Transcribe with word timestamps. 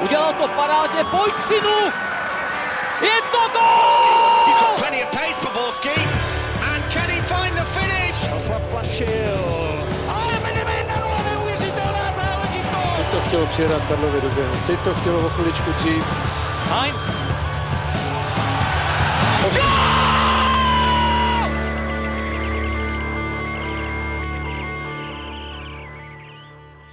Udělal 0.00 0.32
to 0.32 0.48
parádně, 0.48 1.04
pojď 1.04 1.34
synu! 1.38 1.78
Je 3.00 3.22
to 3.32 3.38
gol! 3.52 4.46
He's 4.46 4.56
got 4.56 4.76
plenty 4.76 5.04
of 5.04 5.10
pace 5.10 5.40
for 5.40 5.52
Borski. 5.52 6.00
And 6.72 6.84
can 6.92 7.08
he 7.10 7.20
find 7.20 7.54
the 7.56 7.64
finish? 7.64 8.28
Ale 10.08 10.32
Benevenero, 10.42 11.08
neuvěřitelná 11.30 12.06
záležitost! 12.16 12.96
Teď 12.96 13.06
to 13.10 13.20
chtělo 13.28 13.46
přijedat 13.46 13.82
Karlově 13.88 14.20
do 14.20 14.28
běhu. 14.28 14.54
Teď 14.66 14.80
to 14.80 14.94
chtělo 14.94 15.26
o 15.26 15.28
chviličku 15.28 15.72
dřív. 15.72 16.04
Heinz. 16.70 17.10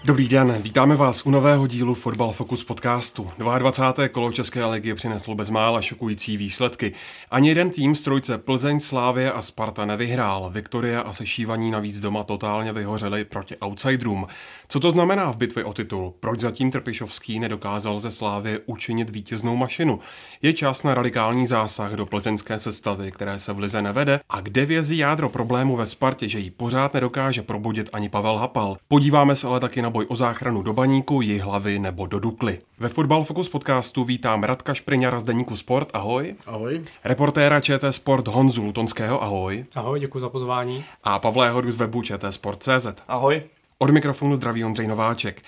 Dobrý 0.03 0.27
den, 0.27 0.53
vítáme 0.61 0.95
vás 0.95 1.25
u 1.25 1.29
nového 1.29 1.67
dílu 1.67 1.93
Fotbal 1.95 2.31
Focus 2.31 2.63
podcastu. 2.63 3.31
22. 3.37 4.07
kolo 4.07 4.31
České 4.31 4.65
ligy 4.65 4.93
přineslo 4.93 5.35
bezmála 5.35 5.81
šokující 5.81 6.37
výsledky. 6.37 6.93
Ani 7.31 7.49
jeden 7.49 7.69
tým 7.69 7.95
z 7.95 8.01
trojce 8.01 8.37
Plzeň, 8.37 8.79
Slávě 8.79 9.31
a 9.31 9.41
Sparta 9.41 9.85
nevyhrál. 9.85 10.49
Viktoria 10.49 11.01
a 11.01 11.13
Sešívaní 11.13 11.71
navíc 11.71 11.99
doma 11.99 12.23
totálně 12.23 12.73
vyhořeli 12.73 13.25
proti 13.25 13.55
outsiderům. 13.57 14.27
Co 14.67 14.79
to 14.79 14.91
znamená 14.91 15.31
v 15.31 15.37
bitvě 15.37 15.63
o 15.63 15.73
titul? 15.73 16.13
Proč 16.19 16.39
zatím 16.39 16.71
Trpišovský 16.71 17.39
nedokázal 17.39 17.99
ze 17.99 18.11
Slávy 18.11 18.59
učinit 18.65 19.09
vítěznou 19.09 19.55
mašinu? 19.55 19.99
Je 20.41 20.53
čas 20.53 20.83
na 20.83 20.93
radikální 20.93 21.47
zásah 21.47 21.91
do 21.91 22.05
plzeňské 22.05 22.59
sestavy, 22.59 23.11
které 23.11 23.39
se 23.39 23.53
v 23.53 23.59
lize 23.59 23.81
nevede? 23.81 24.19
A 24.29 24.41
kde 24.41 24.65
vězí 24.65 24.97
jádro 24.97 25.29
problému 25.29 25.75
ve 25.75 25.85
Spartě, 25.85 26.29
že 26.29 26.39
ji 26.39 26.51
pořád 26.51 26.93
nedokáže 26.93 27.41
probudit 27.41 27.89
ani 27.93 28.09
Pavel 28.09 28.37
Hapal? 28.37 28.77
Podíváme 28.87 29.35
se 29.35 29.47
ale 29.47 29.59
taky 29.59 29.81
na 29.81 29.91
boj 29.91 30.00
o 30.05 30.15
záchranu 30.15 30.61
do 30.61 30.73
baníku, 30.73 31.21
hlavy 31.41 31.79
nebo 31.79 32.05
do 32.05 32.19
Dukly. 32.19 32.59
Ve 32.79 32.89
Fotbal 32.89 33.23
Focus 33.23 33.49
podcastu 33.49 34.03
vítám 34.03 34.43
Radka 34.43 34.73
Špriňara 34.73 35.19
z 35.19 35.23
Deníku 35.23 35.57
Sport, 35.57 35.89
ahoj. 35.93 36.35
Ahoj. 36.45 36.81
Reportéra 37.03 37.61
ČT 37.61 37.95
Sport 37.95 38.27
Honzu 38.27 38.63
Lutonského, 38.63 39.23
ahoj. 39.23 39.65
Ahoj, 39.75 39.99
děkuji 39.99 40.19
za 40.19 40.29
pozvání. 40.29 40.85
A 41.03 41.19
Pavla 41.19 41.49
Hodu 41.49 41.71
z 41.71 41.75
webu 41.75 42.01
ČT 42.01 42.33
Sport.cz. 42.33 42.87
Ahoj. 43.07 43.41
Od 43.77 43.89
mikrofonu 43.89 44.35
zdraví 44.35 44.65
Ondřej 44.65 44.87
Nováček. 44.87 45.41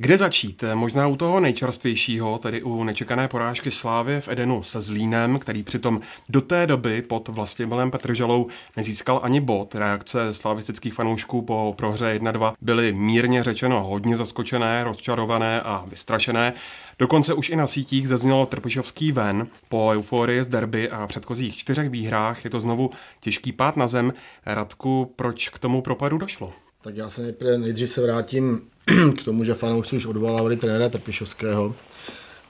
Kde 0.00 0.18
začít? 0.18 0.64
Možná 0.74 1.06
u 1.06 1.16
toho 1.16 1.40
nejčerstvějšího, 1.40 2.38
tedy 2.38 2.62
u 2.62 2.84
nečekané 2.84 3.28
porážky 3.28 3.70
Slávy 3.70 4.20
v 4.20 4.28
Edenu 4.28 4.62
se 4.62 4.80
Zlínem, 4.80 5.38
který 5.38 5.62
přitom 5.62 6.00
do 6.28 6.40
té 6.40 6.66
doby 6.66 7.02
pod 7.02 7.28
Vlastimilem 7.28 7.90
Petržalou 7.90 8.46
nezískal 8.76 9.20
ani 9.22 9.40
bod. 9.40 9.74
Reakce 9.74 10.34
slavistických 10.34 10.94
fanoušků 10.94 11.42
po 11.42 11.74
prohře 11.76 12.18
1-2 12.18 12.54
byly 12.60 12.92
mírně 12.92 13.44
řečeno 13.44 13.84
hodně 13.84 14.16
zaskočené, 14.16 14.84
rozčarované 14.84 15.60
a 15.60 15.84
vystrašené. 15.88 16.52
Dokonce 16.98 17.34
už 17.34 17.50
i 17.50 17.56
na 17.56 17.66
sítích 17.66 18.08
zaznělo 18.08 18.46
Trpišovský 18.46 19.12
ven. 19.12 19.46
Po 19.68 19.88
euforii 19.88 20.42
z 20.42 20.46
derby 20.46 20.90
a 20.90 21.06
předchozích 21.06 21.56
čtyřech 21.56 21.88
výhrách 21.88 22.44
je 22.44 22.50
to 22.50 22.60
znovu 22.60 22.90
těžký 23.20 23.52
pád 23.52 23.76
na 23.76 23.86
zem. 23.86 24.12
Radku, 24.46 25.12
proč 25.16 25.48
k 25.48 25.58
tomu 25.58 25.82
propadu 25.82 26.18
došlo? 26.18 26.52
Tak 26.88 26.96
já 26.96 27.10
se 27.10 27.22
nejprve, 27.22 27.58
nejdřív 27.58 27.90
se 27.90 28.00
vrátím 28.00 28.60
k 29.18 29.24
tomu, 29.24 29.44
že 29.44 29.54
fanoušci 29.54 29.96
už 29.96 30.06
odvolávali 30.06 30.56
trenéra 30.56 30.88
Trpišovského. 30.88 31.74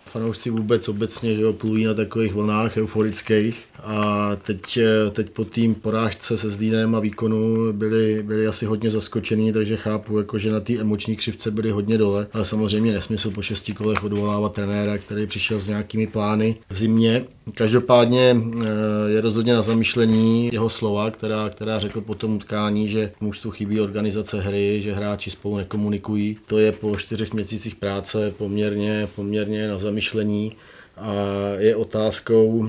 Fanoušci 0.08 0.50
vůbec 0.50 0.88
obecně 0.88 1.36
že 1.36 1.52
plují 1.52 1.84
na 1.84 1.94
takových 1.94 2.34
vlnách 2.34 2.76
euforických 2.76 3.64
a 3.82 4.30
teď, 4.36 4.78
teď 5.10 5.30
po 5.30 5.44
tým 5.44 5.74
porážce 5.74 6.38
se 6.38 6.50
Zlínem 6.50 6.94
a 6.94 7.00
výkonu 7.00 7.72
byli, 7.72 8.22
byli 8.22 8.46
asi 8.46 8.66
hodně 8.66 8.90
zaskočení, 8.90 9.52
takže 9.52 9.76
chápu, 9.76 10.18
jako, 10.18 10.38
že 10.38 10.52
na 10.52 10.60
té 10.60 10.78
emoční 10.80 11.16
křivce 11.16 11.50
byli 11.50 11.70
hodně 11.70 11.98
dole, 11.98 12.26
ale 12.32 12.44
samozřejmě 12.44 12.92
nesmysl 12.92 13.30
po 13.30 13.42
šesti 13.42 13.72
kolech 13.72 14.04
odvolávat 14.04 14.52
trenéra, 14.52 14.98
který 14.98 15.26
přišel 15.26 15.60
s 15.60 15.68
nějakými 15.68 16.06
plány 16.06 16.56
v 16.70 16.78
zimě. 16.78 17.24
Každopádně 17.54 18.36
eh, 18.36 18.64
je 19.06 19.20
rozhodně 19.20 19.54
na 19.54 19.62
zamýšlení 19.62 20.50
jeho 20.52 20.70
slova, 20.70 21.10
která, 21.10 21.48
která 21.48 21.78
řekl 21.78 22.00
po 22.00 22.14
tom 22.14 22.34
utkání, 22.34 22.88
že 22.88 23.12
mužstvu 23.20 23.50
chybí 23.50 23.80
organizace 23.80 24.40
hry, 24.40 24.82
že 24.82 24.94
hráči 24.94 25.30
spolu 25.30 25.56
nekomunikují. 25.56 26.36
To 26.46 26.58
je 26.58 26.72
po 26.72 26.96
čtyřech 26.96 27.32
měsících 27.32 27.74
práce 27.74 28.34
poměrně, 28.38 29.08
poměrně 29.16 29.68
na 29.68 29.78
zamyšlení 29.78 29.97
a 30.96 31.12
je 31.58 31.76
otázkou, 31.76 32.68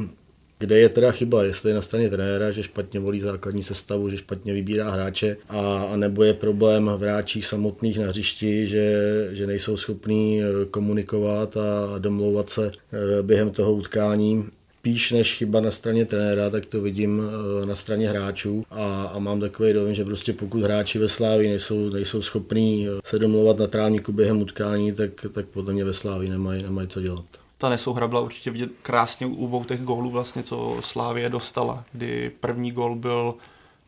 kde 0.59 0.79
je 0.79 0.89
teda 0.89 1.11
chyba, 1.11 1.43
jestli 1.43 1.69
je 1.69 1.75
na 1.75 1.81
straně 1.81 2.09
trenéra, 2.09 2.51
že 2.51 2.63
špatně 2.63 2.99
volí 2.99 3.19
základní 3.19 3.63
sestavu, 3.63 4.09
že 4.09 4.17
špatně 4.17 4.53
vybírá 4.53 4.91
hráče, 4.91 5.37
a, 5.49 5.83
a 5.83 5.95
nebo 5.95 6.23
je 6.23 6.33
problém 6.33 6.85
v 6.97 7.01
hráčích 7.01 7.45
samotných 7.45 7.99
na 7.99 8.07
hřišti, 8.07 8.67
že, 8.67 8.93
že 9.31 9.47
nejsou 9.47 9.77
schopní 9.77 10.41
eh, 10.41 10.65
komunikovat 10.65 11.57
a 11.57 11.97
domlouvat 11.97 12.49
se 12.49 12.71
eh, 12.71 13.23
během 13.23 13.49
toho 13.49 13.73
utkání 13.73 14.45
spíš 14.79 15.11
než 15.11 15.35
chyba 15.35 15.61
na 15.61 15.71
straně 15.71 16.05
trenéra, 16.05 16.49
tak 16.49 16.65
to 16.65 16.81
vidím 16.81 17.21
eh, 17.21 17.65
na 17.65 17.75
straně 17.75 18.09
hráčů. 18.09 18.65
A, 18.71 19.03
a 19.03 19.19
mám 19.19 19.39
takový 19.39 19.73
dojem, 19.73 19.95
že 19.95 20.05
prostě 20.05 20.33
pokud 20.33 20.63
hráči 20.63 20.99
ve 20.99 21.09
Slávi 21.09 21.47
nejsou, 21.47 21.89
nejsou 21.89 22.21
schopní 22.21 22.87
se 23.05 23.19
domlouvat 23.19 23.57
na 23.57 23.67
trávníku 23.67 24.11
během 24.11 24.41
utkání, 24.41 24.91
tak, 24.91 25.25
tak 25.33 25.45
podle 25.45 25.73
mě 25.73 25.85
ve 25.85 25.93
Slávi 25.93 26.29
nemají, 26.29 26.63
nemají 26.63 26.87
co 26.87 27.01
dělat. 27.01 27.25
Ta 27.57 27.69
nesouhra 27.69 28.07
byla 28.07 28.21
určitě 28.21 28.51
vidět 28.51 28.69
krásně 28.81 29.27
u 29.27 29.45
obou 29.45 29.63
těch 29.63 29.81
gólů, 29.81 30.09
vlastně, 30.09 30.43
co 30.43 30.77
Slávě 30.81 31.29
dostala, 31.29 31.85
kdy 31.91 32.31
první 32.39 32.71
gól 32.71 32.95
byl 32.95 33.33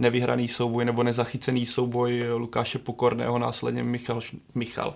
nevyhraný 0.01 0.47
souboj 0.47 0.85
nebo 0.85 1.03
nezachycený 1.03 1.65
souboj 1.65 2.23
Lukáše 2.33 2.79
Pokorného, 2.79 3.39
následně 3.39 3.83
Michal, 3.83 4.19
Michal. 4.55 4.93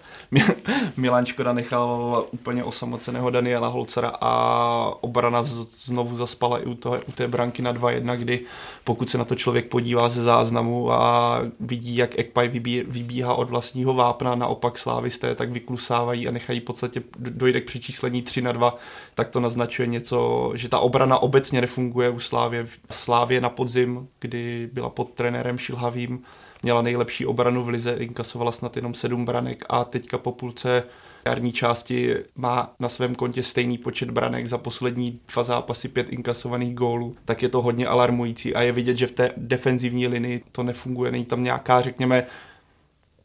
Milan 0.97 1.25
Škoda 1.25 1.53
nechal 1.53 2.25
úplně 2.31 2.63
osamoceného 2.63 3.29
Daniela 3.29 3.67
Holcera 3.67 4.13
a 4.21 4.93
obrana 5.01 5.43
znovu 5.85 6.17
zaspala 6.17 6.59
i 6.59 6.65
u, 6.65 6.75
toho, 6.75 6.99
u 7.07 7.11
té 7.11 7.27
branky 7.27 7.61
na 7.61 7.73
2-1, 7.73 8.17
kdy 8.17 8.39
pokud 8.83 9.09
se 9.09 9.17
na 9.17 9.25
to 9.25 9.35
člověk 9.35 9.65
podívá 9.65 10.09
ze 10.09 10.23
záznamu 10.23 10.91
a 10.91 11.41
vidí, 11.59 11.95
jak 11.95 12.19
Ekpaj 12.19 12.47
vybí, 12.47 12.83
vybíhá 12.87 13.33
od 13.33 13.49
vlastního 13.49 13.93
vápna, 13.93 14.35
naopak 14.35 14.77
slávisté 14.77 15.35
tak 15.35 15.51
vyklusávají 15.51 16.27
a 16.27 16.31
nechají 16.31 16.59
v 16.59 16.63
podstatě 16.63 17.03
dojde 17.19 17.61
k 17.61 17.65
přičíslení 17.65 18.21
3 18.21 18.41
na 18.41 18.51
2, 18.51 18.77
tak 19.15 19.29
to 19.29 19.39
naznačuje 19.39 19.87
něco, 19.87 20.51
že 20.55 20.69
ta 20.69 20.79
obrana 20.79 21.17
obecně 21.17 21.61
nefunguje 21.61 22.09
u 22.09 22.19
Slávě. 22.19 22.67
Slávě 22.91 23.41
na 23.41 23.49
podzim, 23.49 24.07
kdy 24.19 24.69
byla 24.73 24.89
pod 24.89 25.09
trenérem 25.09 25.57
Šilhavým, 25.57 26.23
měla 26.63 26.81
nejlepší 26.81 27.25
obranu 27.25 27.63
v 27.63 27.69
lize, 27.69 27.91
inkasovala 27.91 28.51
snad 28.51 28.75
jenom 28.75 28.93
sedm 28.93 29.25
branek 29.25 29.65
a 29.69 29.83
teďka 29.83 30.17
po 30.17 30.31
půlce 30.31 30.83
jarní 31.27 31.51
části 31.51 32.15
má 32.35 32.73
na 32.79 32.89
svém 32.89 33.15
kontě 33.15 33.43
stejný 33.43 33.77
počet 33.77 34.11
branek 34.11 34.47
za 34.47 34.57
poslední 34.57 35.19
dva 35.33 35.43
zápasy, 35.43 35.87
pět 35.87 36.09
inkasovaných 36.09 36.73
gólů, 36.73 37.15
tak 37.25 37.43
je 37.43 37.49
to 37.49 37.61
hodně 37.61 37.87
alarmující 37.87 38.55
a 38.55 38.61
je 38.61 38.71
vidět, 38.71 38.97
že 38.97 39.07
v 39.07 39.11
té 39.11 39.31
defenzivní 39.37 40.07
linii 40.07 40.43
to 40.51 40.63
nefunguje, 40.63 41.11
není 41.11 41.25
tam 41.25 41.43
nějaká, 41.43 41.81
řekněme, 41.81 42.25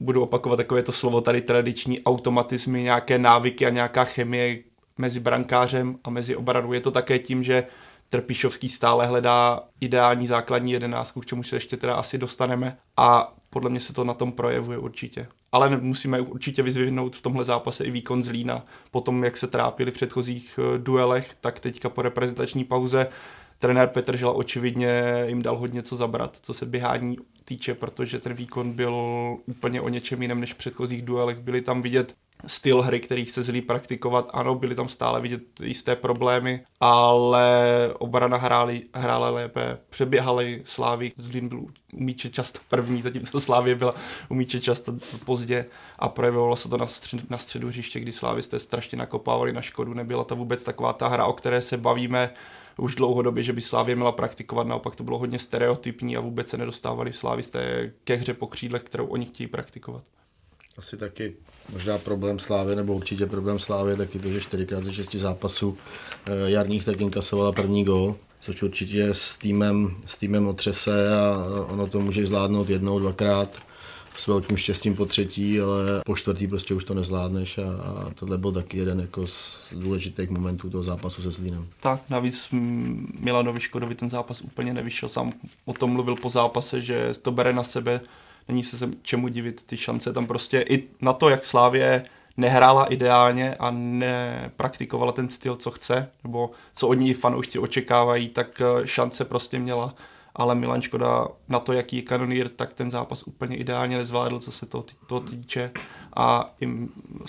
budu 0.00 0.22
opakovat 0.22 0.56
takové 0.56 0.82
to 0.82 0.92
slovo 0.92 1.20
tady 1.20 1.40
tradiční 1.40 2.02
automatizmy, 2.02 2.82
nějaké 2.82 3.18
návyky 3.18 3.66
a 3.66 3.70
nějaká 3.70 4.04
chemie 4.04 4.58
mezi 5.00 5.21
brankářem 5.21 5.99
a 6.05 6.11
mezi 6.11 6.37
obranou. 6.37 6.72
Je 6.72 6.81
to 6.81 6.91
také 6.91 7.19
tím, 7.19 7.43
že 7.43 7.66
Trpišovský 8.09 8.69
stále 8.69 9.06
hledá 9.06 9.61
ideální 9.81 10.27
základní 10.27 10.72
jedenáctku, 10.72 11.21
k 11.21 11.27
čemu 11.27 11.43
se 11.43 11.56
ještě 11.56 11.77
teda 11.77 11.94
asi 11.94 12.19
dostaneme 12.19 12.77
a 12.97 13.34
podle 13.50 13.71
mě 13.71 13.81
se 13.81 13.93
to 13.93 14.05
na 14.05 14.15
tom 14.15 14.33
projevuje 14.33 14.78
určitě. 14.78 15.27
Ale 15.53 15.77
musíme 15.81 16.21
určitě 16.21 16.62
vyzvihnout 16.62 17.16
v 17.16 17.22
tomhle 17.22 17.44
zápase 17.44 17.84
i 17.84 17.91
výkon 17.91 18.22
Zlína. 18.22 18.65
Po 18.91 19.00
tom, 19.00 19.25
jak 19.25 19.37
se 19.37 19.47
trápili 19.47 19.91
v 19.91 19.94
předchozích 19.94 20.59
eh, 20.59 20.78
duelech, 20.78 21.34
tak 21.41 21.61
teďka 21.61 21.88
po 21.88 22.03
reprezentační 22.03 22.65
pauze 22.65 23.06
trenér 23.60 23.88
Petr 23.88 24.16
Žela 24.16 24.32
očividně 24.32 25.25
jim 25.26 25.43
dal 25.43 25.56
hodně 25.56 25.82
co 25.82 25.97
zabrat, 25.97 26.37
co 26.43 26.54
se 26.54 26.66
běhání 26.66 27.16
týče, 27.44 27.75
protože 27.75 28.19
ten 28.19 28.34
výkon 28.34 28.72
byl 28.72 28.94
úplně 29.47 29.81
o 29.81 29.88
něčem 29.88 30.22
jiném 30.22 30.41
než 30.41 30.54
v 30.54 30.56
předchozích 30.56 31.03
duelech. 31.03 31.38
Byly 31.38 31.60
tam 31.60 31.82
vidět 31.82 32.15
styl 32.47 32.82
hry, 32.82 33.00
který 33.00 33.25
chce 33.25 33.43
zlý 33.43 33.60
praktikovat. 33.62 34.31
Ano, 34.32 34.54
byly 34.54 34.75
tam 34.75 34.88
stále 34.88 35.20
vidět 35.20 35.43
jisté 35.62 35.96
problémy, 35.96 36.61
ale 36.81 37.55
obrana 37.99 38.37
hráli, 38.37 38.82
hrála 38.94 39.31
lépe, 39.31 39.79
přeběhali 39.90 40.62
Slávy, 40.64 41.12
Zlín 41.17 41.49
byl 41.49 41.64
umíče 41.93 42.31
často 42.31 42.58
první, 42.69 43.02
zatímco 43.02 43.40
Slávě 43.40 43.75
byla 43.75 43.94
umíče 44.29 44.61
často 44.61 44.94
pozdě 45.25 45.67
a 45.99 46.08
projevovalo 46.08 46.56
se 46.56 46.69
to 46.69 46.76
na, 46.76 46.87
střed, 46.87 47.31
na 47.31 47.38
středu 47.38 47.69
hřiště, 47.69 48.00
kdy 48.00 48.12
jste 48.12 48.58
strašně 48.58 48.99
nakopávali 48.99 49.52
na 49.52 49.62
škodu. 49.62 49.94
Nebyla 49.94 50.25
to 50.25 50.37
vůbec 50.37 50.64
taková 50.64 50.93
ta 50.93 51.08
hra, 51.08 51.26
o 51.26 51.32
které 51.32 51.62
se 51.62 51.76
bavíme 51.76 52.31
už 52.78 52.94
dlouhodobě, 52.94 53.43
že 53.43 53.52
by 53.52 53.61
Slávě 53.61 53.96
měla 53.96 54.12
praktikovat, 54.12 54.67
naopak 54.67 54.96
to 54.96 55.05
bylo 55.05 55.19
hodně 55.19 55.38
stereotypní 55.38 56.17
a 56.17 56.20
vůbec 56.20 56.49
se 56.49 56.56
nedostávali 56.56 57.12
Slávisté 57.12 57.93
ke 58.05 58.14
hře 58.14 58.34
po 58.34 58.46
křídle, 58.46 58.78
kterou 58.78 59.06
oni 59.06 59.26
chtějí 59.26 59.46
praktikovat. 59.46 60.02
Asi 60.78 60.96
taky 60.96 61.37
možná 61.72 61.99
problém 61.99 62.38
Slávy, 62.38 62.76
nebo 62.76 62.94
určitě 62.94 63.26
problém 63.26 63.58
Slávy, 63.58 63.96
taky 63.96 64.19
to, 64.19 64.28
že 64.28 64.40
4 64.40 64.67
ze 64.81 64.93
6 64.93 65.14
zápasů 65.14 65.78
eh, 66.26 66.50
jarních 66.50 66.84
tak 66.84 67.00
inkasovala 67.00 67.52
první 67.52 67.84
gol, 67.84 68.17
což 68.40 68.62
určitě 68.62 69.08
s 69.12 69.38
týmem, 69.38 69.96
s 70.06 70.17
týmem 70.17 70.49
otřese 70.49 71.17
a 71.17 71.44
ono 71.69 71.87
to 71.87 72.00
může 72.00 72.26
zvládnout 72.26 72.69
jednou, 72.69 72.99
dvakrát 72.99 73.69
s 74.16 74.26
velkým 74.26 74.56
štěstím 74.56 74.96
po 74.96 75.06
třetí, 75.06 75.60
ale 75.60 76.02
po 76.06 76.16
čtvrtý 76.16 76.46
prostě 76.46 76.74
už 76.74 76.84
to 76.84 76.94
nezvládneš 76.94 77.58
a, 77.58 77.62
a 77.62 78.10
tohle 78.14 78.38
byl 78.38 78.52
taky 78.52 78.78
jeden 78.78 79.00
jako 79.00 79.26
z 79.26 79.74
důležitých 79.76 80.30
momentů 80.30 80.70
toho 80.70 80.84
zápasu 80.84 81.22
se 81.22 81.30
Zlínem. 81.30 81.66
Tak, 81.80 82.10
navíc 82.10 82.48
Milanovi 83.20 83.60
Škodovi 83.60 83.94
ten 83.94 84.10
zápas 84.10 84.40
úplně 84.40 84.74
nevyšel, 84.74 85.08
sám 85.08 85.32
o 85.64 85.72
tom 85.72 85.90
mluvil 85.90 86.16
po 86.16 86.30
zápase, 86.30 86.80
že 86.80 87.10
to 87.22 87.30
bere 87.30 87.52
na 87.52 87.62
sebe, 87.62 88.00
není 88.48 88.64
se 88.64 88.90
čemu 89.02 89.28
divit, 89.28 89.66
ty 89.66 89.76
šance 89.76 90.12
tam 90.12 90.26
prostě 90.26 90.64
i 90.68 90.84
na 91.00 91.12
to, 91.12 91.28
jak 91.28 91.44
Slávě 91.44 92.02
nehrála 92.36 92.84
ideálně 92.84 93.54
a 93.54 93.70
nepraktikovala 93.70 95.12
ten 95.12 95.28
styl, 95.28 95.56
co 95.56 95.70
chce, 95.70 96.08
nebo 96.24 96.50
co 96.74 96.88
od 96.88 96.94
ní 96.94 97.14
fanoušci 97.14 97.58
očekávají, 97.58 98.28
tak 98.28 98.60
eh, 98.60 98.86
šance 98.86 99.24
prostě 99.24 99.58
měla. 99.58 99.94
Ale 100.40 100.54
Milan 100.54 100.82
Škoda 100.82 101.28
na 101.48 101.60
to, 101.60 101.72
jaký 101.72 101.96
je 101.96 102.02
kanonýr, 102.02 102.50
tak 102.50 102.72
ten 102.72 102.90
zápas 102.90 103.22
úplně 103.22 103.56
ideálně 103.56 103.96
nezvládl, 103.96 104.40
co 104.40 104.52
se 104.52 104.66
to, 104.66 104.84
to 105.06 105.20
týče. 105.20 105.70
A 106.16 106.46
i 106.60 106.69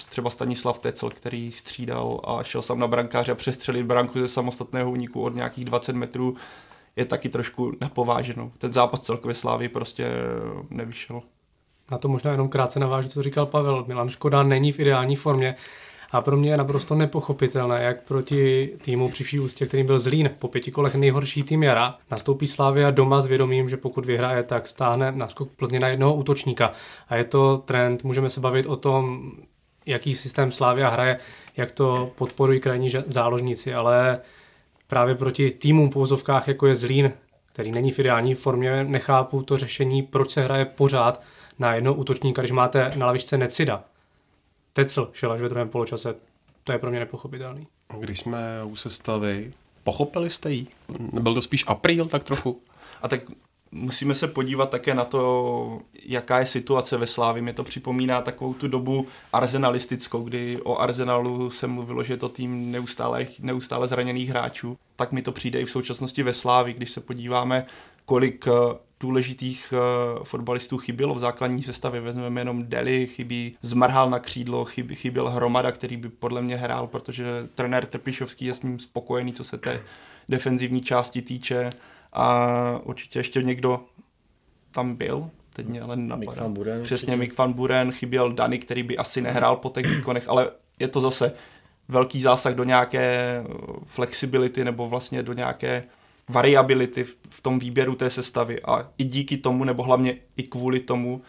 třeba 0.09 0.29
Stanislav 0.29 0.79
Tecel, 0.79 1.09
který 1.09 1.51
střídal 1.51 2.21
a 2.23 2.43
šel 2.43 2.61
sám 2.61 2.79
na 2.79 2.87
brankáře 2.87 3.31
a 3.31 3.35
přestřelit 3.35 3.85
branku 3.85 4.19
ze 4.19 4.27
samostatného 4.27 4.91
úniku 4.91 5.21
od 5.21 5.35
nějakých 5.35 5.65
20 5.65 5.95
metrů, 5.95 6.35
je 6.95 7.05
taky 7.05 7.29
trošku 7.29 7.73
napováženou. 7.81 8.51
Ten 8.57 8.73
zápas 8.73 8.99
celkově 8.99 9.35
Slávy 9.35 9.69
prostě 9.69 10.11
nevyšel. 10.69 11.21
Na 11.91 11.97
to 11.97 12.07
možná 12.07 12.31
jenom 12.31 12.49
krátce 12.49 12.79
navážu, 12.79 13.09
co 13.09 13.21
říkal 13.21 13.45
Pavel. 13.45 13.85
Milan 13.87 14.09
Škoda 14.09 14.43
není 14.43 14.71
v 14.71 14.79
ideální 14.79 15.15
formě 15.15 15.55
a 16.11 16.21
pro 16.21 16.37
mě 16.37 16.49
je 16.49 16.57
naprosto 16.57 16.95
nepochopitelné, 16.95 17.83
jak 17.83 18.03
proti 18.03 18.69
týmu 18.81 19.09
při 19.09 19.23
vší 19.23 19.39
ústě, 19.39 19.65
kterým 19.65 19.85
byl 19.85 19.99
Zlín, 19.99 20.29
po 20.39 20.47
pěti 20.47 20.71
kolech 20.71 20.95
nejhorší 20.95 21.43
tým 21.43 21.63
jara, 21.63 21.97
nastoupí 22.11 22.47
Slávia 22.47 22.91
doma 22.91 23.21
s 23.21 23.25
vědomím, 23.25 23.69
že 23.69 23.77
pokud 23.77 24.05
vyhraje, 24.05 24.43
tak 24.43 24.67
stáhne 24.67 25.11
naskok 25.11 25.49
Plzně 25.51 25.79
na 25.79 25.87
jednoho 25.87 26.13
útočníka. 26.13 26.71
A 27.09 27.15
je 27.15 27.23
to 27.23 27.57
trend, 27.57 28.03
můžeme 28.03 28.29
se 28.29 28.39
bavit 28.39 28.65
o 28.65 28.75
tom, 28.75 29.31
jaký 29.85 30.15
systém 30.15 30.51
Slávia 30.51 30.89
hraje, 30.89 31.19
jak 31.57 31.71
to 31.71 32.11
podporují 32.15 32.59
krajní 32.59 32.89
záložníci, 33.07 33.73
ale 33.73 34.19
právě 34.87 35.15
proti 35.15 35.51
týmům 35.51 35.89
v 35.89 35.93
pouzovkách, 35.93 36.47
jako 36.47 36.67
je 36.67 36.75
Zlín, 36.75 37.11
který 37.53 37.71
není 37.71 37.91
v 37.91 37.99
ideální 37.99 38.35
formě, 38.35 38.83
nechápu 38.83 39.43
to 39.43 39.57
řešení, 39.57 40.03
proč 40.03 40.31
se 40.31 40.41
hraje 40.41 40.65
pořád 40.65 41.21
na 41.59 41.73
jednoho 41.73 41.95
útočníka, 41.95 42.41
když 42.41 42.51
máte 42.51 42.91
na 42.95 43.05
lavičce 43.05 43.37
Necida. 43.37 43.83
Tecl 44.73 45.09
šel 45.13 45.31
až 45.31 45.41
ve 45.41 45.49
druhém 45.49 45.69
poločase. 45.69 46.15
To 46.63 46.71
je 46.71 46.79
pro 46.79 46.89
mě 46.89 46.99
nepochopitelný. 46.99 47.67
Když 47.99 48.19
jsme 48.19 48.63
u 48.63 48.75
sestavy, 48.75 49.53
pochopili 49.83 50.29
jste 50.29 50.51
ji? 50.51 50.67
Byl 50.99 51.33
to 51.33 51.41
spíš 51.41 51.63
apríl 51.67 52.05
tak 52.05 52.23
trochu? 52.23 52.61
A 53.01 53.07
tak 53.07 53.21
musíme 53.71 54.15
se 54.15 54.27
podívat 54.27 54.69
také 54.69 54.93
na 54.93 55.05
to, 55.05 55.81
jaká 56.03 56.39
je 56.39 56.45
situace 56.45 56.97
ve 56.97 57.07
Slávi. 57.07 57.41
Mě 57.41 57.53
to 57.53 57.63
připomíná 57.63 58.21
takovou 58.21 58.53
tu 58.53 58.67
dobu 58.67 59.07
arzenalistickou, 59.33 60.23
kdy 60.23 60.61
o 60.61 60.77
Arsenalu 60.77 61.49
se 61.49 61.67
mluvilo, 61.67 62.03
že 62.03 62.13
je 62.13 62.17
to 62.17 62.29
tým 62.29 62.71
neustále, 62.71 63.27
neustále 63.39 63.87
zraněných 63.87 64.29
hráčů. 64.29 64.77
Tak 64.95 65.11
mi 65.11 65.21
to 65.21 65.31
přijde 65.31 65.61
i 65.61 65.65
v 65.65 65.71
současnosti 65.71 66.23
ve 66.23 66.33
Slávi, 66.33 66.73
když 66.73 66.91
se 66.91 67.01
podíváme, 67.01 67.65
kolik 68.05 68.45
důležitých 69.01 69.73
uh, 69.73 70.23
fotbalistů 70.23 70.77
chybělo 70.77 71.15
v 71.15 71.19
základní 71.19 71.63
sestavě. 71.63 72.01
Vezmeme 72.01 72.41
jenom 72.41 72.63
Deli, 72.67 73.07
chybí 73.07 73.57
Zmrhal 73.61 74.09
na 74.09 74.19
křídlo, 74.19 74.65
chybí, 74.65 74.95
chyběl 74.95 75.29
Hromada, 75.29 75.71
který 75.71 75.97
by 75.97 76.09
podle 76.09 76.41
mě 76.41 76.55
hrál, 76.55 76.87
protože 76.87 77.25
trenér 77.55 77.85
Trpišovský 77.85 78.45
je 78.45 78.53
s 78.53 78.63
ním 78.63 78.79
spokojený, 78.79 79.33
co 79.33 79.43
se 79.43 79.57
té 79.57 79.81
defenzivní 80.29 80.81
části 80.81 81.21
týče. 81.21 81.69
A 82.13 82.79
určitě 82.83 83.19
ještě 83.19 83.43
někdo 83.43 83.81
tam 84.71 84.95
byl, 84.95 85.29
teď 85.53 85.65
mě 85.65 85.81
ale 85.81 85.95
napadá. 85.95 86.47
Buren, 86.47 86.83
Přesně, 86.83 87.17
Mick 87.17 87.37
van 87.37 87.53
Buren, 87.53 87.91
chyběl 87.91 88.33
Dany, 88.33 88.59
který 88.59 88.83
by 88.83 88.97
asi 88.97 89.21
nehrál 89.21 89.55
po 89.55 89.69
těch 89.69 89.95
výkonech, 89.95 90.29
ale 90.29 90.51
je 90.79 90.87
to 90.87 91.01
zase 91.01 91.33
velký 91.87 92.21
zásah 92.21 92.53
do 92.53 92.63
nějaké 92.63 93.43
flexibility 93.85 94.65
nebo 94.65 94.89
vlastně 94.89 95.23
do 95.23 95.33
nějaké 95.33 95.83
variability 96.31 97.03
v 97.29 97.41
tom 97.41 97.59
výběru 97.59 97.95
té 97.95 98.09
sestavy 98.09 98.61
a 98.61 98.89
i 98.97 99.03
díky 99.03 99.37
tomu, 99.37 99.63
nebo 99.63 99.83
hlavně 99.83 100.15
i 100.37 100.43
kvůli 100.43 100.79
tomu, 100.79 101.21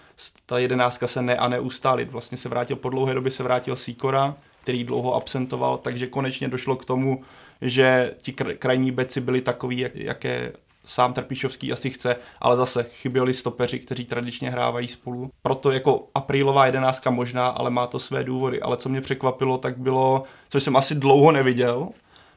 ta 0.46 0.58
jedenáctka 0.58 1.06
se 1.06 1.22
ne 1.22 1.36
a 1.36 1.48
neustálit. 1.48 2.10
Vlastně 2.10 2.38
se 2.38 2.48
vrátil 2.48 2.76
po 2.76 2.88
dlouhé 2.88 3.14
době, 3.14 3.30
se 3.30 3.42
vrátil 3.42 3.76
Sikora, 3.76 4.34
který 4.62 4.84
dlouho 4.84 5.14
absentoval, 5.14 5.78
takže 5.78 6.06
konečně 6.06 6.48
došlo 6.48 6.76
k 6.76 6.84
tomu, 6.84 7.22
že 7.60 8.14
ti 8.18 8.32
krajní 8.32 8.90
beci 8.90 9.20
byli 9.20 9.40
takový, 9.40 9.78
jak, 9.78 9.96
jaké 9.96 10.52
sám 10.84 11.12
Trpišovský 11.12 11.72
asi 11.72 11.90
chce, 11.90 12.16
ale 12.40 12.56
zase 12.56 12.86
chyběli 13.00 13.34
stopeři, 13.34 13.78
kteří 13.78 14.04
tradičně 14.04 14.50
hrávají 14.50 14.88
spolu. 14.88 15.30
Proto 15.42 15.70
jako 15.70 16.08
aprílová 16.14 16.66
jedenáctka 16.66 17.10
možná, 17.10 17.46
ale 17.46 17.70
má 17.70 17.86
to 17.86 17.98
své 17.98 18.24
důvody. 18.24 18.60
Ale 18.60 18.76
co 18.76 18.88
mě 18.88 19.00
překvapilo, 19.00 19.58
tak 19.58 19.78
bylo, 19.78 20.22
co 20.48 20.60
jsem 20.60 20.76
asi 20.76 20.94
dlouho 20.94 21.32
neviděl, 21.32 21.88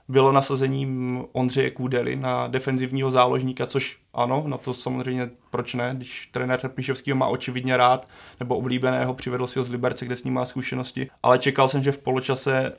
bylo 0.08 0.32
nasazením 0.32 1.24
Ondřeje 1.32 1.72
Kůdely 1.72 2.16
na 2.16 2.48
defenzivního 2.48 3.12
záložníka, 3.12 3.66
což 3.66 3.98
ano, 4.14 4.44
na 4.48 4.58
to 4.58 4.74
samozřejmě 4.74 5.30
proč 5.50 5.74
ne, 5.74 5.94
když 5.98 6.30
trenér 6.32 6.60
Trpišovského 6.60 7.18
má 7.18 7.28
očividně 7.28 7.78
rád, 7.78 8.08
nebo 8.40 8.58
oblíbeného, 8.58 9.14
přivedl 9.14 9.48
si 9.48 9.60
ho 9.60 9.66
z 9.66 9.70
Liberce, 9.70 10.06
kde 10.06 10.16
s 10.16 10.24
ním 10.24 10.34
má 10.34 10.46
zkušenosti, 10.46 11.10
ale 11.24 11.40
čekal 11.40 11.68
jsem, 11.68 11.84
že 11.84 11.92
v 11.92 11.98
poločase 11.98 12.74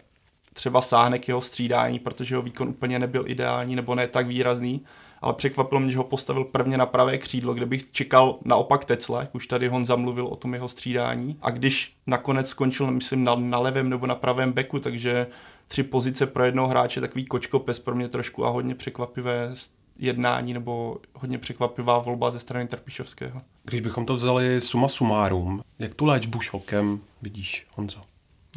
třeba 0.52 0.82
sáhne 0.82 1.18
k 1.18 1.28
jeho 1.28 1.40
střídání, 1.40 1.98
protože 1.98 2.34
jeho 2.34 2.42
výkon 2.42 2.68
úplně 2.68 2.98
nebyl 2.98 3.24
ideální 3.26 3.76
nebo 3.76 3.94
ne 3.94 4.06
tak 4.06 4.26
výrazný, 4.26 4.84
ale 5.20 5.34
překvapilo 5.34 5.80
mě, 5.80 5.90
že 5.90 5.98
ho 5.98 6.04
postavil 6.04 6.44
prvně 6.44 6.78
na 6.78 6.86
pravé 6.86 7.18
křídlo, 7.18 7.54
kde 7.54 7.66
bych 7.66 7.92
čekal 7.92 8.38
naopak 8.44 8.84
Tecla, 8.84 9.20
jak 9.20 9.34
už 9.34 9.46
tady 9.46 9.68
Honza 9.68 9.96
mluvil 9.96 10.26
o 10.26 10.36
tom 10.36 10.54
jeho 10.54 10.68
střídání. 10.68 11.38
A 11.42 11.50
když 11.50 11.96
nakonec 12.06 12.48
skončil, 12.48 12.90
myslím, 12.90 13.24
na, 13.24 13.34
na 13.34 13.58
levém 13.58 13.90
nebo 13.90 14.06
na 14.06 14.14
pravém 14.14 14.52
beku, 14.52 14.78
takže 14.78 15.26
tři 15.68 15.82
pozice 15.82 16.26
pro 16.26 16.44
jednoho 16.44 16.68
hráče, 16.68 17.00
takový 17.00 17.24
kočkopes 17.24 17.78
pro 17.78 17.94
mě 17.94 18.08
trošku 18.08 18.46
a 18.46 18.48
hodně 18.48 18.74
překvapivé 18.74 19.54
jednání 19.98 20.54
nebo 20.54 20.98
hodně 21.14 21.38
překvapivá 21.38 21.98
volba 21.98 22.30
ze 22.30 22.38
strany 22.38 22.66
Trpišovského. 22.66 23.40
Když 23.64 23.80
bychom 23.80 24.06
to 24.06 24.14
vzali 24.14 24.60
suma 24.60 24.88
sumárum, 24.88 25.62
jak 25.78 25.94
tu 25.94 26.04
léčbu 26.04 26.40
šokem 26.40 27.00
vidíš, 27.22 27.66
Honzo? 27.74 28.00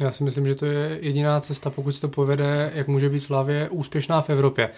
Já 0.00 0.12
si 0.12 0.24
myslím, 0.24 0.46
že 0.46 0.54
to 0.54 0.66
je 0.66 0.98
jediná 1.02 1.40
cesta, 1.40 1.70
pokud 1.70 1.92
se 1.92 2.00
to 2.00 2.08
povede, 2.08 2.72
jak 2.74 2.88
může 2.88 3.08
být 3.08 3.20
Slavě 3.20 3.68
úspěšná 3.68 4.20
v 4.20 4.30
Evropě. 4.30 4.70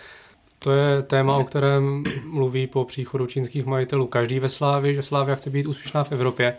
To 0.59 0.73
je 0.73 1.03
téma, 1.03 1.37
o 1.37 1.45
kterém 1.45 2.05
mluví 2.25 2.67
po 2.67 2.85
příchodu 2.85 3.27
čínských 3.27 3.67
majitelů 3.67 4.07
každý 4.07 4.39
ve 4.39 4.49
Slávě, 4.49 4.95
že 4.95 5.03
Slávia 5.03 5.37
chce 5.37 5.51
být 5.51 5.67
úspěšná 5.67 6.05
v 6.05 6.13
Evropě. 6.13 6.57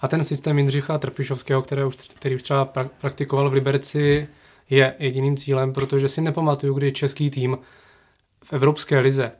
A 0.00 0.08
ten 0.08 0.24
systém 0.24 0.58
Jindřicha 0.58 0.98
Trpišovského, 0.98 1.62
který 1.62 1.82
už, 1.82 1.96
který 1.96 2.36
už 2.36 2.42
třeba 2.42 2.64
praktikoval 3.00 3.50
v 3.50 3.52
Liberci, 3.52 4.28
je 4.70 4.94
jediným 4.98 5.36
cílem, 5.36 5.72
protože 5.72 6.08
si 6.08 6.20
nepamatuju, 6.20 6.74
kdy 6.74 6.92
český 6.92 7.30
tým 7.30 7.58
v 8.44 8.52
Evropské 8.52 8.98
lize 8.98 9.32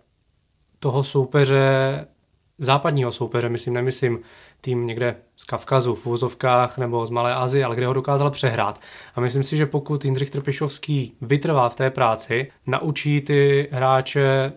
toho 0.78 1.04
soupeře, 1.04 2.06
západního 2.58 3.12
soupeře, 3.12 3.48
myslím, 3.48 3.74
nemyslím 3.74 4.20
tým 4.60 4.86
někde 4.86 5.16
z 5.36 5.44
Kavkazu 5.44 5.94
v 5.94 6.04
vozovkách 6.04 6.78
nebo 6.78 7.06
z 7.06 7.10
Malé 7.10 7.34
Azie, 7.34 7.64
ale 7.64 7.76
kde 7.76 7.86
ho 7.86 7.92
dokázal 7.92 8.30
přehrát. 8.30 8.80
A 9.14 9.20
myslím 9.20 9.44
si, 9.44 9.56
že 9.56 9.66
pokud 9.66 10.04
Jindřich 10.04 10.30
Trpišovský 10.30 11.12
vytrvá 11.20 11.68
v 11.68 11.76
té 11.76 11.90
práci, 11.90 12.50
naučí 12.66 13.20
ty 13.20 13.68
hráče 13.72 14.52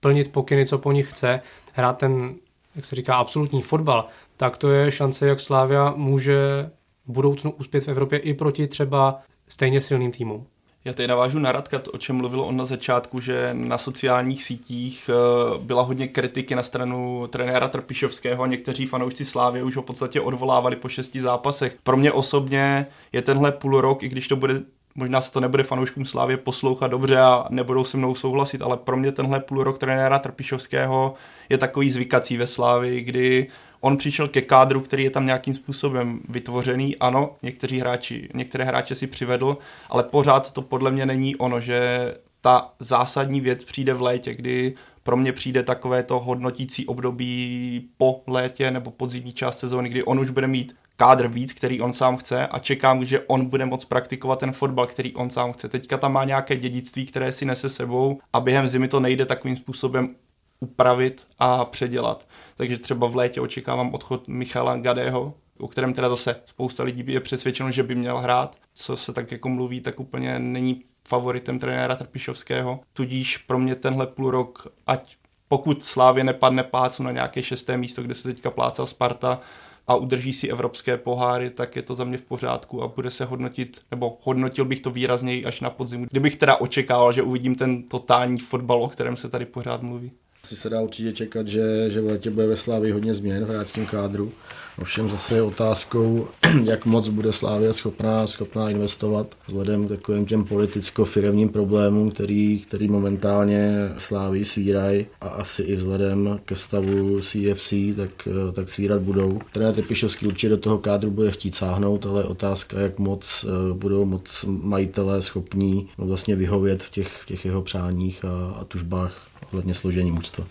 plnit 0.00 0.32
pokyny, 0.32 0.66
co 0.66 0.78
po 0.78 0.92
nich 0.92 1.10
chce, 1.10 1.40
hrát 1.72 1.98
ten, 1.98 2.34
jak 2.76 2.84
se 2.86 2.96
říká, 2.96 3.16
absolutní 3.16 3.62
fotbal, 3.62 4.06
tak 4.36 4.56
to 4.56 4.70
je 4.70 4.92
šance, 4.92 5.28
jak 5.28 5.40
Slávia 5.40 5.92
může 5.96 6.70
v 7.06 7.12
budoucnu 7.12 7.50
uspět 7.50 7.84
v 7.84 7.88
Evropě 7.88 8.18
i 8.18 8.34
proti 8.34 8.68
třeba 8.68 9.22
stejně 9.48 9.82
silným 9.82 10.12
týmům. 10.12 10.46
Já 10.86 10.92
tady 10.92 11.08
navážu 11.08 11.38
na 11.38 11.52
Radka, 11.52 11.82
o 11.92 11.98
čem 11.98 12.16
mluvil 12.16 12.40
on 12.40 12.56
na 12.56 12.64
začátku, 12.64 13.20
že 13.20 13.50
na 13.52 13.78
sociálních 13.78 14.44
sítích 14.44 15.10
eh, 15.12 15.58
byla 15.58 15.82
hodně 15.82 16.08
kritiky 16.08 16.54
na 16.54 16.62
stranu 16.62 17.26
trenéra 17.26 17.68
Trpišovského 17.68 18.42
a 18.42 18.46
někteří 18.46 18.86
fanoušci 18.86 19.24
Slávy 19.24 19.62
už 19.62 19.76
ho 19.76 19.82
v 19.82 19.84
podstatě 19.84 20.20
odvolávali 20.20 20.76
po 20.76 20.88
šesti 20.88 21.20
zápasech. 21.20 21.76
Pro 21.82 21.96
mě 21.96 22.12
osobně 22.12 22.86
je 23.12 23.22
tenhle 23.22 23.52
půl 23.52 23.80
rok, 23.80 24.02
i 24.02 24.08
když 24.08 24.28
to 24.28 24.36
bude 24.36 24.62
možná 24.96 25.20
se 25.20 25.32
to 25.32 25.40
nebude 25.40 25.62
fanouškům 25.62 26.06
Slávě 26.06 26.36
poslouchat 26.36 26.86
dobře 26.86 27.18
a 27.18 27.44
nebudou 27.50 27.84
se 27.84 27.96
mnou 27.96 28.14
souhlasit, 28.14 28.62
ale 28.62 28.76
pro 28.76 28.96
mě 28.96 29.12
tenhle 29.12 29.40
půl 29.40 29.64
rok 29.64 29.78
trenéra 29.78 30.18
Trpišovského 30.18 31.14
je 31.48 31.58
takový 31.58 31.90
zvykací 31.90 32.36
ve 32.36 32.46
Slávii, 32.46 33.00
kdy 33.00 33.46
on 33.80 33.96
přišel 33.96 34.28
ke 34.28 34.42
kádru, 34.42 34.80
který 34.80 35.04
je 35.04 35.10
tam 35.10 35.26
nějakým 35.26 35.54
způsobem 35.54 36.20
vytvořený. 36.28 36.96
Ano, 36.96 37.36
někteří 37.42 37.78
hráči, 37.78 38.28
některé 38.34 38.64
hráče 38.64 38.94
si 38.94 39.06
přivedl, 39.06 39.58
ale 39.90 40.02
pořád 40.02 40.52
to 40.52 40.62
podle 40.62 40.90
mě 40.90 41.06
není 41.06 41.36
ono, 41.36 41.60
že 41.60 42.14
ta 42.40 42.68
zásadní 42.80 43.40
věc 43.40 43.64
přijde 43.64 43.94
v 43.94 44.02
létě, 44.02 44.34
kdy 44.34 44.74
pro 45.02 45.16
mě 45.16 45.32
přijde 45.32 45.62
takové 45.62 46.02
to 46.02 46.18
hodnotící 46.18 46.86
období 46.86 47.88
po 47.96 48.22
létě 48.26 48.70
nebo 48.70 48.90
podzimní 48.90 49.32
část 49.32 49.58
sezóny, 49.58 49.88
kdy 49.88 50.04
on 50.04 50.20
už 50.20 50.30
bude 50.30 50.46
mít 50.46 50.76
kádr 50.96 51.28
víc, 51.28 51.52
který 51.52 51.80
on 51.80 51.92
sám 51.92 52.16
chce 52.16 52.46
a 52.46 52.58
čekám, 52.58 53.04
že 53.04 53.20
on 53.20 53.46
bude 53.46 53.66
moct 53.66 53.84
praktikovat 53.84 54.38
ten 54.38 54.52
fotbal, 54.52 54.86
který 54.86 55.14
on 55.14 55.30
sám 55.30 55.52
chce. 55.52 55.68
Teďka 55.68 55.98
tam 55.98 56.12
má 56.12 56.24
nějaké 56.24 56.56
dědictví, 56.56 57.06
které 57.06 57.32
si 57.32 57.44
nese 57.44 57.68
sebou 57.68 58.20
a 58.32 58.40
během 58.40 58.68
zimy 58.68 58.88
to 58.88 59.00
nejde 59.00 59.26
takovým 59.26 59.56
způsobem 59.56 60.14
upravit 60.60 61.26
a 61.38 61.64
předělat. 61.64 62.26
Takže 62.56 62.78
třeba 62.78 63.06
v 63.06 63.16
létě 63.16 63.40
očekávám 63.40 63.94
odchod 63.94 64.28
Michala 64.28 64.76
Gadého, 64.76 65.34
o 65.58 65.68
kterém 65.68 65.92
teda 65.92 66.08
zase 66.08 66.36
spousta 66.46 66.82
lidí 66.82 67.12
je 67.12 67.20
přesvědčeno, 67.20 67.70
že 67.70 67.82
by 67.82 67.94
měl 67.94 68.18
hrát. 68.18 68.56
Co 68.74 68.96
se 68.96 69.12
tak 69.12 69.32
jako 69.32 69.48
mluví, 69.48 69.80
tak 69.80 70.00
úplně 70.00 70.38
není 70.38 70.82
favoritem 71.08 71.58
trenéra 71.58 71.96
Trpišovského. 71.96 72.80
Tudíž 72.92 73.36
pro 73.36 73.58
mě 73.58 73.74
tenhle 73.74 74.06
půl 74.06 74.30
rok, 74.30 74.66
ať 74.86 75.16
pokud 75.48 75.82
Slávě 75.82 76.24
nepadne 76.24 76.62
plácu 76.62 77.02
na 77.02 77.12
nějaké 77.12 77.42
šesté 77.42 77.76
místo, 77.76 78.02
kde 78.02 78.14
se 78.14 78.28
teďka 78.28 78.50
plácal 78.50 78.86
Sparta, 78.86 79.40
a 79.86 79.96
udrží 79.96 80.32
si 80.32 80.48
evropské 80.48 80.96
poháry, 80.96 81.50
tak 81.50 81.76
je 81.76 81.82
to 81.82 81.94
za 81.94 82.04
mě 82.04 82.18
v 82.18 82.22
pořádku 82.22 82.82
a 82.82 82.88
bude 82.88 83.10
se 83.10 83.24
hodnotit, 83.24 83.80
nebo 83.90 84.18
hodnotil 84.22 84.64
bych 84.64 84.80
to 84.80 84.90
výrazněji 84.90 85.44
až 85.44 85.60
na 85.60 85.70
podzimu. 85.70 86.06
Kdybych 86.10 86.36
teda 86.36 86.56
očekával, 86.56 87.12
že 87.12 87.22
uvidím 87.22 87.54
ten 87.54 87.82
totální 87.82 88.38
fotbal, 88.38 88.82
o 88.82 88.88
kterém 88.88 89.16
se 89.16 89.28
tady 89.28 89.46
pořád 89.46 89.82
mluví. 89.82 90.12
Asi 90.44 90.56
se 90.56 90.70
dá 90.70 90.80
určitě 90.80 91.12
čekat, 91.12 91.48
že, 91.48 91.90
že 91.90 92.00
v 92.00 92.06
létě 92.06 92.30
bude 92.30 92.46
ve 92.46 92.56
Slávii 92.56 92.92
hodně 92.92 93.14
změn 93.14 93.44
v 93.44 93.48
hráčském 93.48 93.86
kádru. 93.86 94.32
Ovšem 94.80 95.10
zase 95.10 95.34
je 95.34 95.42
otázkou, 95.42 96.28
jak 96.64 96.86
moc 96.86 97.08
bude 97.08 97.32
Slávia 97.32 97.72
schopná, 97.72 98.26
schopná 98.26 98.70
investovat 98.70 99.34
vzhledem 99.46 99.86
k 99.86 99.88
takovým 99.88 100.26
těm 100.26 100.44
politicko-firemním 100.44 101.48
problémům, 101.48 102.10
který, 102.10 102.60
který 102.60 102.88
momentálně 102.88 103.92
Slávii 103.98 104.44
svírají 104.44 105.06
a 105.20 105.28
asi 105.28 105.62
i 105.62 105.76
vzhledem 105.76 106.40
ke 106.44 106.56
stavu 106.56 107.20
CFC, 107.20 107.74
tak, 107.96 108.28
tak 108.52 108.70
svírat 108.70 109.02
budou. 109.02 109.40
Trenér 109.52 109.74
Tepišovský 109.74 110.26
určitě 110.26 110.48
do 110.48 110.56
toho 110.56 110.78
kádru 110.78 111.10
bude 111.10 111.30
chtít 111.30 111.54
sáhnout, 111.54 112.06
ale 112.06 112.24
otázka, 112.24 112.80
jak 112.80 112.98
moc 112.98 113.46
eh, 113.48 113.74
budou 113.74 114.04
moc 114.04 114.44
majitelé 114.48 115.22
schopní 115.22 115.88
vlastně 115.98 116.36
vyhovět 116.36 116.82
v 116.82 116.90
těch, 116.90 117.08
v 117.22 117.26
těch 117.26 117.44
jeho 117.44 117.62
přáních 117.62 118.24
a, 118.24 118.54
a 118.60 118.64
tužbách 118.64 119.26
ohledně 119.52 119.74
složení 119.74 120.12
mužstva. 120.12 120.44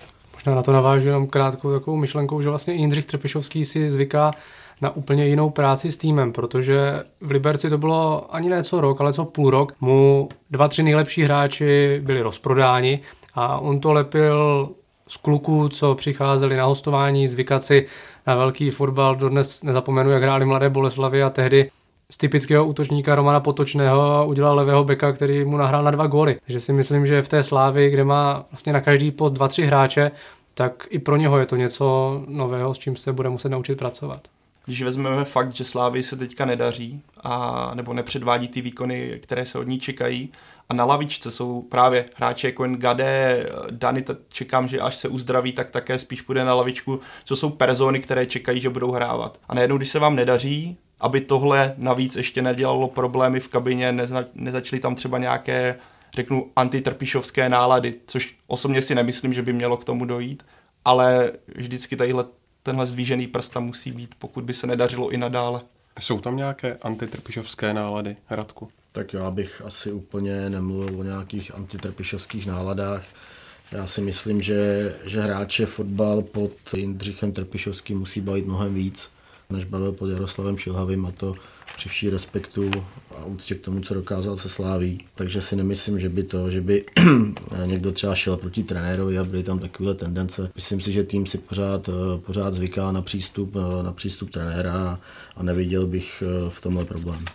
Možná 0.46 0.56
na 0.56 0.64
to 0.64 0.72
navážu 0.74 1.08
jenom 1.08 1.28
krátkou 1.28 1.72
takovou 1.72 1.98
myšlenkou, 1.98 2.42
že 2.42 2.50
vlastně 2.50 2.74
Jindřich 2.74 3.06
Trpišovský 3.06 3.66
si 3.66 3.90
zvyká 3.90 4.32
na 4.82 4.96
úplně 4.96 5.28
jinou 5.28 5.50
práci 5.50 5.92
s 5.92 5.98
týmem, 5.98 6.32
protože 6.32 7.04
v 7.22 7.32
Liberci 7.32 7.70
to 7.70 7.78
bylo 7.78 8.36
ani 8.36 8.50
ne 8.50 8.64
co 8.64 8.82
rok, 8.82 9.02
ale 9.02 9.14
co 9.14 9.26
půl 9.26 9.50
rok. 9.50 9.74
Mu 9.82 10.30
dva, 10.52 10.68
tři 10.68 10.84
nejlepší 10.84 11.24
hráči 11.24 12.02
byli 12.04 12.22
rozprodáni 12.22 13.00
a 13.36 13.58
on 13.58 13.80
to 13.80 13.94
lepil 13.94 14.70
z 15.08 15.18
kluků, 15.18 15.70
co 15.70 15.96
přicházeli 15.96 16.56
na 16.56 16.66
hostování, 16.66 17.28
zvykat 17.28 17.64
si 17.64 17.86
na 18.28 18.36
velký 18.36 18.72
fotbal. 18.72 19.16
Dodnes 19.16 19.64
nezapomenu, 19.64 20.12
jak 20.12 20.24
hráli 20.24 20.46
mladé 20.46 20.70
Boleslavy 20.70 21.24
a 21.24 21.30
tehdy 21.30 21.70
z 22.10 22.18
typického 22.18 22.66
útočníka 22.66 23.16
Romana 23.16 23.40
Potočného 23.40 24.26
udělal 24.28 24.56
levého 24.56 24.84
beka, 24.84 25.12
který 25.12 25.46
mu 25.46 25.58
nahrál 25.58 25.84
na 25.84 25.92
dva 25.92 26.08
góly. 26.08 26.38
Takže 26.46 26.62
si 26.62 26.74
myslím, 26.74 27.06
že 27.06 27.22
v 27.22 27.28
té 27.28 27.44
Slávi, 27.44 27.90
kde 27.90 28.04
má 28.04 28.46
vlastně 28.52 28.74
na 28.74 28.82
každý 28.82 29.12
post 29.12 29.32
dva, 29.32 29.48
tři 29.48 29.66
hráče, 29.66 30.12
tak 30.58 30.88
i 30.90 31.00
pro 31.00 31.16
něho 31.16 31.40
je 31.40 31.46
to 31.46 31.56
něco 31.56 32.22
nového, 32.28 32.76
s 32.76 32.80
čím 32.80 32.96
se 32.96 33.14
bude 33.14 33.30
muset 33.30 33.50
naučit 33.50 33.78
pracovat. 33.78 34.28
Když 34.66 34.82
vezmeme 34.82 35.26
fakt, 35.26 35.52
že 35.52 35.64
Slávy 35.64 36.04
se 36.04 36.16
teďka 36.16 36.46
nedaří, 36.46 37.02
a, 37.24 37.72
nebo 37.76 37.94
nepředvádí 37.94 38.48
ty 38.48 38.62
výkony, 38.62 39.20
které 39.24 39.46
se 39.46 39.60
od 39.60 39.68
ní 39.68 39.80
čekají, 39.80 40.32
a 40.70 40.74
na 40.74 40.86
lavičce 40.86 41.32
jsou 41.32 41.62
právě 41.62 42.06
hráči 42.16 42.48
jako 42.48 42.68
Gade, 42.68 43.46
Dany, 43.72 44.06
čekám, 44.30 44.68
že 44.68 44.80
až 44.80 44.96
se 44.96 45.08
uzdraví, 45.08 45.52
tak 45.52 45.72
také 45.72 46.00
spíš 46.00 46.22
půjde 46.22 46.44
na 46.44 46.54
lavičku, 46.54 47.00
co 47.26 47.36
jsou 47.36 47.50
persony, 47.50 48.00
které 48.00 48.26
čekají, 48.26 48.62
že 48.62 48.70
budou 48.70 48.92
hrávat. 48.92 49.40
A 49.50 49.56
najednou, 49.56 49.78
když 49.78 49.90
se 49.90 50.00
vám 50.00 50.16
nedaří, 50.16 50.78
aby 51.00 51.22
tohle 51.22 51.74
navíc 51.78 52.16
ještě 52.16 52.42
nedělalo 52.42 52.88
problémy 52.88 53.40
v 53.40 53.48
kabině, 53.48 53.92
neza, 53.92 54.26
nezačaly 54.36 54.80
tam 54.80 54.96
třeba 54.96 55.18
nějaké, 55.18 55.76
řeknu, 56.16 56.52
antitrpišovské 56.56 57.50
nálady, 57.50 57.96
což 58.08 58.36
osobně 58.48 58.82
si 58.82 58.96
nemyslím, 58.96 59.34
že 59.34 59.42
by 59.42 59.54
mělo 59.54 59.78
k 59.78 59.84
tomu 59.84 60.06
dojít, 60.06 60.46
ale 60.86 61.32
vždycky 61.56 61.96
tadyhle, 61.96 62.26
tenhle 62.64 62.86
zvýžený 62.86 63.28
prst 63.28 63.54
tam 63.54 63.66
musí 63.66 63.92
být, 63.92 64.16
pokud 64.20 64.44
by 64.44 64.54
se 64.54 64.68
nedařilo 64.68 65.10
i 65.10 65.18
nadále. 65.18 65.62
Jsou 66.00 66.20
tam 66.20 66.38
nějaké 66.38 66.78
antitrpišovské 66.82 67.74
nálady, 67.74 68.16
Radku? 68.30 68.70
Tak 68.92 69.14
já 69.14 69.32
bych 69.32 69.62
asi 69.62 69.92
úplně 69.92 70.50
nemluvil 70.50 71.00
o 71.00 71.04
nějakých 71.04 71.56
antitrpišovských 71.56 72.46
náladách. 72.46 73.04
Já 73.72 73.88
si 73.88 74.02
myslím, 74.02 74.42
že, 74.42 74.94
že 75.06 75.22
hráče 75.22 75.66
fotbal 75.66 76.22
pod 76.22 76.52
Jindřichem 76.78 77.32
Trpišovským 77.32 78.00
musí 78.00 78.22
bavit 78.22 78.46
mnohem 78.46 78.74
víc 78.74 79.10
než 79.50 79.64
bavil 79.64 79.92
pod 79.92 80.10
Jaroslavem 80.10 80.58
Šilhavým 80.58 81.06
a 81.06 81.12
to 81.12 81.34
při 81.78 81.90
vší 81.90 82.10
respektu 82.10 82.72
a 83.18 83.26
úctě 83.26 83.56
k 83.56 83.62
tomu, 83.62 83.82
co 83.82 83.94
dokázal 83.94 84.38
se 84.38 84.50
sláví. 84.50 85.06
Takže 85.16 85.42
si 85.42 85.56
nemyslím, 85.56 86.00
že 86.00 86.10
by 86.10 86.24
to, 86.24 86.52
že 86.52 86.62
by 86.62 86.86
někdo 87.66 87.92
třeba 87.92 88.16
šel 88.16 88.38
proti 88.38 88.64
trenérovi 88.64 89.20
a 89.20 89.24
byly 89.24 89.44
tam 89.44 89.60
takové 89.60 89.94
tendence. 89.94 90.52
Myslím 90.56 90.82
si, 90.82 90.92
že 90.92 91.04
tým 91.04 91.26
si 91.26 91.38
pořád, 91.38 91.90
pořád 92.26 92.54
zvyká 92.54 92.92
na 92.92 93.02
přístup, 93.02 93.56
na 93.82 93.92
přístup 93.92 94.30
trenéra 94.30 95.00
a 95.36 95.44
neviděl 95.44 95.88
bych 95.88 96.24
eh, 96.26 96.50
v 96.50 96.62
tomhle 96.62 96.86
problém. 96.86 97.26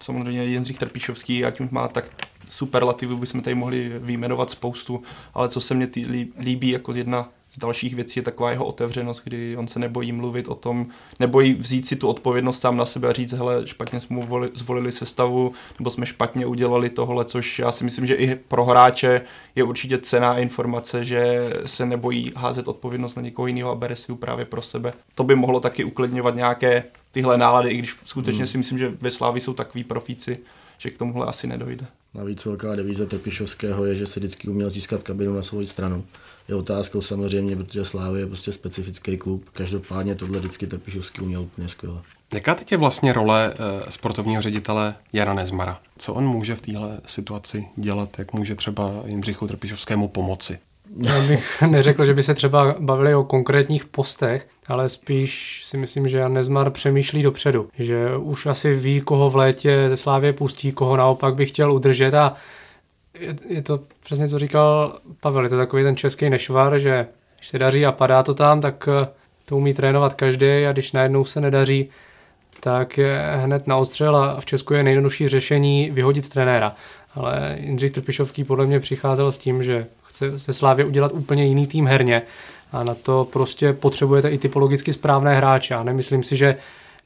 Samozřejmě 0.00 0.44
Jindřich 0.44 0.78
Trpišovský, 0.78 1.44
ať 1.44 1.60
už 1.60 1.70
má 1.70 1.88
tak 1.88 2.10
superlativy, 2.50 3.16
bychom 3.16 3.42
tady 3.42 3.54
mohli 3.54 3.92
vyjmenovat 3.98 4.50
spoustu, 4.50 5.02
ale 5.34 5.48
co 5.48 5.60
se 5.60 5.74
mně 5.74 5.88
líbí 6.38 6.68
jako 6.68 6.92
jedna 6.92 7.28
z 7.50 7.58
dalších 7.58 7.94
věcí 7.94 8.18
je 8.18 8.22
taková 8.22 8.50
jeho 8.50 8.64
otevřenost, 8.64 9.22
kdy 9.24 9.56
on 9.56 9.68
se 9.68 9.78
nebojí 9.78 10.12
mluvit 10.12 10.48
o 10.48 10.54
tom, 10.54 10.86
nebojí 11.20 11.54
vzít 11.54 11.86
si 11.86 11.96
tu 11.96 12.08
odpovědnost 12.08 12.60
sám 12.60 12.76
na 12.76 12.86
sebe 12.86 13.08
a 13.08 13.12
říct, 13.12 13.32
hele, 13.32 13.66
špatně 13.66 14.00
jsme 14.00 14.16
mu 14.16 14.48
zvolili 14.54 14.92
sestavu, 14.92 15.52
nebo 15.78 15.90
jsme 15.90 16.06
špatně 16.06 16.46
udělali 16.46 16.90
tohle, 16.90 17.24
což 17.24 17.58
já 17.58 17.72
si 17.72 17.84
myslím, 17.84 18.06
že 18.06 18.14
i 18.14 18.34
pro 18.34 18.64
hráče 18.64 19.20
je 19.54 19.64
určitě 19.64 19.98
cená 19.98 20.38
informace, 20.38 21.04
že 21.04 21.52
se 21.66 21.86
nebojí 21.86 22.32
házet 22.36 22.68
odpovědnost 22.68 23.14
na 23.14 23.22
někoho 23.22 23.46
jiného 23.46 23.70
a 23.70 23.74
bere 23.74 23.96
si 23.96 24.12
ji 24.12 24.16
právě 24.16 24.44
pro 24.44 24.62
sebe. 24.62 24.92
To 25.14 25.24
by 25.24 25.34
mohlo 25.34 25.60
taky 25.60 25.84
uklidňovat 25.84 26.34
nějaké 26.34 26.84
tyhle 27.12 27.38
nálady, 27.38 27.70
i 27.70 27.76
když 27.76 27.96
skutečně 28.04 28.38
hmm. 28.38 28.46
si 28.46 28.58
myslím, 28.58 28.78
že 28.78 28.92
ve 29.00 29.10
Slávi 29.10 29.40
jsou 29.40 29.52
takový 29.52 29.84
profíci, 29.84 30.38
že 30.80 30.90
k 30.90 30.98
tomuhle 30.98 31.26
asi 31.26 31.46
nedojde. 31.46 31.86
Navíc 32.14 32.44
velká 32.44 32.74
devíze 32.74 33.06
Trpišovského 33.06 33.84
je, 33.84 33.96
že 33.96 34.06
se 34.06 34.20
vždycky 34.20 34.48
uměl 34.48 34.70
získat 34.70 35.02
kabinu 35.02 35.34
na 35.34 35.42
svou 35.42 35.66
stranu. 35.66 36.04
Je 36.48 36.54
otázkou 36.54 37.02
samozřejmě, 37.02 37.56
protože 37.56 37.84
Slávy 37.84 38.20
je 38.20 38.26
prostě 38.26 38.52
specifický 38.52 39.16
klub. 39.16 39.50
Každopádně 39.52 40.14
tohle 40.14 40.38
vždycky 40.38 40.66
Trpišovský 40.66 41.20
uměl 41.20 41.40
úplně 41.40 41.68
skvěle. 41.68 42.00
Jaká 42.34 42.54
teď 42.54 42.72
je 42.72 42.78
vlastně 42.78 43.12
role 43.12 43.54
e, 43.54 43.90
sportovního 43.90 44.42
ředitele 44.42 44.94
Jana 45.12 45.34
Nezmara? 45.34 45.80
Co 45.98 46.14
on 46.14 46.26
může 46.26 46.54
v 46.54 46.60
téhle 46.60 47.00
situaci 47.06 47.68
dělat? 47.76 48.18
Jak 48.18 48.32
může 48.32 48.54
třeba 48.54 49.02
Jindřichu 49.06 49.46
Trpišovskému 49.46 50.08
pomoci? 50.08 50.58
Bych 51.28 51.62
neřekl, 51.66 52.04
že 52.04 52.14
by 52.14 52.22
se 52.22 52.34
třeba 52.34 52.74
bavili 52.78 53.14
o 53.14 53.24
konkrétních 53.24 53.86
postech, 53.86 54.46
ale 54.66 54.88
spíš 54.88 55.62
si 55.64 55.76
myslím, 55.76 56.08
že 56.08 56.18
Jan 56.18 56.34
Nezmar 56.34 56.70
přemýšlí 56.70 57.22
dopředu, 57.22 57.68
že 57.78 58.16
už 58.16 58.46
asi 58.46 58.74
ví, 58.74 59.00
koho 59.00 59.30
v 59.30 59.36
létě 59.36 59.86
ze 59.88 59.96
Slávě 59.96 60.32
pustí, 60.32 60.72
koho 60.72 60.96
naopak 60.96 61.34
by 61.34 61.46
chtěl 61.46 61.72
udržet 61.72 62.14
a 62.14 62.34
je, 63.20 63.36
je 63.48 63.62
to 63.62 63.80
přesně, 64.02 64.28
co 64.28 64.38
říkal 64.38 64.98
Pavel, 65.20 65.44
je 65.44 65.50
to 65.50 65.56
takový 65.56 65.82
ten 65.82 65.96
český 65.96 66.30
nešvar, 66.30 66.78
že 66.78 67.06
když 67.36 67.48
se 67.48 67.58
daří 67.58 67.86
a 67.86 67.92
padá 67.92 68.22
to 68.22 68.34
tam, 68.34 68.60
tak 68.60 68.88
eh, 68.88 69.08
to 69.44 69.56
umí 69.56 69.74
trénovat 69.74 70.14
každý 70.14 70.66
a 70.66 70.72
když 70.72 70.92
najednou 70.92 71.24
se 71.24 71.40
nedaří, 71.40 71.90
tak 72.60 72.98
je 72.98 73.22
hned 73.36 73.66
na 73.66 73.76
ostřel 73.76 74.16
a 74.16 74.40
v 74.40 74.46
Česku 74.46 74.74
je 74.74 74.82
nejjednodušší 74.82 75.28
řešení 75.28 75.90
vyhodit 75.90 76.28
trenéra. 76.28 76.74
Ale 77.14 77.56
Jindřich 77.60 77.90
Trpišovský 77.90 78.44
podle 78.44 78.66
mě 78.66 78.80
přicházel 78.80 79.32
s 79.32 79.38
tím, 79.38 79.62
že 79.62 79.86
chce 80.10 80.38
se 80.38 80.52
Slávě 80.52 80.84
udělat 80.84 81.12
úplně 81.14 81.44
jiný 81.44 81.66
tým 81.66 81.86
herně. 81.86 82.22
A 82.72 82.84
na 82.84 82.94
to 82.94 83.28
prostě 83.32 83.72
potřebujete 83.72 84.30
i 84.30 84.38
typologicky 84.38 84.92
správné 84.92 85.36
hráče. 85.36 85.74
A 85.74 85.82
nemyslím 85.82 86.22
si, 86.22 86.36
že 86.36 86.56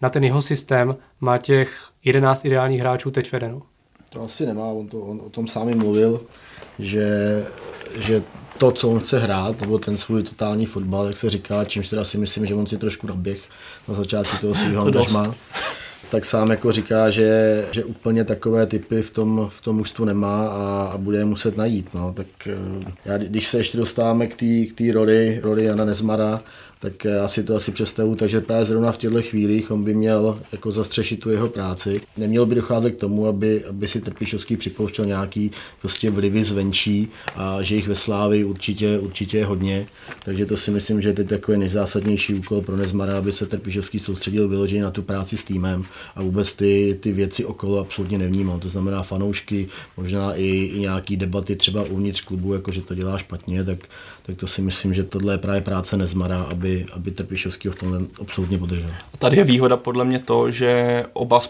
na 0.03 0.09
ten 0.09 0.25
jeho 0.25 0.43
systém 0.43 0.97
má 1.21 1.39
těch 1.39 1.89
11 2.05 2.45
ideálních 2.45 2.81
hráčů 2.81 3.11
teď 3.11 3.33
vedeno. 3.33 3.63
To 4.11 4.21
asi 4.21 4.47
nemá, 4.47 4.65
on, 4.65 4.89
to, 4.89 5.01
on 5.01 5.21
o 5.27 5.31
tom 5.31 5.49
sám 5.49 5.75
mluvil, 5.75 6.21
že, 6.79 7.07
že 7.99 8.23
to, 8.59 8.73
co 8.73 8.89
on 8.89 9.01
chce 9.01 9.19
hrát, 9.19 9.61
nebo 9.61 9.79
ten 9.79 9.97
svůj 9.97 10.23
totální 10.23 10.67
fotbal, 10.67 11.07
jak 11.07 11.17
se 11.17 11.31
říká, 11.31 11.65
čímž 11.65 11.89
teda 11.89 12.05
si 12.05 12.19
myslím, 12.19 12.47
že 12.47 12.55
on 12.55 12.67
si 12.67 12.79
trošku 12.79 13.07
naběh 13.07 13.41
na 13.89 13.95
začátku 13.95 14.37
toho 14.37 14.55
svého 14.55 14.83
angažma, 14.87 15.35
tak 16.11 16.25
sám 16.25 16.51
jako 16.51 16.73
říká, 16.73 17.11
že, 17.11 17.65
že 17.73 17.85
úplně 17.85 18.25
takové 18.25 18.67
typy 18.67 19.03
v 19.03 19.11
tom, 19.11 19.51
v 19.57 19.61
tom 19.61 19.77
mužstvu 19.77 20.05
nemá 20.05 20.49
a, 20.49 20.91
a 20.93 20.99
bude 20.99 21.19
je 21.19 21.25
muset 21.25 21.57
najít. 21.57 21.95
No. 21.95 22.13
Tak 22.17 22.27
eh, 22.47 22.93
já, 23.05 23.19
když 23.19 23.49
se 23.49 23.59
ještě 23.59 23.79
dostáváme 23.79 24.27
k 24.27 24.37
té 24.37 24.75
k 24.75 24.93
roli, 24.95 25.41
roli 25.43 25.65
Jana 25.65 25.85
Nezmara, 25.85 26.41
tak 26.85 27.05
já 27.05 27.29
si 27.29 27.45
to 27.45 27.57
asi 27.57 27.73
představu, 27.73 28.17
takže 28.17 28.41
právě 28.41 28.65
zrovna 28.65 28.93
v 28.93 28.97
těchto 28.97 29.23
chvílích 29.23 29.71
on 29.71 29.85
by 29.85 29.95
měl 29.95 30.41
jako 30.53 30.73
zastřešit 30.73 31.21
tu 31.21 31.31
jeho 31.31 31.49
práci. 31.49 32.01
Nemělo 32.17 32.47
by 32.47 32.55
docházet 32.55 32.91
k 32.91 33.01
tomu, 33.01 33.27
aby, 33.27 33.65
aby 33.65 33.89
si 33.89 34.01
Trpišovský 34.01 34.57
připouštěl 34.57 35.07
nějaký 35.07 35.51
prostě 35.81 36.11
vlivy 36.11 36.45
zvenčí 36.45 37.09
a 37.35 37.63
že 37.63 37.75
jich 37.75 37.89
ve 37.89 37.95
Slávi 37.95 38.45
určitě, 38.45 38.99
určitě 38.99 39.39
je 39.39 39.45
hodně. 39.45 39.87
Takže 40.25 40.47
to 40.47 40.57
si 40.57 40.71
myslím, 40.71 41.03
že 41.03 41.09
je 41.09 41.13
teď 41.13 41.29
takový 41.29 41.59
nejzásadnější 41.59 42.35
úkol 42.35 42.61
pro 42.61 42.77
Nezmara, 42.77 43.19
aby 43.19 43.33
se 43.33 43.47
Trpišovský 43.47 43.99
soustředil 43.99 44.49
vyloženě 44.49 44.83
na 44.83 44.91
tu 44.91 45.03
práci 45.03 45.37
s 45.37 45.45
týmem 45.45 45.85
a 46.15 46.23
vůbec 46.23 46.53
ty, 46.53 46.99
ty 47.01 47.13
věci 47.13 47.45
okolo 47.45 47.79
absolutně 47.79 48.19
nevnímal. 48.19 48.59
To 48.59 48.69
znamená 48.69 49.03
fanoušky, 49.03 49.69
možná 49.97 50.35
i, 50.35 50.47
i 50.47 50.81
nějaký 50.81 51.17
debaty 51.17 51.57
třeba 51.57 51.83
uvnitř 51.83 52.21
klubu, 52.21 52.55
jako 52.55 52.73
že 52.73 52.83
to 52.83 52.95
dělá 52.95 53.19
špatně, 53.19 53.65
tak, 53.65 53.79
tak 54.27 54.37
to 54.37 54.49
si 54.49 54.63
myslím, 54.63 54.95
že 54.95 55.05
tohle 55.05 55.35
je 55.35 55.39
právě 55.39 55.61
práce 55.61 55.97
Nezmara, 55.97 56.43
aby, 56.43 56.87
aby 56.93 57.11
Trpišovský 57.11 57.69
v 57.69 57.75
tomhle 57.75 58.01
absolutně 58.21 58.59
podržel. 58.59 58.91
A 59.15 59.17
tady 59.17 59.37
je 59.37 59.45
výhoda 59.45 59.77
podle 59.77 60.05
mě 60.05 60.19
to, 60.19 60.51
že 60.51 61.05
oba 61.13 61.41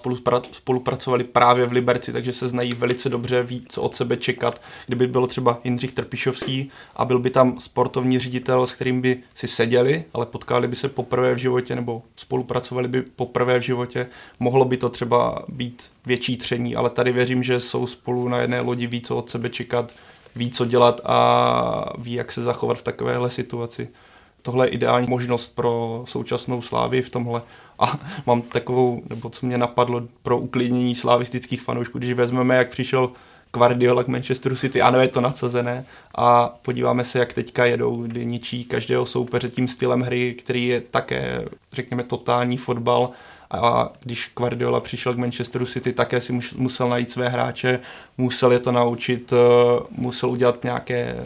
spolupracovali 0.52 1.25
právě 1.25 1.66
v 1.66 1.73
Liberci, 1.73 2.12
takže 2.12 2.33
se 2.33 2.49
znají 2.49 2.73
velice 2.73 3.09
dobře, 3.09 3.43
ví, 3.43 3.64
co 3.69 3.83
od 3.83 3.95
sebe 3.95 4.16
čekat. 4.16 4.62
Kdyby 4.87 5.07
bylo 5.07 5.26
třeba 5.26 5.61
Jindřich 5.64 5.93
Trpišovský 5.93 6.71
a 6.97 7.04
byl 7.04 7.19
by 7.19 7.31
tam 7.31 7.61
sportovní 7.61 8.19
ředitel, 8.19 8.66
s 8.66 8.73
kterým 8.73 9.00
by 9.00 9.19
si 9.35 9.49
seděli, 9.49 10.04
ale 10.14 10.26
potkali 10.26 10.69
by 10.69 10.76
se 10.76 10.88
poprvé 10.88 11.35
v 11.35 11.38
životě 11.38 11.76
nebo 11.76 12.02
spolupracovali 12.16 12.88
by 12.88 13.02
poprvé 13.02 13.59
v 13.59 13.62
životě, 13.62 14.07
mohlo 14.40 14.64
by 14.64 14.76
to 14.76 14.88
třeba 14.88 15.45
být 15.49 15.90
větší 16.07 16.37
tření, 16.37 16.76
ale 16.76 16.90
tady 16.90 17.12
věřím, 17.12 17.43
že 17.43 17.61
jsou 17.61 17.87
spolu 17.87 18.28
na 18.28 18.38
jedné 18.38 18.61
lodi, 18.61 18.87
ví, 18.87 19.00
co 19.00 19.16
od 19.16 19.31
sebe 19.31 19.49
čekat, 19.49 19.93
ví, 20.37 20.50
co 20.50 20.64
dělat 20.64 21.00
a 21.05 21.93
ví, 21.99 22.12
jak 22.12 22.33
se 22.33 22.43
zachovat 22.43 22.79
v 22.79 22.83
takovéhle 22.83 23.31
situaci. 23.31 23.88
Tohle 24.43 24.67
je 24.67 24.71
ideální 24.71 25.07
možnost 25.09 25.55
pro 25.55 26.05
současnou 26.07 26.62
slávy 26.62 27.03
v 27.03 27.11
tomhle. 27.11 27.43
A 27.79 27.99
mám 28.26 28.43
takovou, 28.43 29.03
nebo 29.11 29.31
co 29.31 29.47
mě 29.47 29.59
napadlo 29.59 30.03
pro 30.23 30.38
uklidnění 30.38 30.95
slavistických 30.95 31.62
fanoušků, 31.62 31.99
když 31.99 32.12
vezmeme, 32.12 32.57
jak 32.57 32.71
přišel 32.71 33.11
Guardiola 33.55 34.05
k 34.05 34.09
Manchesteru 34.09 34.57
City, 34.57 34.83
ano, 34.83 35.00
je 35.00 35.09
to 35.09 35.21
nadsazené 35.21 35.85
a 36.14 36.49
podíváme 36.62 37.05
se, 37.05 37.19
jak 37.19 37.33
teďka 37.33 37.64
jedou, 37.64 38.03
kdy 38.03 38.26
ničí 38.26 38.64
každého 38.64 39.07
soupeře 39.07 39.49
tím 39.49 39.69
stylem 39.69 40.00
hry, 40.00 40.35
který 40.35 40.67
je 40.67 40.81
také, 40.81 41.45
řekněme, 41.73 42.03
totální 42.03 42.57
fotbal 42.57 43.11
a 43.50 43.92
když 44.00 44.30
Guardiola 44.36 44.80
přišel 44.80 45.14
k 45.14 45.18
Manchesteru 45.18 45.66
City, 45.66 45.92
také 45.92 46.20
si 46.20 46.40
musel 46.56 46.88
najít 46.88 47.10
své 47.10 47.28
hráče, 47.28 47.80
musel 48.18 48.52
je 48.52 48.58
to 48.58 48.72
naučit, 48.72 49.32
eh, 49.32 49.82
musel 49.90 50.30
udělat 50.30 50.64
nějaké 50.64 51.16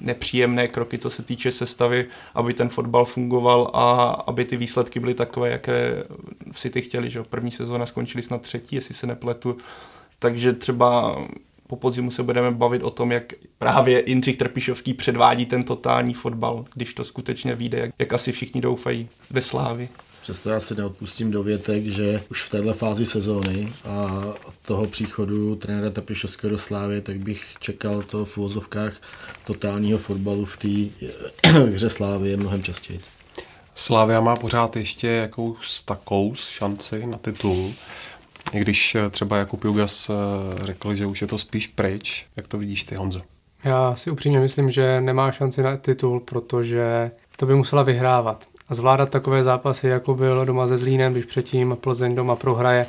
nepříjemné 0.00 0.68
kroky, 0.68 0.98
co 0.98 1.10
se 1.10 1.22
týče 1.22 1.52
sestavy, 1.52 2.06
aby 2.34 2.54
ten 2.54 2.68
fotbal 2.68 3.04
fungoval 3.04 3.70
a 3.74 4.10
aby 4.26 4.44
ty 4.44 4.56
výsledky 4.56 5.00
byly 5.00 5.14
takové, 5.14 5.50
jaké 5.50 6.04
v 6.52 6.58
City 6.58 6.82
chtěli. 6.82 7.10
Že? 7.10 7.22
První 7.22 7.50
sezóna 7.50 7.86
skončili 7.86 8.22
snad 8.22 8.42
třetí, 8.42 8.76
jestli 8.76 8.94
se 8.94 9.06
nepletu. 9.06 9.56
Takže 10.18 10.52
třeba 10.52 11.16
po 11.66 11.76
podzimu 11.76 12.10
se 12.10 12.22
budeme 12.22 12.50
bavit 12.50 12.82
o 12.82 12.90
tom, 12.90 13.12
jak 13.12 13.32
právě 13.58 14.02
Jindřich 14.06 14.36
Trpišovský 14.36 14.94
předvádí 14.94 15.46
ten 15.46 15.64
totální 15.64 16.14
fotbal, 16.14 16.64
když 16.74 16.94
to 16.94 17.04
skutečně 17.04 17.54
vyjde, 17.54 17.78
jak, 17.78 17.90
jak 17.98 18.12
asi 18.12 18.32
všichni 18.32 18.60
doufají 18.60 19.08
ve 19.30 19.42
slávy. 19.42 19.88
Přesto 20.22 20.50
já 20.50 20.60
si 20.60 20.74
neodpustím 20.74 21.30
do 21.30 21.42
větek, 21.42 21.84
že 21.84 22.20
už 22.30 22.42
v 22.42 22.50
této 22.50 22.74
fázi 22.74 23.06
sezóny 23.06 23.72
a 23.84 24.22
toho 24.66 24.86
příchodu 24.86 25.56
trenéra 25.56 25.90
Tapišovského 25.90 26.50
do 26.50 26.58
Slávy, 26.58 27.00
tak 27.00 27.18
bych 27.18 27.54
čekal 27.60 28.02
to 28.02 28.24
v 28.24 28.38
úvozovkách 28.38 28.92
totálního 29.46 29.98
fotbalu 29.98 30.44
v 30.44 30.56
té 30.56 31.48
hře 31.48 31.90
Slávy 31.90 32.36
mnohem 32.36 32.62
častěji. 32.62 33.00
Slávia 33.74 34.20
má 34.20 34.36
pořád 34.36 34.76
ještě 34.76 35.08
jakou 35.08 35.56
takovou 35.84 36.34
šanci 36.34 37.06
na 37.06 37.18
titul. 37.18 37.72
I 38.52 38.60
když 38.60 38.94
eh, 38.94 39.10
třeba 39.10 39.36
Jakub 39.36 39.64
Jugas 39.64 40.10
eh, 40.10 40.66
řekl, 40.66 40.94
že 40.94 41.06
už 41.06 41.20
je 41.20 41.26
to 41.26 41.38
spíš 41.38 41.66
pryč. 41.66 42.26
Jak 42.36 42.48
to 42.48 42.58
vidíš 42.58 42.84
ty, 42.84 42.94
Honzo? 42.94 43.22
Já 43.64 43.96
si 43.96 44.10
upřímně 44.10 44.40
myslím, 44.40 44.70
že 44.70 45.00
nemá 45.00 45.32
šanci 45.32 45.62
na 45.62 45.76
titul, 45.76 46.20
protože 46.20 47.10
to 47.36 47.46
by 47.46 47.54
musela 47.54 47.82
vyhrávat 47.82 48.46
a 48.72 48.74
zvládat 48.74 49.10
takové 49.10 49.42
zápasy, 49.42 49.88
jako 49.88 50.14
byl 50.14 50.44
doma 50.44 50.66
se 50.66 50.76
Zlínem, 50.76 51.12
když 51.12 51.24
předtím 51.24 51.76
Plzeň 51.80 52.14
doma 52.14 52.36
prohraje. 52.36 52.86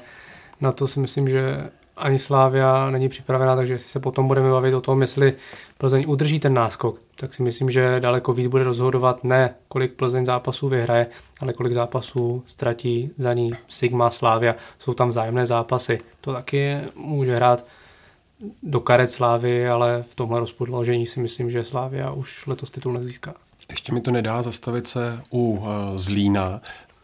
Na 0.61 0.71
to 0.71 0.87
si 0.87 0.99
myslím, 0.99 1.29
že 1.29 1.69
ani 1.97 2.19
Slávia 2.19 2.89
není 2.89 3.09
připravená, 3.09 3.55
takže 3.55 3.73
jestli 3.73 3.89
se 3.89 3.99
potom 3.99 4.27
budeme 4.27 4.51
bavit 4.51 4.73
o 4.73 4.81
tom, 4.81 5.01
jestli 5.01 5.35
Plzeň 5.77 6.05
udrží 6.07 6.39
ten 6.39 6.53
náskok, 6.53 6.99
tak 7.15 7.33
si 7.33 7.43
myslím, 7.43 7.71
že 7.71 7.99
daleko 7.99 8.33
víc 8.33 8.47
bude 8.47 8.63
rozhodovat 8.63 9.23
ne, 9.23 9.55
kolik 9.67 9.93
Plzeň 9.93 10.25
zápasů 10.25 10.69
vyhraje, 10.69 11.07
ale 11.39 11.53
kolik 11.53 11.73
zápasů 11.73 12.43
ztratí 12.47 13.11
za 13.17 13.33
ní 13.33 13.53
Sigma, 13.67 14.09
Slávia. 14.09 14.55
Jsou 14.79 14.93
tam 14.93 15.09
vzájemné 15.09 15.45
zápasy. 15.45 15.99
To 16.21 16.33
taky 16.33 16.77
může 16.95 17.35
hrát 17.35 17.65
do 18.63 18.79
karet 18.79 19.11
Slávy, 19.11 19.69
ale 19.69 20.03
v 20.03 20.15
tomhle 20.15 20.39
rozpodložení 20.39 21.05
si 21.05 21.19
myslím, 21.19 21.51
že 21.51 21.63
Slávia 21.63 22.11
už 22.11 22.47
letos 22.47 22.71
titul 22.71 22.93
nezíská. 22.93 23.33
Ještě 23.69 23.93
mi 23.93 24.01
to 24.01 24.11
nedá 24.11 24.43
zastavit 24.43 24.87
se 24.87 25.19
u 25.29 25.51
uh, 25.51 25.67
Zlína. 25.95 26.61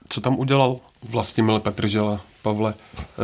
Co 0.10 0.22
tam 0.22 0.40
udělal 0.40 0.80
Vlastimil 1.10 1.60
Petržela, 1.60 2.22
Pavle? 2.42 2.74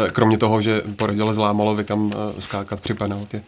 Eh, 0.08 0.12
kromě 0.12 0.38
toho, 0.38 0.62
že 0.62 0.82
poradil 0.96 1.34
Zlámalovi 1.34 1.84
kam 1.84 2.06
uh, 2.06 2.12
skákat 2.40 2.80
při 2.80 2.94
penaltě. 2.94 3.44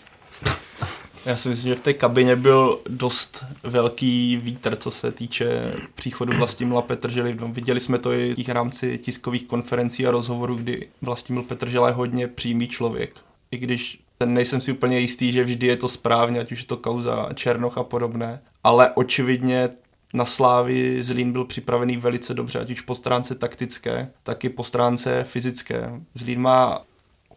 Já 1.26 1.38
si 1.38 1.50
myslím, 1.50 1.70
že 1.70 1.76
v 1.76 1.82
té 1.82 1.94
kabině 1.94 2.36
byl 2.36 2.80
dost 2.90 3.46
velký 3.64 4.38
vítr, 4.38 4.76
co 4.76 4.92
se 4.92 5.12
týče 5.12 5.74
příchodu 5.96 6.38
Vlastimila 6.38 6.82
Petržely. 6.82 7.38
No, 7.40 7.48
viděli 7.48 7.80
jsme 7.80 8.00
to 8.00 8.12
i 8.12 8.36
v 8.44 8.50
rámci 8.50 8.98
tiskových 8.98 9.46
konferencí 9.46 10.08
a 10.08 10.12
rozhovorů, 10.12 10.56
kdy 10.56 10.88
Vlastimil 11.02 11.44
Petržela 11.44 11.88
je 11.88 11.94
hodně 11.94 12.28
přímý 12.28 12.68
člověk. 12.68 13.16
I 13.52 13.58
když 13.58 14.00
nejsem 14.26 14.62
si 14.62 14.72
úplně 14.72 15.00
jistý, 15.00 15.32
že 15.32 15.44
vždy 15.44 15.68
je 15.68 15.78
to 15.78 15.88
správně, 15.88 16.40
ať 16.40 16.52
už 16.52 16.60
je 16.60 16.66
to 16.66 16.78
kauza 16.78 17.30
Černoch 17.34 17.78
a 17.78 17.84
podobné, 17.84 18.42
ale 18.64 18.92
očividně 18.92 19.70
na 20.14 20.26
Slávy 20.26 21.04
Zlín 21.04 21.32
byl 21.32 21.46
připravený 21.46 21.98
velice 21.98 22.34
dobře, 22.34 22.60
ať 22.60 22.70
už 22.70 22.82
po 22.82 22.96
stránce 22.96 23.36
taktické, 23.36 24.10
tak 24.24 24.46
i 24.46 24.50
po 24.50 24.64
stránce 24.64 25.24
fyzické. 25.24 25.92
Zlín 26.16 26.42
má 26.42 26.82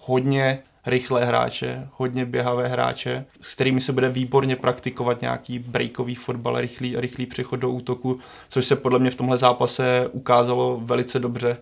hodně 0.01 0.59
rychlé 0.87 1.25
hráče, 1.25 1.89
hodně 1.93 2.25
běhavé 2.25 2.69
hráče, 2.69 3.25
s 3.41 3.55
kterými 3.55 3.81
se 3.81 3.93
bude 3.93 4.09
výborně 4.09 4.57
praktikovat 4.57 5.21
nějaký 5.21 5.59
breakový 5.59 6.15
fotbal, 6.15 6.61
rychlý, 6.61 6.97
rychlý 6.97 7.27
přechod 7.27 7.57
do 7.57 7.71
útoku, 7.71 8.19
což 8.49 8.67
se 8.67 8.77
podle 8.77 8.99
mě 8.99 9.11
v 9.11 9.17
tomhle 9.17 9.37
zápase 9.37 10.09
ukázalo 10.13 10.81
velice 10.85 11.19
dobře. 11.19 11.57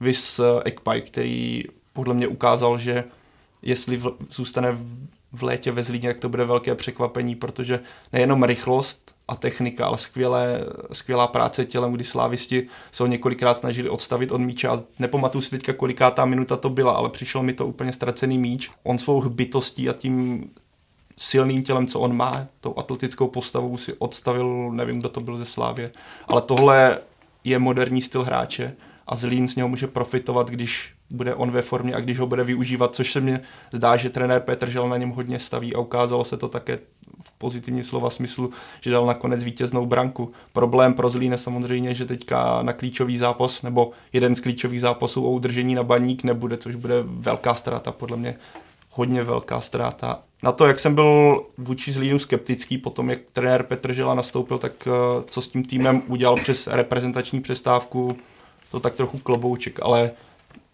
Vys 0.00 0.40
Ekpaj, 0.64 1.00
který 1.00 1.64
podle 1.92 2.14
mě 2.14 2.28
ukázal, 2.28 2.78
že 2.78 3.04
jestli 3.64 3.96
v, 3.96 4.12
zůstane 4.30 4.78
v 5.32 5.42
létě 5.42 5.72
ve 5.72 5.84
Zlíně, 5.84 6.08
jak 6.08 6.20
to 6.20 6.28
bude 6.28 6.44
velké 6.44 6.74
překvapení, 6.74 7.34
protože 7.34 7.80
nejenom 8.12 8.42
rychlost 8.42 9.14
a 9.28 9.36
technika, 9.36 9.86
ale 9.86 9.98
skvělé, 9.98 10.60
skvělá 10.92 11.26
práce 11.26 11.64
tělem, 11.64 11.92
kdy 11.92 12.04
slávisti 12.04 12.68
se 12.92 13.02
ho 13.02 13.06
několikrát 13.06 13.54
snažili 13.54 13.88
odstavit 13.88 14.32
od 14.32 14.38
míče 14.38 14.68
a 14.68 14.78
nepamatuju 14.98 15.42
si 15.42 15.50
teďka, 15.50 15.72
koliká 15.72 16.10
ta 16.10 16.24
minuta 16.24 16.56
to 16.56 16.70
byla, 16.70 16.92
ale 16.92 17.10
přišel 17.10 17.42
mi 17.42 17.52
to 17.52 17.66
úplně 17.66 17.92
ztracený 17.92 18.38
míč. 18.38 18.70
On 18.82 18.98
svou 18.98 19.28
bytostí 19.28 19.88
a 19.88 19.92
tím 19.92 20.50
silným 21.18 21.62
tělem, 21.62 21.86
co 21.86 22.00
on 22.00 22.16
má, 22.16 22.46
tou 22.60 22.74
atletickou 22.78 23.28
postavou 23.28 23.76
si 23.76 23.92
odstavil, 23.92 24.70
nevím, 24.72 24.98
kdo 24.98 25.08
to 25.08 25.20
byl 25.20 25.38
ze 25.38 25.44
Slávě, 25.44 25.90
ale 26.28 26.42
tohle 26.42 26.98
je 27.44 27.58
moderní 27.58 28.02
styl 28.02 28.24
hráče 28.24 28.76
a 29.06 29.16
Zlín 29.16 29.48
z 29.48 29.56
něho 29.56 29.68
může 29.68 29.86
profitovat, 29.86 30.50
když 30.50 30.94
bude 31.10 31.34
on 31.34 31.50
ve 31.50 31.62
formě 31.62 31.94
a 31.94 32.00
když 32.00 32.18
ho 32.18 32.26
bude 32.26 32.44
využívat, 32.44 32.94
což 32.94 33.12
se 33.12 33.20
mně 33.20 33.40
zdá, 33.72 33.96
že 33.96 34.10
trenér 34.10 34.40
Petr 34.40 34.70
Žel 34.70 34.88
na 34.88 34.96
něm 34.96 35.10
hodně 35.10 35.38
staví 35.38 35.74
a 35.74 35.78
ukázalo 35.78 36.24
se 36.24 36.36
to 36.36 36.48
také 36.48 36.78
v 37.22 37.32
pozitivním 37.32 37.84
slova 37.84 38.10
smyslu, 38.10 38.50
že 38.80 38.90
dal 38.90 39.06
nakonec 39.06 39.44
vítěznou 39.44 39.86
branku. 39.86 40.32
Problém 40.52 40.94
pro 40.94 41.10
Zlín 41.10 41.32
je 41.32 41.38
samozřejmě, 41.38 41.94
že 41.94 42.06
teďka 42.06 42.62
na 42.62 42.72
klíčový 42.72 43.18
zápas 43.18 43.62
nebo 43.62 43.90
jeden 44.12 44.34
z 44.34 44.40
klíčových 44.40 44.80
zápasů 44.80 45.26
o 45.26 45.30
udržení 45.30 45.74
na 45.74 45.82
baník 45.82 46.24
nebude, 46.24 46.56
což 46.56 46.74
bude 46.74 46.94
velká 47.04 47.54
ztráta, 47.54 47.92
podle 47.92 48.16
mě 48.16 48.34
hodně 48.90 49.22
velká 49.22 49.60
ztráta. 49.60 50.20
Na 50.42 50.52
to, 50.52 50.66
jak 50.66 50.80
jsem 50.80 50.94
byl 50.94 51.42
vůči 51.58 51.92
Zlínu 51.92 52.18
skeptický, 52.18 52.78
potom 52.78 53.10
jak 53.10 53.18
trenér 53.32 53.62
Petr 53.62 53.92
Žela 53.92 54.14
nastoupil, 54.14 54.58
tak 54.58 54.72
eh, 54.86 54.90
co 55.26 55.42
s 55.42 55.48
tím 55.48 55.64
týmem 55.64 56.02
udělal 56.06 56.36
přes 56.36 56.66
reprezentační 56.66 57.40
přestávku, 57.40 58.16
to 58.70 58.80
tak 58.80 58.94
trochu 58.94 59.18
klobouček, 59.18 59.78
ale 59.82 60.10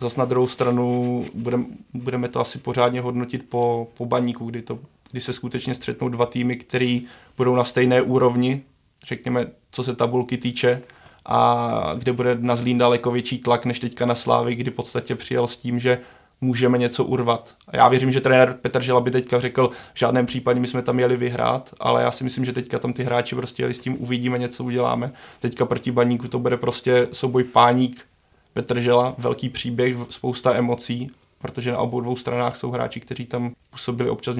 Zas 0.00 0.16
na 0.16 0.24
druhou 0.24 0.46
stranu 0.46 1.24
budem, 1.34 1.66
budeme 1.94 2.28
to 2.28 2.40
asi 2.40 2.58
pořádně 2.58 3.00
hodnotit 3.00 3.48
po, 3.48 3.88
po 3.96 4.06
baníku, 4.06 4.44
kdy, 4.44 4.62
to, 4.62 4.78
kdy 5.10 5.20
se 5.20 5.32
skutečně 5.32 5.74
střetnou 5.74 6.08
dva 6.08 6.26
týmy, 6.26 6.56
které 6.56 7.00
budou 7.36 7.54
na 7.54 7.64
stejné 7.64 8.02
úrovni, 8.02 8.62
řekněme, 9.06 9.46
co 9.70 9.84
se 9.84 9.94
tabulky 9.96 10.36
týče, 10.36 10.82
a 11.26 11.94
kde 11.98 12.12
bude 12.12 12.36
na 12.40 12.56
Zlín 12.56 12.78
daleko 12.78 13.10
větší 13.10 13.38
tlak 13.38 13.66
než 13.66 13.80
teďka 13.80 14.06
na 14.06 14.14
Slávy, 14.14 14.54
kdy 14.54 14.70
v 14.70 14.74
podstatě 14.74 15.14
přijel 15.14 15.46
s 15.46 15.56
tím, 15.56 15.78
že 15.78 15.98
můžeme 16.40 16.78
něco 16.78 17.04
urvat. 17.04 17.54
A 17.68 17.76
já 17.76 17.88
věřím, 17.88 18.12
že 18.12 18.20
trenér 18.20 18.58
Petr 18.62 18.82
Žela 18.82 19.00
by 19.00 19.10
teďka 19.10 19.40
řekl, 19.40 19.70
v 19.94 19.98
žádném 19.98 20.26
případě 20.26 20.60
my 20.60 20.66
jsme 20.66 20.82
tam 20.82 21.00
jeli 21.00 21.16
vyhrát, 21.16 21.74
ale 21.80 22.02
já 22.02 22.10
si 22.10 22.24
myslím, 22.24 22.44
že 22.44 22.52
teďka 22.52 22.78
tam 22.78 22.92
ty 22.92 23.04
hráči 23.04 23.34
prostě 23.34 23.62
jeli 23.62 23.74
s 23.74 23.78
tím, 23.78 24.02
uvidíme, 24.02 24.38
něco 24.38 24.64
uděláme. 24.64 25.12
Teďka 25.40 25.66
proti 25.66 25.90
baníku 25.90 26.28
to 26.28 26.38
bude 26.38 26.56
prostě 26.56 27.08
souboj 27.12 27.44
páník, 27.44 28.04
Petr 28.52 28.80
Žela, 28.80 29.14
velký 29.18 29.48
příběh, 29.48 29.96
spousta 30.08 30.54
emocí, 30.54 31.10
protože 31.40 31.72
na 31.72 31.78
obou 31.78 32.00
dvou 32.00 32.16
stranách 32.16 32.56
jsou 32.56 32.70
hráči, 32.70 33.00
kteří 33.00 33.26
tam 33.26 33.52
působili 33.70 34.10
občas 34.10 34.36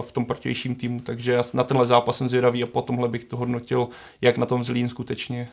v 0.00 0.12
tom 0.12 0.24
protějším 0.24 0.74
týmu, 0.74 1.00
takže 1.00 1.32
já 1.32 1.42
na 1.54 1.64
tenhle 1.64 1.86
zápas 1.86 2.16
jsem 2.16 2.28
zvědavý 2.28 2.62
a 2.62 2.66
potomhle 2.66 3.08
bych 3.08 3.24
to 3.24 3.36
hodnotil, 3.36 3.88
jak 4.20 4.38
na 4.38 4.46
tom 4.46 4.64
Zlín 4.64 4.88
skutečně. 4.88 5.48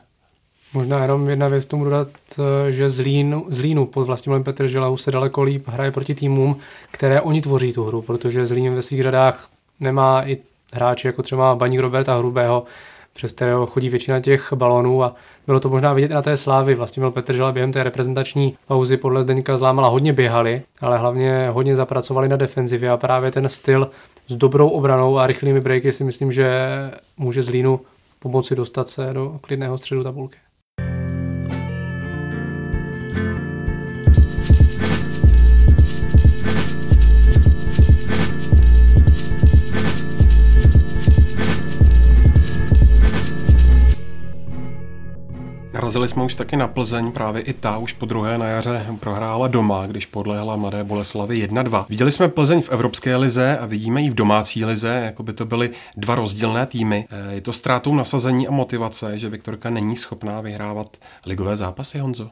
Možná 0.74 1.02
jenom 1.02 1.30
jedna 1.30 1.48
věc 1.48 1.66
tomu 1.66 1.84
dodat, 1.84 2.08
eh, 2.40 2.72
že 2.72 2.90
Zlín, 2.90 3.44
Zlínu 3.48 3.86
pod 3.86 4.04
Vlastimilem 4.04 4.44
Petrželau 4.44 4.98
se 4.98 5.12
daleko 5.12 5.44
líp 5.44 5.68
hraje 5.68 5.92
proti 5.92 6.16
týmům, 6.16 6.60
které 6.92 7.22
oni 7.22 7.42
tvoří 7.42 7.74
tu 7.74 7.84
hru, 7.84 8.02
protože 8.02 8.48
Zlín 8.48 8.76
ve 8.76 8.82
svých 8.82 9.04
řadách 9.04 9.50
nemá 9.80 10.28
i 10.28 10.38
hráči 10.74 11.08
jako 11.08 11.24
třeba 11.24 11.56
Baník 11.56 11.80
Roberta 11.80 12.18
Hrubého, 12.18 12.64
přes 13.14 13.34
kterého 13.34 13.66
chodí 13.66 13.90
většina 13.90 14.20
těch 14.20 14.54
balonů 14.54 15.04
a 15.04 15.16
bylo 15.48 15.60
to 15.60 15.70
možná 15.70 15.94
vidět 15.94 16.12
i 16.12 16.14
na 16.14 16.22
té 16.22 16.38
slávy. 16.38 16.76
Vlastimil 16.76 17.12
Petržela 17.12 17.52
během 17.52 17.72
té 17.72 17.84
reprezentační 17.84 18.58
pauzy 18.68 18.98
podle 18.98 19.24
Zdeňka 19.24 19.58
Zlámala 19.58 19.88
hodně 19.88 20.14
běhali, 20.14 20.62
ale 20.82 20.98
hlavně 20.98 21.50
hodně 21.50 21.76
zapracovali 21.76 22.30
na 22.30 22.38
defenzivě 22.38 22.90
a 22.90 22.98
právě 22.98 23.32
ten 23.32 23.50
styl 23.50 23.90
s 24.28 24.36
dobrou 24.36 24.70
obranou 24.70 25.18
a 25.18 25.28
rychlými 25.28 25.62
breaky 25.62 25.92
si 25.92 26.04
myslím, 26.04 26.32
že 26.32 26.68
může 27.18 27.42
Zlínu 27.42 27.80
pomoci 28.20 28.56
dostat 28.56 28.90
se 28.90 29.10
do 29.14 29.40
klidného 29.42 29.78
středu 29.78 30.04
tabulky. 30.04 30.38
Narazili 45.84 46.08
jsme 46.08 46.24
už 46.24 46.36
taky 46.36 46.58
na 46.58 46.68
Plzeň, 46.68 47.12
právě 47.12 47.42
i 47.42 47.54
ta 47.54 47.78
už 47.78 47.94
po 47.94 48.06
druhé 48.06 48.38
na 48.38 48.46
jaře 48.46 48.86
prohrála 49.00 49.48
doma, 49.48 49.88
když 49.88 50.06
podlehla 50.06 50.56
Mladé 50.56 50.84
Boleslavy 50.84 51.48
1-2. 51.48 51.86
Viděli 51.90 52.12
jsme 52.12 52.30
Plzeň 52.30 52.62
v 52.62 52.70
Evropské 52.70 53.16
lize 53.16 53.58
a 53.58 53.66
vidíme 53.66 54.02
ji 54.02 54.10
v 54.10 54.14
domácí 54.14 54.66
lize, 54.66 55.02
jako 55.06 55.24
by 55.24 55.34
to 55.34 55.46
byly 55.46 55.70
dva 55.98 56.16
rozdílné 56.16 56.66
týmy. 56.66 57.08
Eh, 57.10 57.34
je 57.34 57.42
to 57.42 57.54
ztrátou 57.54 57.96
nasazení 57.96 58.48
a 58.48 58.52
motivace, 58.52 59.20
že 59.20 59.30
Viktorka 59.30 59.70
není 59.70 59.96
schopná 59.96 60.42
vyhrávat 60.42 60.98
ligové 61.26 61.56
zápasy, 61.56 62.00
Honzo? 62.00 62.30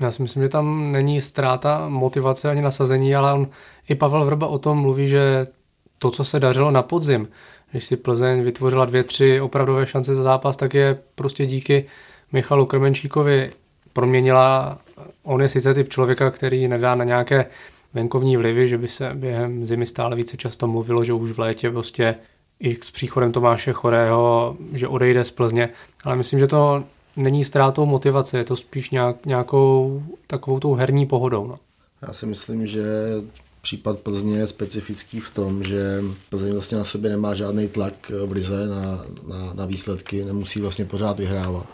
Já 0.00 0.10
si 0.10 0.22
myslím, 0.22 0.42
že 0.42 0.48
tam 0.48 0.92
není 0.92 1.20
ztráta 1.20 1.88
motivace 1.88 2.50
ani 2.50 2.62
nasazení, 2.62 3.14
ale 3.14 3.32
on 3.32 3.48
i 3.88 3.94
Pavel 3.94 4.24
Vrba 4.24 4.46
o 4.46 4.58
tom 4.58 4.78
mluví, 4.78 5.08
že 5.08 5.46
to, 5.98 6.10
co 6.10 6.24
se 6.24 6.40
dařilo 6.40 6.70
na 6.70 6.82
podzim, 6.82 7.28
když 7.70 7.84
si 7.84 7.96
Plzeň 7.96 8.42
vytvořila 8.42 8.84
dvě, 8.84 9.04
tři 9.04 9.40
opravdové 9.40 9.86
šance 9.86 10.14
za 10.14 10.22
zápas, 10.22 10.56
tak 10.56 10.74
je 10.74 10.98
prostě 11.14 11.46
díky 11.46 11.86
Michalu 12.32 12.66
Krmenčíkovi 12.66 13.50
proměnila. 13.92 14.78
On 15.22 15.42
je 15.42 15.48
sice 15.48 15.74
typ 15.74 15.88
člověka, 15.88 16.30
který 16.30 16.68
nedá 16.68 16.94
na 16.94 17.04
nějaké 17.04 17.46
venkovní 17.94 18.36
vlivy, 18.36 18.68
že 18.68 18.78
by 18.78 18.88
se 18.88 19.10
během 19.14 19.66
zimy 19.66 19.86
stále 19.86 20.16
více 20.16 20.36
často 20.36 20.66
mluvilo, 20.66 21.04
že 21.04 21.12
už 21.12 21.30
v 21.30 21.38
létě 21.38 21.70
prostě 21.70 22.14
i 22.60 22.78
s 22.82 22.90
příchodem 22.90 23.32
Tomáše 23.32 23.72
Chorého, 23.72 24.56
že 24.72 24.88
odejde 24.88 25.24
z 25.24 25.30
Plzně, 25.30 25.68
ale 26.04 26.16
myslím, 26.16 26.38
že 26.38 26.46
to 26.46 26.84
není 27.16 27.44
ztrátou 27.44 27.86
motivace, 27.86 28.38
je 28.38 28.44
to 28.44 28.56
spíš 28.56 28.90
nějak, 28.90 29.26
nějakou 29.26 30.02
takovou 30.26 30.60
tou 30.60 30.74
herní 30.74 31.06
pohodou. 31.06 31.46
No. 31.46 31.58
Já 32.02 32.12
si 32.12 32.26
myslím, 32.26 32.66
že 32.66 32.82
případ 33.62 33.98
Plzně 33.98 34.38
je 34.38 34.46
specifický 34.46 35.20
v 35.20 35.30
tom, 35.30 35.64
že 35.64 36.00
Plzeň 36.30 36.52
vlastně 36.52 36.78
na 36.78 36.84
sobě 36.84 37.10
nemá 37.10 37.34
žádný 37.34 37.68
tlak 37.68 38.12
v 38.26 38.32
lize 38.32 38.68
na, 38.68 39.04
na, 39.28 39.52
na 39.54 39.66
výsledky, 39.66 40.24
nemusí 40.24 40.60
vlastně 40.60 40.84
pořád 40.84 41.18
vyhrávat 41.18 41.66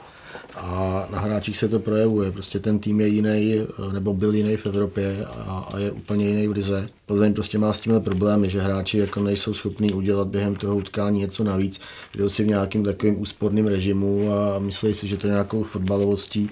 a 0.56 1.06
na 1.12 1.20
hráčích 1.20 1.58
se 1.58 1.68
to 1.68 1.78
projevuje. 1.78 2.32
Prostě 2.32 2.58
ten 2.58 2.78
tým 2.78 3.00
je 3.00 3.08
jiný, 3.08 3.66
nebo 3.92 4.14
byl 4.14 4.34
jiný 4.34 4.56
v 4.56 4.66
Evropě 4.66 5.26
a, 5.26 5.68
a 5.72 5.78
je 5.78 5.90
úplně 5.90 6.28
jiný 6.28 6.48
v 6.48 6.52
Lize. 6.52 6.88
Plzeň 7.06 7.34
prostě 7.34 7.58
má 7.58 7.72
s 7.72 7.80
tímhle 7.80 8.00
problémy, 8.00 8.50
že 8.50 8.60
hráči 8.60 8.98
jako 8.98 9.22
nejsou 9.22 9.54
schopní 9.54 9.92
udělat 9.92 10.28
během 10.28 10.56
toho 10.56 10.76
utkání 10.76 11.20
něco 11.20 11.44
navíc, 11.44 11.80
jdou 12.14 12.28
si 12.28 12.44
v 12.44 12.46
nějakým 12.46 12.84
takovým 12.84 13.20
úsporným 13.20 13.66
režimu 13.66 14.32
a 14.32 14.58
myslí 14.58 14.94
si, 14.94 15.06
že 15.06 15.16
to 15.16 15.26
nějakou 15.26 15.62
fotbalovostí 15.62 16.50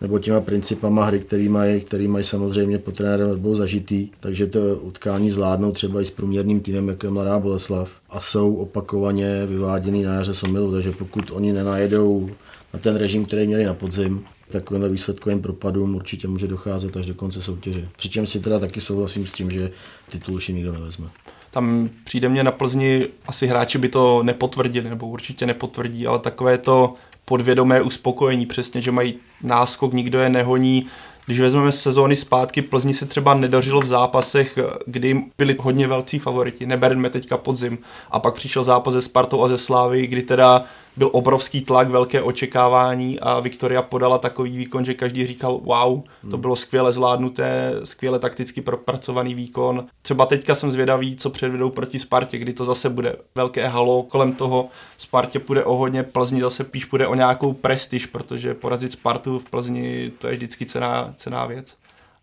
nebo 0.00 0.18
těma 0.18 0.40
principama 0.40 1.04
hry, 1.04 1.20
který 1.20 1.48
mají, 1.48 1.80
který 1.80 2.08
mají 2.08 2.24
samozřejmě 2.24 2.78
po 2.78 2.92
trenérem 2.92 3.28
Verbou 3.28 3.54
zažitý, 3.54 4.08
takže 4.20 4.46
to 4.46 4.58
utkání 4.76 5.30
zvládnou 5.30 5.72
třeba 5.72 6.00
i 6.00 6.04
s 6.04 6.10
průměrným 6.10 6.60
týmem, 6.60 6.88
jako 6.88 7.06
je 7.06 7.10
Mladá 7.10 7.38
Boleslav 7.38 7.90
a 8.10 8.20
jsou 8.20 8.54
opakovaně 8.54 9.46
vyváděný 9.46 10.02
na 10.02 10.14
jaře 10.14 10.34
somilu, 10.34 10.72
takže 10.72 10.92
pokud 10.92 11.30
oni 11.30 11.52
nenajedou 11.52 12.30
na 12.74 12.80
ten 12.80 12.96
režim, 12.96 13.24
který 13.24 13.46
měli 13.46 13.64
na 13.64 13.74
podzim, 13.74 14.24
takovýmhle 14.50 14.88
výsledkovým 14.88 15.42
propadům 15.42 15.94
určitě 15.94 16.28
může 16.28 16.46
docházet 16.46 16.96
až 16.96 17.06
do 17.06 17.14
konce 17.14 17.42
soutěže. 17.42 17.88
Přičem 17.96 18.26
si 18.26 18.40
teda 18.40 18.58
taky 18.58 18.80
souhlasím 18.80 19.26
s 19.26 19.32
tím, 19.32 19.50
že 19.50 19.70
titul 20.08 20.34
už 20.34 20.48
nikdo 20.48 20.72
nevezme. 20.72 21.06
Tam 21.50 21.88
přijde 22.04 22.28
mě 22.28 22.44
na 22.44 22.52
Plzni, 22.52 23.06
asi 23.26 23.46
hráči 23.46 23.78
by 23.78 23.88
to 23.88 24.22
nepotvrdili, 24.22 24.90
nebo 24.90 25.06
určitě 25.06 25.46
nepotvrdí, 25.46 26.06
ale 26.06 26.18
takové 26.18 26.58
to 26.58 26.94
podvědomé 27.24 27.82
uspokojení, 27.82 28.46
přesně, 28.46 28.80
že 28.80 28.90
mají 28.90 29.14
náskok, 29.42 29.92
nikdo 29.92 30.18
je 30.18 30.28
nehoní, 30.28 30.86
když 31.26 31.40
vezmeme 31.40 31.72
sezóny 31.72 32.16
zpátky, 32.16 32.62
Plzni 32.62 32.94
se 32.94 33.06
třeba 33.06 33.34
nedařilo 33.34 33.80
v 33.80 33.86
zápasech, 33.86 34.58
kdy 34.86 35.22
byli 35.38 35.56
hodně 35.60 35.86
velcí 35.86 36.18
favoriti, 36.18 36.66
nebereme 36.66 37.10
teďka 37.10 37.36
podzim. 37.36 37.78
A 38.10 38.18
pak 38.18 38.34
přišel 38.34 38.64
zápas 38.64 38.94
se 38.94 39.02
Spartou 39.02 39.42
a 39.42 39.48
ze 39.48 39.58
Slávy, 39.58 40.06
kdy 40.06 40.22
teda 40.22 40.64
byl 40.96 41.10
obrovský 41.12 41.60
tlak, 41.60 41.88
velké 41.88 42.22
očekávání 42.22 43.20
a 43.20 43.40
Viktoria 43.40 43.82
podala 43.82 44.18
takový 44.18 44.56
výkon, 44.56 44.84
že 44.84 44.94
každý 44.94 45.26
říkal 45.26 45.60
wow, 45.64 46.00
to 46.02 46.28
hmm. 46.30 46.40
bylo 46.40 46.56
skvěle 46.56 46.92
zvládnuté, 46.92 47.72
skvěle 47.84 48.18
takticky 48.18 48.60
propracovaný 48.60 49.34
výkon. 49.34 49.86
Třeba 50.02 50.26
teďka 50.26 50.54
jsem 50.54 50.72
zvědavý, 50.72 51.16
co 51.16 51.30
předvedou 51.30 51.70
proti 51.70 51.98
Spartě, 51.98 52.38
kdy 52.38 52.52
to 52.52 52.64
zase 52.64 52.90
bude 52.90 53.16
velké 53.34 53.68
halo 53.68 54.02
kolem 54.02 54.32
toho. 54.32 54.68
Spartě 54.98 55.38
půjde 55.38 55.64
o 55.64 55.76
hodně, 55.76 56.02
Plzni 56.02 56.40
zase 56.40 56.64
píš 56.64 56.84
půjde 56.84 57.06
o 57.06 57.14
nějakou 57.14 57.52
prestiž, 57.52 58.06
protože 58.06 58.54
porazit 58.54 58.92
Spartu 58.92 59.38
v 59.38 59.50
Plzni 59.50 60.12
to 60.18 60.26
je 60.26 60.32
vždycky 60.32 60.66
cená, 60.66 61.12
cená 61.16 61.46
věc. 61.46 61.74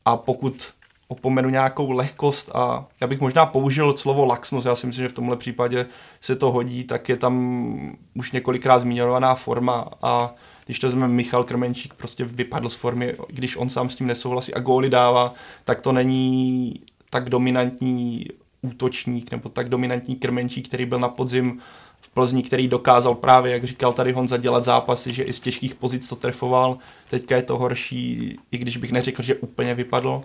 A 0.05 0.17
pokud 0.17 0.67
opomenu 1.11 1.49
nějakou 1.49 1.91
lehkost 1.91 2.51
a 2.53 2.85
já 3.01 3.07
bych 3.07 3.21
možná 3.21 3.45
použil 3.45 3.97
slovo 3.97 4.25
laxnost, 4.25 4.65
já 4.65 4.75
si 4.75 4.87
myslím, 4.87 5.05
že 5.05 5.09
v 5.09 5.13
tomhle 5.13 5.37
případě 5.37 5.85
se 6.21 6.35
to 6.35 6.51
hodí, 6.51 6.83
tak 6.83 7.09
je 7.09 7.17
tam 7.17 7.97
už 8.13 8.31
několikrát 8.31 8.79
zmiňovaná 8.79 9.35
forma 9.35 9.87
a 10.01 10.33
když 10.65 10.79
to 10.79 10.87
vezmeme 10.87 11.13
Michal 11.13 11.43
Krmenčík 11.43 11.93
prostě 11.93 12.25
vypadl 12.25 12.69
z 12.69 12.73
formy, 12.73 13.13
když 13.29 13.57
on 13.57 13.69
sám 13.69 13.89
s 13.89 13.95
tím 13.95 14.07
nesouhlasí 14.07 14.53
a 14.53 14.59
góly 14.59 14.89
dává, 14.89 15.33
tak 15.63 15.81
to 15.81 15.91
není 15.91 16.73
tak 17.09 17.29
dominantní 17.29 18.25
útočník 18.61 19.31
nebo 19.31 19.49
tak 19.49 19.69
dominantní 19.69 20.15
Krmenčík, 20.15 20.67
který 20.67 20.85
byl 20.85 20.99
na 20.99 21.09
podzim 21.09 21.59
v 22.01 22.09
Plzni, 22.09 22.43
který 22.43 22.67
dokázal 22.67 23.15
právě, 23.15 23.51
jak 23.51 23.63
říkal 23.63 23.93
tady 23.93 24.11
Honza, 24.11 24.37
dělat 24.37 24.63
zápasy, 24.63 25.13
že 25.13 25.23
i 25.23 25.33
z 25.33 25.39
těžkých 25.39 25.75
pozic 25.75 26.07
to 26.07 26.15
trefoval. 26.15 26.77
Teďka 27.09 27.35
je 27.35 27.41
to 27.43 27.57
horší, 27.57 28.37
i 28.51 28.57
když 28.57 28.77
bych 28.77 28.91
neřekl, 28.91 29.21
že 29.21 29.35
úplně 29.35 29.73
vypadl 29.73 30.21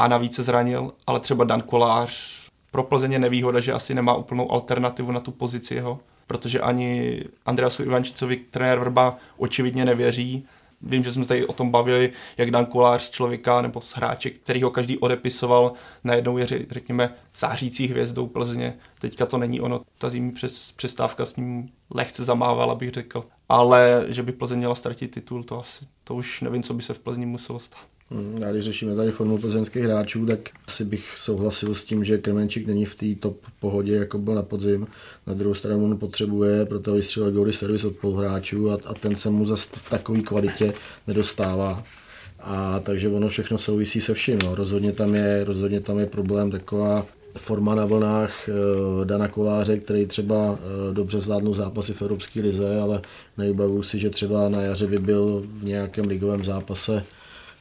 a 0.00 0.08
navíc 0.08 0.34
se 0.34 0.42
zranil, 0.42 0.92
ale 1.06 1.20
třeba 1.20 1.44
Dan 1.44 1.60
Kolář 1.62 2.40
pro 2.70 2.82
Plzeň 2.82 3.12
je 3.12 3.18
nevýhoda, 3.18 3.60
že 3.60 3.72
asi 3.72 3.94
nemá 3.94 4.14
úplnou 4.14 4.52
alternativu 4.52 5.12
na 5.12 5.20
tu 5.20 5.30
pozici 5.30 5.74
jeho, 5.74 6.00
protože 6.26 6.60
ani 6.60 7.20
Andreasu 7.46 7.82
Ivančicovi 7.82 8.36
trenér 8.36 8.78
Vrba 8.78 9.16
očividně 9.36 9.84
nevěří. 9.84 10.46
Vím, 10.82 11.04
že 11.04 11.12
jsme 11.12 11.24
tady 11.24 11.46
o 11.46 11.52
tom 11.52 11.70
bavili, 11.70 12.12
jak 12.36 12.50
Dan 12.50 12.66
Kolář 12.66 13.02
z 13.02 13.10
člověka 13.10 13.62
nebo 13.62 13.80
z 13.80 13.92
hráče, 13.92 14.30
který 14.30 14.62
ho 14.62 14.70
každý 14.70 14.98
odepisoval, 14.98 15.72
najednou 16.04 16.38
je, 16.38 16.46
řekněme, 16.70 17.14
zářící 17.36 17.86
hvězdou 17.86 18.26
Plzně. 18.26 18.74
Teďka 18.98 19.26
to 19.26 19.38
není 19.38 19.60
ono, 19.60 19.80
ta 19.98 20.10
zimní 20.10 20.32
přes, 20.32 20.72
přestávka 20.72 21.24
s 21.24 21.36
ním 21.36 21.68
lehce 21.90 22.24
zamávala, 22.24 22.74
bych 22.74 22.90
řekl. 22.90 23.24
Ale 23.50 24.04
že 24.08 24.22
by 24.22 24.32
Plzeň 24.32 24.58
měla 24.58 24.74
ztratit 24.74 25.10
titul, 25.10 25.42
to 25.42 25.60
asi, 25.60 25.84
to 26.04 26.14
už 26.14 26.40
nevím, 26.40 26.62
co 26.62 26.74
by 26.74 26.82
se 26.82 26.94
v 26.94 26.98
Plzni 26.98 27.26
muselo 27.26 27.58
stát. 27.58 27.80
Hmm, 28.10 28.38
já 28.40 28.52
když 28.52 28.64
řešíme 28.64 28.94
tady 28.94 29.10
formu 29.10 29.38
plzeňských 29.38 29.82
hráčů, 29.82 30.26
tak 30.26 30.38
asi 30.66 30.84
bych 30.84 31.12
souhlasil 31.16 31.74
s 31.74 31.84
tím, 31.84 32.04
že 32.04 32.18
Kremenčík 32.18 32.66
není 32.66 32.84
v 32.84 32.94
té 32.94 33.20
top 33.20 33.36
pohodě, 33.60 33.94
jako 33.94 34.18
byl 34.18 34.34
na 34.34 34.42
podzim. 34.42 34.86
Na 35.26 35.34
druhou 35.34 35.54
stranu 35.54 35.84
on 35.84 35.98
potřebuje 35.98 36.66
pro 36.66 36.80
to 36.80 36.94
vystřelit 36.94 37.34
góly 37.34 37.52
servis 37.52 37.84
od 37.84 38.14
hráčů 38.14 38.70
a, 38.70 38.78
a 38.84 38.94
ten 38.94 39.16
se 39.16 39.30
mu 39.30 39.46
zase 39.46 39.68
v 39.72 39.90
takové 39.90 40.20
kvalitě 40.20 40.72
nedostává. 41.06 41.82
A 42.40 42.80
takže 42.80 43.08
ono 43.08 43.28
všechno 43.28 43.58
souvisí 43.58 44.00
se 44.00 44.14
vším. 44.14 44.38
No. 44.44 44.54
Rozhodně, 44.54 44.92
tam 44.92 45.14
je, 45.14 45.44
rozhodně 45.44 45.80
tam 45.80 45.98
je 45.98 46.06
problém 46.06 46.50
taková 46.50 47.06
forma 47.36 47.74
na 47.74 47.84
vlnách 47.84 48.48
e, 48.48 48.52
Dana 49.04 49.28
Koláře, 49.28 49.78
který 49.78 50.06
třeba 50.06 50.58
e, 50.90 50.94
dobře 50.94 51.20
zvládnul 51.20 51.54
zápasy 51.54 51.92
v 51.92 52.02
Evropské 52.02 52.40
lize, 52.40 52.80
ale 52.80 53.00
nevybavuju 53.38 53.82
si, 53.82 53.98
že 53.98 54.10
třeba 54.10 54.48
na 54.48 54.62
jaře 54.62 54.86
by 54.86 54.98
byl 54.98 55.42
v 55.44 55.64
nějakém 55.64 56.06
ligovém 56.06 56.44
zápase 56.44 57.02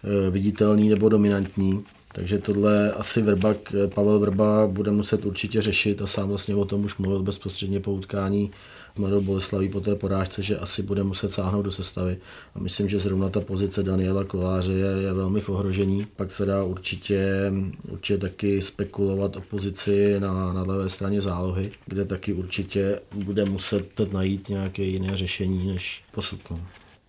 Eh, 0.04 0.30
viditelný 0.30 0.90
nebo 0.90 1.10
dominantní. 1.10 1.84
Takže 2.14 2.38
tohle 2.38 2.92
asi 2.92 3.22
Vrba, 3.22 3.56
Pavel 3.94 4.20
Vrba 4.20 4.68
bude 4.68 4.92
muset 4.92 5.26
určitě 5.26 5.62
řešit 5.62 6.02
a 6.02 6.08
sám 6.08 6.30
vlastně 6.30 6.56
o 6.56 6.66
tom 6.66 6.86
už 6.86 6.98
mluvil 6.98 7.24
bezprostředně 7.24 7.80
po 7.80 7.92
utkání 7.92 8.52
Mladou 9.00 9.22
Boleslaví 9.22 9.70
po 9.70 9.82
té 9.82 9.96
porážce, 9.96 10.44
že 10.44 10.58
asi 10.58 10.84
bude 10.84 11.04
muset 11.04 11.32
sáhnout 11.32 11.62
do 11.62 11.72
sestavy. 11.72 12.18
A 12.56 12.60
myslím, 12.60 12.90
že 12.90 13.00
zrovna 13.00 13.30
ta 13.30 13.42
pozice 13.42 13.84
Daniela 13.84 14.24
Koláře 14.24 14.74
je, 14.74 15.04
je 15.04 15.14
velmi 15.14 15.42
v 15.42 15.50
ohrožení. 15.50 16.08
Pak 16.16 16.32
se 16.32 16.46
dá 16.46 16.64
určitě, 16.64 17.52
určitě 17.92 18.18
taky 18.18 18.62
spekulovat 18.62 19.36
o 19.36 19.42
pozici 19.42 20.20
na, 20.20 20.54
na 20.54 20.64
levé 20.64 20.90
straně 20.90 21.22
zálohy, 21.22 21.72
kde 21.86 22.06
taky 22.06 22.34
určitě 22.34 23.00
bude 23.16 23.46
muset 23.46 24.12
najít 24.14 24.50
nějaké 24.50 24.84
jiné 24.84 25.18
řešení 25.18 25.68
než 25.68 26.02
posud. 26.12 26.40
No. 26.52 26.60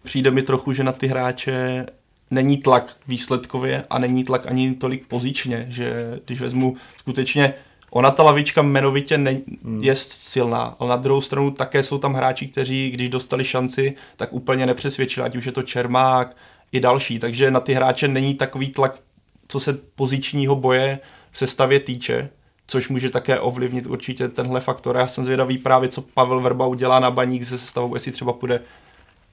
Přijde 0.03 0.31
mi 0.31 0.43
trochu, 0.43 0.73
že 0.73 0.85
na 0.85 0.93
ty 0.93 1.07
hráče 1.07 1.87
není 2.31 2.57
tlak 2.57 2.97
výsledkově 3.09 3.85
a 3.91 3.99
není 3.99 4.25
tlak 4.25 4.47
ani 4.47 4.75
tolik 4.75 5.07
pozičně, 5.07 5.67
že 5.69 6.21
když 6.25 6.41
vezmu 6.41 6.77
skutečně 6.99 7.55
Ona 7.91 8.11
ta 8.11 8.23
lavička 8.23 8.63
jmenovitě 8.63 9.19
ne, 9.19 9.41
hmm. 9.65 9.83
je 9.83 9.95
silná, 9.95 10.77
ale 10.79 10.91
na 10.91 10.97
druhou 10.97 11.21
stranu 11.21 11.51
také 11.51 11.83
jsou 11.83 11.99
tam 11.99 12.15
hráči, 12.15 12.47
kteří, 12.47 12.91
když 12.91 13.09
dostali 13.09 13.45
šanci, 13.45 13.95
tak 14.17 14.33
úplně 14.33 14.67
nepřesvědčili, 14.67 15.27
ať 15.27 15.37
už 15.37 15.47
je 15.47 15.53
to 15.53 15.63
Čermák 15.63 16.37
i 16.73 16.81
další. 16.81 17.19
Takže 17.19 17.51
na 17.51 17.61
ty 17.61 17.75
hráče 17.75 18.09
není 18.09 18.35
takový 18.35 18.69
tlak, 18.69 19.01
co 19.49 19.61
se 19.61 19.73
pozičního 19.95 20.57
boje 20.57 20.99
v 21.31 21.39
sestavě 21.39 21.81
týče, 21.81 22.29
což 22.67 22.89
může 22.89 23.11
také 23.11 23.41
ovlivnit 23.41 23.87
určitě 23.87 24.29
tenhle 24.29 24.61
faktor. 24.61 24.97
Já 24.97 25.07
jsem 25.07 25.25
zvědavý 25.25 25.59
právě, 25.59 25.89
co 25.89 26.03
Pavel 26.03 26.41
Verba 26.41 26.67
udělá 26.67 27.01
na 27.01 27.11
baník 27.11 27.45
se 27.45 27.59
sestavou, 27.59 27.95
jestli 27.95 28.13
třeba 28.13 28.33
půjde 28.33 28.61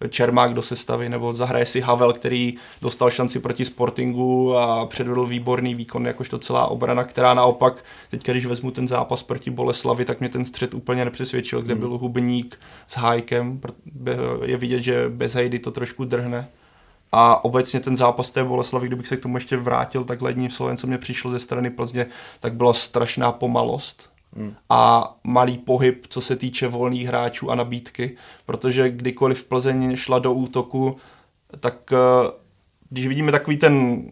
Čermák 0.09 0.53
do 0.53 0.61
sestavy, 0.61 1.09
nebo 1.09 1.33
zahraje 1.33 1.65
si 1.65 1.81
Havel, 1.81 2.13
který 2.13 2.55
dostal 2.81 3.09
šanci 3.09 3.39
proti 3.39 3.65
Sportingu 3.65 4.57
a 4.57 4.85
předvedl 4.85 5.25
výborný 5.25 5.75
výkon, 5.75 6.05
jakožto 6.05 6.39
celá 6.39 6.67
obrana, 6.67 7.03
která 7.03 7.33
naopak, 7.33 7.85
teď 8.11 8.23
když 8.25 8.45
vezmu 8.45 8.71
ten 8.71 8.87
zápas 8.87 9.23
proti 9.23 9.49
Boleslavi, 9.51 10.05
tak 10.05 10.19
mě 10.19 10.29
ten 10.29 10.45
střed 10.45 10.73
úplně 10.73 11.05
nepřesvědčil, 11.05 11.61
kde 11.61 11.73
hmm. 11.73 11.81
byl 11.81 11.97
Hubník 11.97 12.59
s 12.87 12.97
Hajkem, 12.97 13.61
je 14.43 14.57
vidět, 14.57 14.81
že 14.81 15.09
bez 15.09 15.33
Hejdy 15.33 15.59
to 15.59 15.71
trošku 15.71 16.05
drhne. 16.05 16.47
A 17.11 17.45
obecně 17.45 17.79
ten 17.79 17.95
zápas 17.95 18.31
té 18.31 18.43
Boleslavy, 18.43 18.87
kdybych 18.87 19.07
se 19.07 19.17
k 19.17 19.21
tomu 19.21 19.37
ještě 19.37 19.57
vrátil, 19.57 20.03
tak 20.03 20.21
lední 20.21 20.49
v 20.49 20.53
co 20.77 20.87
mě 20.87 20.97
přišlo 20.97 21.31
ze 21.31 21.39
strany 21.39 21.69
Plzně, 21.69 22.05
tak 22.39 22.53
byla 22.53 22.73
strašná 22.73 23.31
pomalost 23.31 24.16
hmm. 24.33 24.55
a 24.69 25.13
malý 25.23 25.57
pohyb, 25.57 26.07
co 26.09 26.21
se 26.21 26.35
týče 26.35 26.67
volných 26.67 27.07
hráčů 27.07 27.51
a 27.51 27.55
nabídky, 27.55 28.17
protože 28.45 28.89
kdykoliv 28.89 29.45
Plzeň 29.45 29.95
šla 29.95 30.19
do 30.19 30.33
útoku, 30.33 30.97
tak 31.59 31.93
eh, 31.93 31.97
když 32.89 33.07
vidíme 33.07 33.31
takový 33.31 33.57
ten 33.57 34.03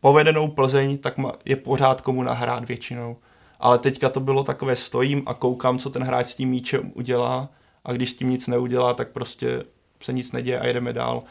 povedenou 0.00 0.48
Plzeň, 0.48 0.98
tak 0.98 1.14
je 1.44 1.56
pořád 1.56 2.00
komu 2.00 2.22
nahrát 2.22 2.68
většinou. 2.68 3.16
Ale 3.60 3.78
teďka 3.78 4.08
to 4.08 4.20
bylo 4.20 4.44
takové 4.44 4.76
stojím 4.76 5.22
a 5.26 5.34
koukám, 5.34 5.78
co 5.78 5.90
ten 5.90 6.02
hráč 6.02 6.26
s 6.26 6.34
tím 6.34 6.48
míčem 6.48 6.92
udělá 6.94 7.48
a 7.84 7.92
když 7.92 8.10
s 8.10 8.14
tím 8.14 8.30
nic 8.30 8.46
neudělá, 8.46 8.94
tak 8.94 9.08
prostě 9.08 9.64
se 10.02 10.12
nic 10.12 10.32
neděje 10.32 10.60
a 10.60 10.66
jedeme 10.66 10.92
dál. 10.92 11.22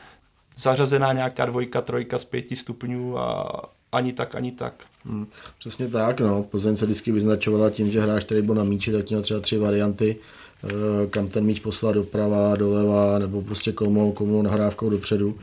Zařazená 0.57 1.13
nějaká 1.13 1.45
dvojka, 1.45 1.81
trojka 1.81 2.17
z 2.17 2.25
pěti 2.25 2.55
stupňů 2.55 3.19
a 3.19 3.51
ani 3.95 4.13
tak, 4.13 4.35
ani 4.35 4.51
tak. 4.51 4.73
Hmm, 5.05 5.27
přesně 5.59 5.87
tak, 5.87 6.19
no. 6.19 6.43
Plzeň 6.43 6.75
se 6.75 6.85
vždycky 6.85 7.11
vyznačovala 7.11 7.69
tím, 7.69 7.91
že 7.91 8.01
hráč, 8.01 8.23
který 8.23 8.41
byl 8.41 8.55
na 8.55 8.63
míči, 8.63 8.91
tak 8.91 9.09
měl 9.09 9.21
třeba 9.21 9.39
tři 9.39 9.57
varianty, 9.57 10.15
eh, 10.63 11.07
kam 11.07 11.27
ten 11.27 11.45
míč 11.45 11.59
poslat 11.59 11.91
doprava, 11.91 12.55
doleva, 12.55 13.19
nebo 13.19 13.41
prostě 13.41 13.71
komu, 13.71 14.11
komu 14.11 14.41
nahrávkou 14.41 14.89
dopředu. 14.89 15.37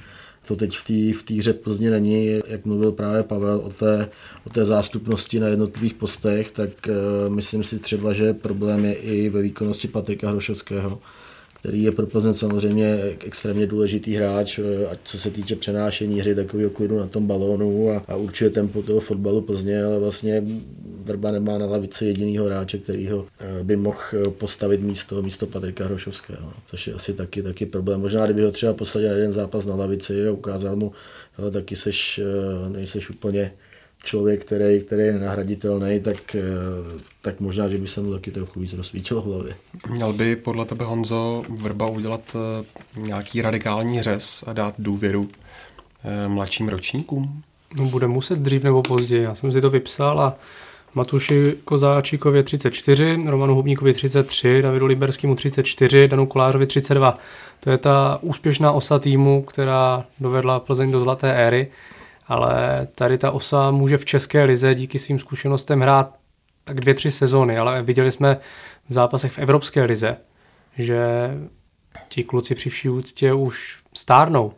To 0.47 0.57
teď 0.57 0.77
v 0.77 0.85
té 1.23 1.35
v 1.35 1.39
hře 1.39 1.53
Plzně 1.53 1.91
není, 1.91 2.41
jak 2.47 2.65
mluvil 2.65 2.93
právě 2.93 3.23
Pavel 3.23 3.61
o 3.65 3.71
té, 3.71 4.09
o 4.47 4.51
té 4.51 4.65
zástupnosti 4.65 5.41
na 5.41 5.47
jednotlivých 5.47 5.95
postech, 5.95 6.51
tak 6.51 6.71
uh, 6.89 7.35
myslím 7.35 7.63
si 7.63 7.79
třeba, 7.79 8.13
že 8.13 8.35
problém 8.35 8.85
je 8.85 8.95
i 8.95 9.29
ve 9.29 9.43
výkonnosti 9.43 9.89
Patrika 9.89 10.31
Hrošovského 10.31 10.99
který 11.63 11.83
je 11.83 11.93
pro 11.93 12.07
Plzeň 12.07 12.35
samozřejmě 12.35 12.99
extrémně 13.25 13.67
důležitý 13.67 14.15
hráč, 14.15 14.59
eh, 14.59 14.87
ať 14.87 14.99
co 15.05 15.19
se 15.19 15.31
týče 15.31 15.57
přenášení 15.57 16.21
hry, 16.21 16.35
takového 16.35 16.71
klidu 16.71 16.99
na 16.99 17.07
tom 17.07 17.27
balónu 17.27 17.91
a, 17.91 18.05
a 18.09 18.17
určuje 18.17 18.51
tempo 18.51 18.83
toho 18.83 19.01
fotbalu 19.01 19.41
Plzně, 19.41 19.85
ale 19.85 19.99
vlastně 19.99 20.45
Vrba 21.05 21.31
nemá 21.31 21.59
na 21.59 21.67
lavici 21.67 22.05
jedinýho 22.05 22.47
hráče, 22.47 22.79
který 22.79 23.09
ho 23.09 23.27
eh, 23.41 23.65
by 23.65 23.77
mohl 23.77 23.99
eh, 24.13 24.31
postavit 24.31 24.81
místo, 24.81 25.23
místo 25.23 25.47
Patrika 25.47 25.85
Hrošovského, 25.85 26.53
což 26.67 26.87
je 26.87 26.95
asi 26.95 27.15
taky, 27.15 27.43
taky 27.43 27.67
problém. 27.67 28.01
Možná, 28.01 28.25
kdyby 28.25 28.43
ho 28.43 28.51
třeba 28.53 28.73
posadil 28.73 29.09
na 29.09 29.15
jeden 29.15 29.33
zápas 29.33 29.67
na 29.67 29.75
lavici 29.75 30.29
a 30.29 30.33
ukázal 30.33 30.77
mu, 30.77 30.93
ale 31.37 31.51
taky 31.51 31.77
seš, 31.77 32.21
nejseš 32.69 33.11
úplně 33.11 33.53
člověk, 34.05 34.45
který, 34.45 34.81
který 34.81 35.03
je 35.03 35.13
nenahraditelný, 35.13 36.01
tak, 36.01 36.35
eh, 36.35 36.41
tak 37.23 37.41
možná, 37.41 37.69
že 37.69 37.79
by 37.79 37.89
se 37.89 38.01
mu 38.01 38.13
taky 38.13 38.31
trochu 38.31 38.61
víc 38.61 38.73
rozsvítilo 38.73 39.23
v 39.23 39.25
hlavě. 39.25 39.55
Měl 39.91 40.13
by 40.13 40.37
podle 40.37 40.65
tebe 40.65 40.85
Honzo 40.85 41.45
Vrba 41.49 41.87
udělat 41.87 42.37
eh, 42.37 43.01
nějaký 43.01 43.43
radikální 43.43 44.03
řez 44.03 44.45
a 44.47 44.53
dát 44.53 44.75
důvěru 44.79 45.29
eh, 46.05 46.29
mladším 46.29 46.69
ročníkům? 46.69 47.43
No, 47.77 47.85
bude 47.85 48.07
muset 48.07 48.39
dřív 48.39 48.63
nebo 48.63 48.83
později. 48.83 49.23
Já 49.23 49.35
jsem 49.35 49.53
si 49.53 49.61
to 49.61 49.71
vypsal 49.71 50.21
a 50.21 50.37
Matuši 50.95 51.55
Kozáčíkovi 51.65 52.43
34, 52.43 53.19
Romanu 53.27 53.55
Hubníkovi 53.55 53.95
33, 53.95 54.63
Davidu 54.63 54.87
Liberskému 54.87 55.35
34, 55.35 56.09
Danu 56.09 56.27
Kolářovi 56.27 56.67
32. 56.67 57.15
To 57.61 57.71
je 57.71 57.79
ta 57.79 58.19
úspěšná 58.23 58.73
osa 58.73 58.99
týmu, 58.99 59.43
která 59.43 60.05
dovedla 60.21 60.61
Plzeň 60.61 60.93
do 60.93 61.01
zlaté 61.01 61.35
éry 61.35 61.71
ale 62.33 62.89
tady 62.95 63.19
ta 63.19 63.31
osa 63.31 63.71
může 63.71 63.99
v 63.99 64.05
České 64.05 64.45
lize 64.45 64.75
díky 64.75 64.99
svým 64.99 65.19
zkušenostem 65.19 65.81
hrát 65.81 66.15
tak 66.65 66.81
dvě, 66.81 66.95
tři 66.95 67.11
sezóny, 67.11 67.59
ale 67.59 67.83
viděli 67.83 68.13
jsme 68.13 68.37
v 68.89 68.93
zápasech 68.93 69.33
v 69.33 69.39
Evropské 69.39 69.85
lize, 69.85 70.17
že 70.79 71.31
ti 72.09 72.25
kluci 72.25 72.55
při 72.55 72.71
vší 72.71 72.89
úctě 72.89 73.33
už 73.33 73.83
stárnou. 73.95 74.53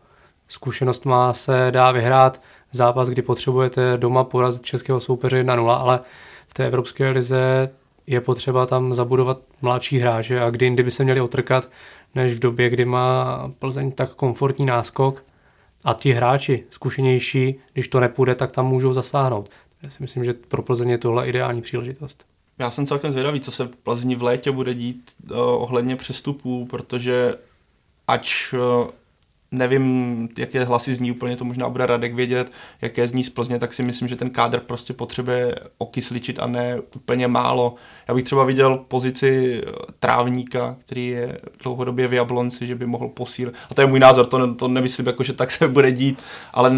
Zkušenost 0.49 1.05
má 1.05 1.33
se 1.33 1.69
dá 1.71 1.93
vyhrát 1.93 2.41
zápas, 2.73 3.09
kdy 3.09 3.23
potřebujete 3.23 3.97
doma 3.97 4.25
porazit 4.25 4.63
českého 4.63 5.01
soupeře 5.01 5.43
1-0, 5.43 5.71
ale 5.71 6.01
v 6.49 6.55
té 6.55 6.67
Evropské 6.67 7.11
lize 7.11 7.71
je 8.07 8.21
potřeba 8.21 8.67
tam 8.67 8.95
zabudovat 8.95 9.39
mladší 9.63 9.99
hráče 9.99 10.41
a 10.41 10.51
kdy 10.51 10.67
jindy 10.67 10.83
by 10.83 10.91
se 10.91 11.05
měli 11.05 11.21
otrkat, 11.21 11.69
než 12.15 12.33
v 12.35 12.39
době, 12.39 12.71
kdy 12.71 12.85
má 12.85 13.51
Plzeň 13.59 13.93
tak 13.93 14.15
komfortní 14.15 14.67
náskok 14.67 15.25
a 15.85 15.95
ti 15.95 16.13
hráči 16.13 16.65
zkušenější, 16.71 17.55
když 17.73 17.89
to 17.89 18.01
nepůjde, 18.01 18.35
tak 18.35 18.53
tam 18.53 18.67
můžou 18.67 18.93
zasáhnout. 18.93 19.51
Já 19.83 19.91
si 19.91 20.03
myslím, 20.03 20.25
že 20.25 20.33
pro 20.33 20.63
Plzeň 20.63 20.91
je 20.91 20.99
tohle 20.99 21.29
ideální 21.29 21.63
příležitost. 21.63 22.27
Já 22.59 22.71
jsem 22.71 22.87
celkem 22.87 23.13
zvědavý, 23.13 23.41
co 23.41 23.51
se 23.51 23.65
v 23.65 23.77
Plzni 23.77 24.17
v 24.17 24.23
létě 24.23 24.51
bude 24.51 24.75
dít 24.75 25.13
uh, 25.31 25.39
ohledně 25.39 25.97
přestupů, 25.97 26.67
protože 26.67 27.35
ač 28.09 28.53
uh, 28.53 28.61
nevím, 29.59 30.29
jaké 30.39 30.65
hlasy 30.65 30.95
zní 30.95 31.11
úplně, 31.11 31.37
to 31.37 31.45
možná 31.45 31.69
bude 31.69 31.87
Radek 31.87 32.15
vědět, 32.15 32.53
jaké 32.83 33.09
zní 33.09 33.25
z 33.25 33.31
Plzně, 33.31 33.59
tak 33.59 33.75
si 33.75 33.83
myslím, 33.83 34.09
že 34.09 34.17
ten 34.17 34.31
kádr 34.31 34.61
prostě 34.61 34.93
potřebuje 34.93 35.55
okysličit 35.79 36.39
a 36.39 36.47
ne 36.47 36.81
úplně 36.97 37.29
málo. 37.29 37.75
Já 38.09 38.15
bych 38.15 38.25
třeba 38.25 38.45
viděl 38.45 38.85
pozici 38.89 39.63
eh, 39.67 39.73
trávníka, 39.99 40.77
který 40.81 41.07
je 41.07 41.39
dlouhodobě 41.63 42.09
v 42.09 42.15
Jablonci, 42.15 42.67
že 42.67 42.75
by 42.75 42.87
mohl 42.87 43.09
posílit. 43.09 43.55
A 43.71 43.75
to 43.75 43.81
je 43.81 43.87
můj 43.87 43.99
názor, 43.99 44.27
to, 44.27 44.55
to 44.55 44.69
nemyslím 44.69 45.07
jako, 45.07 45.23
že 45.23 45.33
tak 45.33 45.51
se 45.51 45.69
bude 45.69 45.93
dít, 45.93 46.23
ale 46.55 46.73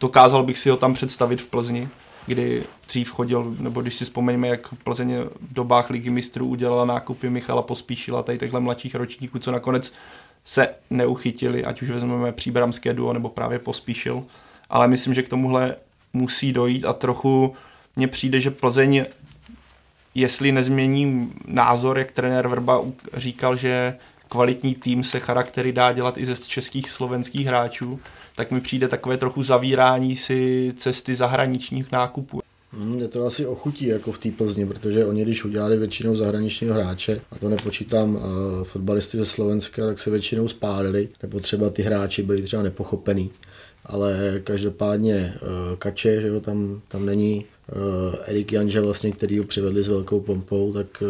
dokázal 0.00 0.42
bych 0.42 0.58
si 0.58 0.70
ho 0.70 0.76
tam 0.76 0.94
představit 0.94 1.42
v 1.42 1.46
Plzni 1.46 1.88
kdy 2.26 2.62
dřív 2.88 3.10
chodil, 3.10 3.54
nebo 3.60 3.82
když 3.82 3.94
si 3.94 4.04
vzpomeňme, 4.04 4.48
jak 4.48 4.74
Plzeň 4.84 5.16
v 5.40 5.52
dobách 5.54 5.90
ligy 5.90 6.10
mistrů 6.10 6.46
udělala 6.46 6.84
nákupy 6.84 7.30
Michala 7.30 7.62
Pospíšila, 7.62 8.22
tady 8.22 8.38
těchto 8.38 8.60
mladších 8.60 8.94
ročníků, 8.94 9.38
co 9.38 9.52
nakonec 9.52 9.92
se 10.44 10.68
neuchytili, 10.90 11.64
ať 11.64 11.82
už 11.82 11.90
vezmeme 11.90 12.32
příbramské 12.32 12.94
duo 12.94 13.12
nebo 13.12 13.28
právě 13.28 13.58
pospíšil. 13.58 14.24
Ale 14.70 14.88
myslím, 14.88 15.14
že 15.14 15.22
k 15.22 15.28
tomuhle 15.28 15.76
musí 16.12 16.52
dojít 16.52 16.84
a 16.84 16.92
trochu 16.92 17.54
mně 17.96 18.08
přijde, 18.08 18.40
že 18.40 18.50
Plzeň, 18.50 19.04
jestli 20.14 20.52
nezmění 20.52 21.32
názor, 21.46 21.98
jak 21.98 22.12
trenér 22.12 22.48
Vrba 22.48 22.82
říkal, 23.14 23.56
že 23.56 23.96
kvalitní 24.28 24.74
tým 24.74 25.04
se 25.04 25.20
charaktery 25.20 25.72
dá 25.72 25.92
dělat 25.92 26.18
i 26.18 26.26
ze 26.26 26.36
českých 26.36 26.90
slovenských 26.90 27.46
hráčů, 27.46 28.00
tak 28.34 28.50
mi 28.50 28.60
přijde 28.60 28.88
takové 28.88 29.16
trochu 29.16 29.42
zavírání 29.42 30.16
si 30.16 30.72
cesty 30.76 31.14
zahraničních 31.14 31.92
nákupů. 31.92 32.39
Hmm, 32.72 32.98
je 32.98 33.08
to 33.08 33.26
asi 33.26 33.46
ochutí 33.46 33.86
jako 33.86 34.12
v 34.12 34.18
té 34.18 34.30
Plzni, 34.30 34.66
protože 34.66 35.06
oni 35.06 35.22
když 35.22 35.44
udělali 35.44 35.76
většinou 35.76 36.16
zahraničního 36.16 36.74
hráče, 36.74 37.20
a 37.30 37.38
to 37.38 37.48
nepočítám 37.48 38.14
uh, 38.14 38.22
fotbalisty 38.64 39.18
ze 39.18 39.26
Slovenska, 39.26 39.86
tak 39.86 39.98
se 39.98 40.10
většinou 40.10 40.48
spálili, 40.48 41.08
nebo 41.22 41.40
třeba 41.40 41.70
ty 41.70 41.82
hráči 41.82 42.22
byli 42.22 42.42
třeba 42.42 42.62
nepochopený. 42.62 43.30
Ale 43.86 44.40
každopádně 44.44 45.34
uh, 45.42 45.76
Kače, 45.76 46.20
že 46.20 46.28
jo, 46.28 46.40
tam, 46.40 46.80
tam 46.88 47.06
není, 47.06 47.46
Erik 48.26 48.52
Janže, 48.52 48.80
vlastně, 48.80 49.12
který 49.12 49.38
ho 49.38 49.44
přivedli 49.44 49.82
s 49.82 49.88
velkou 49.88 50.20
pompou, 50.20 50.72
tak, 50.72 51.02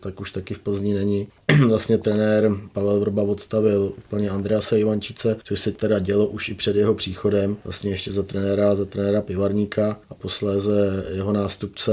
tak 0.00 0.20
už 0.20 0.32
taky 0.32 0.54
v 0.54 0.58
Plzni 0.58 0.94
není. 0.94 1.28
vlastně 1.68 1.98
trenér 1.98 2.50
Pavel 2.72 3.00
Vrba 3.00 3.22
odstavil 3.22 3.92
úplně 3.98 4.30
Andrease 4.30 4.80
Ivančice, 4.80 5.36
což 5.44 5.60
se 5.60 5.72
teda 5.72 5.98
dělo 5.98 6.26
už 6.26 6.48
i 6.48 6.54
před 6.54 6.76
jeho 6.76 6.94
příchodem, 6.94 7.56
vlastně 7.64 7.90
ještě 7.90 8.12
za 8.12 8.22
trenéra, 8.22 8.74
za 8.74 8.84
trenéra 8.84 9.22
Pivarníka 9.22 10.00
posléze 10.24 11.04
jeho 11.14 11.32
nástupce 11.32 11.92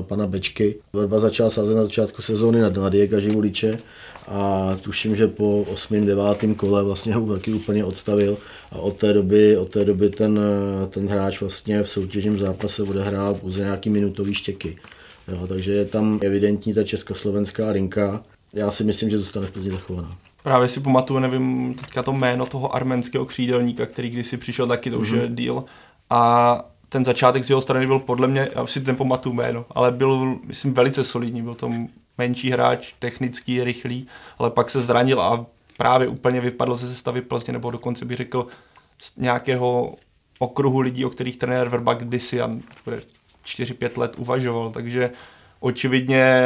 pana 0.00 0.26
Bečky. 0.26 0.74
Vrba 0.92 1.18
začal 1.18 1.50
sázet 1.50 1.74
na 1.74 1.82
začátku 1.82 2.22
sezóny 2.22 2.60
na, 2.60 2.88
Diego 2.88 3.20
Živuliče 3.20 3.78
a 4.28 4.76
tuším, 4.82 5.16
že 5.16 5.28
po 5.28 5.62
8. 5.62 6.06
9. 6.06 6.24
kole 6.56 6.84
vlastně 6.84 7.14
ho 7.14 7.34
taky 7.34 7.52
úplně 7.52 7.84
odstavil 7.84 8.36
a 8.72 8.78
od 8.78 8.96
té 8.96 9.12
doby, 9.12 9.56
od 9.56 9.68
té 9.68 9.84
doby 9.84 10.10
ten, 10.10 10.40
ten 10.90 11.08
hráč 11.08 11.40
vlastně 11.40 11.82
v 11.82 11.90
soutěžním 11.90 12.38
zápase 12.38 12.82
odehrál 12.82 13.34
pouze 13.34 13.62
nějaký 13.62 13.90
minutový 13.90 14.34
štěky. 14.34 14.76
Jo, 15.28 15.46
takže 15.46 15.72
je 15.72 15.84
tam 15.84 16.18
evidentní 16.22 16.74
ta 16.74 16.84
československá 16.84 17.72
rinka. 17.72 18.22
Já 18.54 18.70
si 18.70 18.84
myslím, 18.84 19.10
že 19.10 19.18
zůstane 19.18 19.46
v 19.46 19.50
Plzni 19.50 19.70
zachovaná. 19.70 20.16
Právě 20.42 20.68
si 20.68 20.80
pamatuju, 20.80 21.20
nevím, 21.20 21.74
teďka 21.74 22.02
to 22.02 22.12
jméno 22.12 22.46
toho 22.46 22.74
arménského 22.74 23.26
křídelníka, 23.26 23.86
který 23.86 24.08
kdysi 24.08 24.36
přišel 24.36 24.66
taky, 24.66 24.90
to 24.90 24.98
už 24.98 25.12
mm-hmm. 25.12 25.22
je 25.22 25.28
díl. 25.28 25.64
A 26.10 26.70
ten 26.90 27.04
začátek 27.04 27.44
z 27.44 27.50
jeho 27.50 27.60
strany 27.60 27.86
byl 27.86 27.98
podle 27.98 28.28
mě, 28.28 28.48
já 28.56 28.66
si 28.66 28.80
ten 28.80 28.96
pamatuju 28.96 29.34
jméno, 29.34 29.66
ale 29.70 29.90
byl, 29.90 30.38
myslím, 30.46 30.74
velice 30.74 31.04
solidní, 31.04 31.42
byl 31.42 31.54
to 31.54 31.70
menší 32.18 32.50
hráč, 32.50 32.92
technický, 32.98 33.64
rychlý, 33.64 34.06
ale 34.38 34.50
pak 34.50 34.70
se 34.70 34.82
zranil 34.82 35.20
a 35.20 35.46
právě 35.76 36.08
úplně 36.08 36.40
vypadl 36.40 36.74
ze 36.74 36.88
sestavy 36.88 37.22
Plzně, 37.22 37.52
nebo 37.52 37.70
dokonce 37.70 38.04
bych 38.04 38.16
řekl 38.16 38.46
z 39.02 39.16
nějakého 39.16 39.94
okruhu 40.38 40.80
lidí, 40.80 41.04
o 41.04 41.10
kterých 41.10 41.36
trenér 41.36 41.68
Verba 41.68 41.94
kdysi 41.94 42.40
a 42.40 42.50
4-5 43.44 43.98
let 43.98 44.14
uvažoval, 44.18 44.70
takže 44.70 45.10
očividně 45.60 46.42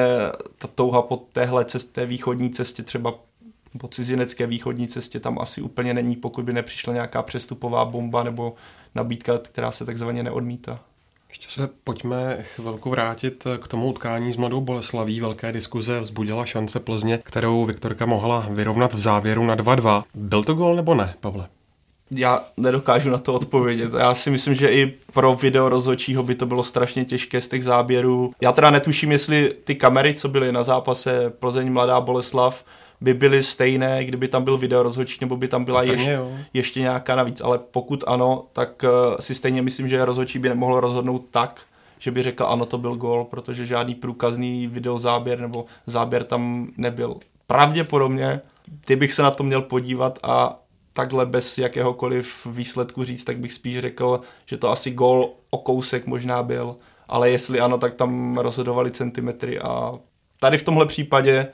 ta 0.59 0.68
touha 0.68 1.02
po 1.02 1.16
téhle 1.16 1.64
cestě, 1.64 2.07
východní 2.07 2.50
cestě, 2.50 2.83
třeba 2.83 3.14
po 3.78 3.88
cizinecké 3.88 4.46
východní 4.46 4.88
cestě 4.88 5.20
tam 5.20 5.38
asi 5.38 5.62
úplně 5.62 5.94
není, 5.94 6.16
pokud 6.16 6.44
by 6.44 6.52
nepřišla 6.52 6.92
nějaká 6.92 7.22
přestupová 7.22 7.85
bomba 7.85 8.22
nebo 8.22 8.54
nabídka, 8.94 9.38
která 9.38 9.70
se 9.72 9.85
takzvaně 9.85 10.22
neodmítá. 10.22 10.80
Ještě 11.28 11.48
se 11.48 11.68
pojďme 11.85 12.38
chvilku 12.42 12.90
vrátit 12.90 13.46
k 13.62 13.68
tomu 13.68 13.87
utkání 13.87 14.33
s 14.33 14.37
Mladou 14.37 14.61
Boleslaví. 14.61 15.20
Velké 15.20 15.52
diskuze 15.52 16.00
vzbudila 16.00 16.44
šance 16.46 16.80
Plzně, 16.80 17.18
kterou 17.24 17.64
Viktorka 17.64 18.07
mohla 18.07 18.46
vyrovnat 18.50 18.94
v 18.94 18.98
závěru 18.98 19.46
na 19.46 19.57
2-2. 19.57 20.04
Byl 20.14 20.44
to 20.44 20.54
gol 20.54 20.76
nebo 20.76 20.94
ne, 20.94 21.14
Pavle? 21.20 21.48
Já 22.11 22.44
nedokážu 22.57 23.11
na 23.11 23.18
to 23.18 23.35
odpovědět. 23.35 23.92
Já 23.98 24.14
si 24.14 24.30
myslím, 24.30 24.54
že 24.54 24.72
i 24.72 24.94
pro 25.12 25.35
video 25.35 25.68
rozhodčího 25.68 26.22
by 26.22 26.35
to 26.35 26.46
bylo 26.46 26.64
strašně 26.64 27.04
těžké 27.04 27.40
z 27.40 27.48
těch 27.48 27.64
záběrů. 27.64 28.33
Já 28.40 28.52
teda 28.52 28.70
netuším, 28.70 29.12
jestli 29.12 29.54
ty 29.64 29.74
kamery, 29.74 30.14
co 30.14 30.28
byly 30.28 30.52
na 30.52 30.64
zápase 30.64 31.30
Plzeň 31.38 31.72
Mladá 31.72 32.00
Boleslav, 32.00 32.64
by 33.00 33.14
byly 33.14 33.42
stejné, 33.42 34.04
kdyby 34.04 34.28
tam 34.28 34.44
byl 34.44 34.59
video 34.59 34.83
rozhodčí, 34.83 35.18
nebo 35.20 35.37
by 35.37 35.48
tam 35.48 35.64
byla 35.64 35.83
ještě, 35.83 36.18
ještě 36.54 36.80
nějaká 36.80 37.16
navíc. 37.16 37.40
Ale 37.40 37.59
pokud 37.59 38.04
ano, 38.07 38.44
tak 38.52 38.83
uh, 38.83 39.18
si 39.20 39.35
stejně 39.35 39.62
myslím, 39.62 39.88
že 39.88 40.04
rozhodčí 40.04 40.38
by 40.38 40.48
nemohl 40.48 40.80
rozhodnout 40.80 41.24
tak, 41.30 41.61
že 41.98 42.11
by 42.11 42.22
řekl 42.22 42.44
ano, 42.46 42.66
to 42.66 42.78
byl 42.78 42.96
gol, 42.96 43.24
protože 43.24 43.66
žádný 43.66 43.94
průkazný 43.94 44.66
videozáběr 44.66 45.40
nebo 45.40 45.64
záběr 45.87 46.24
tam 46.24 46.68
nebyl. 46.76 47.16
Pravděpodobně, 47.46 48.40
kdybych 48.87 49.12
se 49.12 49.22
na 49.22 49.30
to 49.30 49.42
měl 49.44 49.62
podívat 49.62 50.18
a 50.22 50.57
takhle 50.92 51.26
bez 51.26 51.59
jakéhokoliv 51.59 52.46
výsledku 52.46 53.04
říct, 53.04 53.24
tak 53.24 53.38
bych 53.38 53.52
spíš 53.52 53.78
řekl, 53.78 54.20
že 54.46 54.57
to 54.57 54.70
asi 54.70 54.90
gol 54.90 55.33
o 55.50 55.59
kousek 55.59 56.07
možná 56.07 56.42
byl, 56.42 56.76
ale 57.09 57.30
jestli 57.30 57.61
ano, 57.61 57.78
tak 57.78 57.94
tam 57.94 58.38
rozhodovali 58.38 58.90
centimetry 58.90 59.61
a 59.61 59.92
tady 60.40 60.59
v 60.59 60.62
tomhle 60.62 60.87
případě 60.87 61.46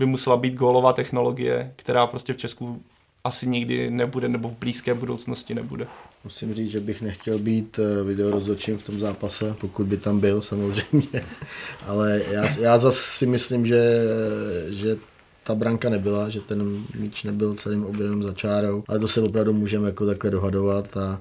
by 0.00 0.06
musela 0.06 0.36
být 0.36 0.54
gólová 0.54 0.92
technologie, 0.92 1.72
která 1.76 2.06
prostě 2.06 2.32
v 2.32 2.36
Česku 2.36 2.82
asi 3.24 3.46
nikdy 3.46 3.90
nebude 3.90 4.28
nebo 4.28 4.48
v 4.48 4.58
blízké 4.58 4.94
budoucnosti 4.94 5.54
nebude. 5.54 5.86
Musím 6.24 6.54
říct, 6.54 6.70
že 6.70 6.80
bych 6.80 7.02
nechtěl 7.02 7.38
být 7.38 7.78
eh, 7.78 8.04
videorozhodčím 8.04 8.78
v 8.78 8.84
tom 8.84 9.00
zápase, 9.00 9.56
pokud 9.60 9.86
by 9.86 9.96
tam 9.96 10.20
byl 10.20 10.42
samozřejmě, 10.42 11.24
ale 11.86 12.22
já, 12.30 12.60
já 12.60 12.78
zase 12.78 13.18
si 13.18 13.26
myslím, 13.26 13.66
že, 13.66 14.04
že 14.68 14.96
ta 15.50 15.54
branka 15.54 15.88
nebyla, 15.88 16.28
že 16.28 16.40
ten 16.40 16.84
míč 16.98 17.22
nebyl 17.22 17.54
celým 17.54 17.84
objemem 17.84 18.22
za 18.22 18.32
čárou, 18.32 18.84
ale 18.88 18.98
to 18.98 19.08
se 19.08 19.20
opravdu 19.20 19.52
můžeme 19.52 19.86
jako 19.86 20.06
takhle 20.06 20.30
dohadovat 20.30 20.96
a, 20.96 21.20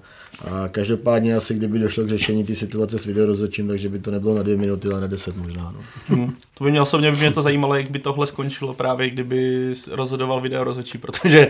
a 0.52 0.68
každopádně 0.68 1.36
asi 1.36 1.54
kdyby 1.54 1.80
došlo 1.80 2.04
k 2.04 2.10
řešení 2.10 2.44
ty 2.44 2.56
situace 2.56 3.00
s 3.00 3.06
videorozhodčím, 3.06 3.68
takže 3.68 3.90
by 3.90 4.00
to 4.00 4.12
nebylo 4.12 4.36
na 4.36 4.44
dvě 4.44 4.58
minuty, 4.58 4.88
ale 4.88 5.02
na 5.02 5.08
deset 5.08 5.38
možná. 5.38 5.72
No. 5.72 5.80
Hmm. 6.08 6.34
To 6.54 6.64
by 6.64 6.72
mě 6.72 6.82
osobně 6.82 7.12
by 7.12 7.18
mě 7.18 7.32
to 7.32 7.42
zajímalo, 7.42 7.76
jak 7.76 7.92
by 7.92 8.00
tohle 8.00 8.28
skončilo 8.28 8.74
právě, 8.74 9.10
kdyby 9.10 9.74
rozhodoval 9.92 10.42
videorozhodčí, 10.42 10.98
protože 10.98 11.48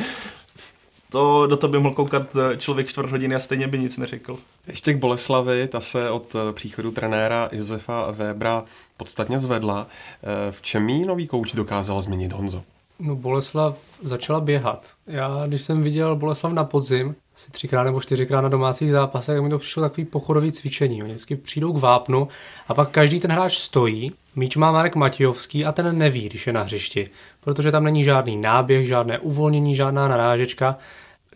to, 1.09 1.47
do 1.47 1.57
toho 1.57 1.71
by 1.71 1.79
mohl 1.79 1.95
koukat 1.95 2.35
člověk 2.57 2.87
čtvrt 2.87 3.11
hodiny 3.11 3.35
a 3.35 3.39
stejně 3.39 3.67
by 3.67 3.79
nic 3.79 3.97
neřekl. 3.97 4.37
Ještě 4.67 4.93
k 4.93 4.97
Boleslavi, 4.97 5.67
ta 5.67 5.79
se 5.79 6.09
od 6.09 6.35
příchodu 6.51 6.91
trenéra 6.91 7.49
Josefa 7.51 8.11
Webra 8.11 8.63
podstatně 8.97 9.39
zvedla. 9.39 9.87
Eh, 9.87 10.51
v 10.51 10.61
čem 10.61 10.89
jí 10.89 11.05
nový 11.05 11.27
kouč 11.27 11.53
dokázal 11.53 12.01
změnit 12.01 12.33
Honzo? 12.33 12.63
No 12.99 13.15
Boleslav 13.15 13.77
začala 14.01 14.39
běhat. 14.39 14.89
Já, 15.07 15.43
když 15.47 15.61
jsem 15.61 15.83
viděl 15.83 16.15
Boleslav 16.15 16.53
na 16.53 16.63
podzim, 16.63 17.15
asi 17.35 17.51
třikrát 17.51 17.83
nebo 17.83 18.01
čtyřikrát 18.01 18.41
na 18.41 18.49
domácích 18.49 18.91
zápasech, 18.91 19.35
tak 19.35 19.43
mi 19.43 19.49
to 19.49 19.59
přišlo 19.59 19.83
takový 19.83 20.05
pochodový 20.05 20.51
cvičení. 20.51 21.03
Oni 21.03 21.13
vždycky 21.13 21.35
přijdou 21.35 21.73
k 21.73 21.81
vápnu 21.81 22.27
a 22.67 22.73
pak 22.73 22.89
každý 22.89 23.19
ten 23.19 23.31
hráč 23.31 23.57
stojí, 23.57 24.11
míč 24.39 24.55
má 24.55 24.71
Marek 24.71 24.95
Matějovský 24.95 25.65
a 25.65 25.71
ten 25.71 25.97
neví, 25.97 26.29
když 26.29 26.47
je 26.47 26.53
na 26.53 26.63
hřišti, 26.63 27.09
protože 27.39 27.71
tam 27.71 27.83
není 27.83 28.03
žádný 28.03 28.37
náběh, 28.37 28.87
žádné 28.87 29.19
uvolnění, 29.19 29.75
žádná 29.75 30.07
narážečka 30.07 30.77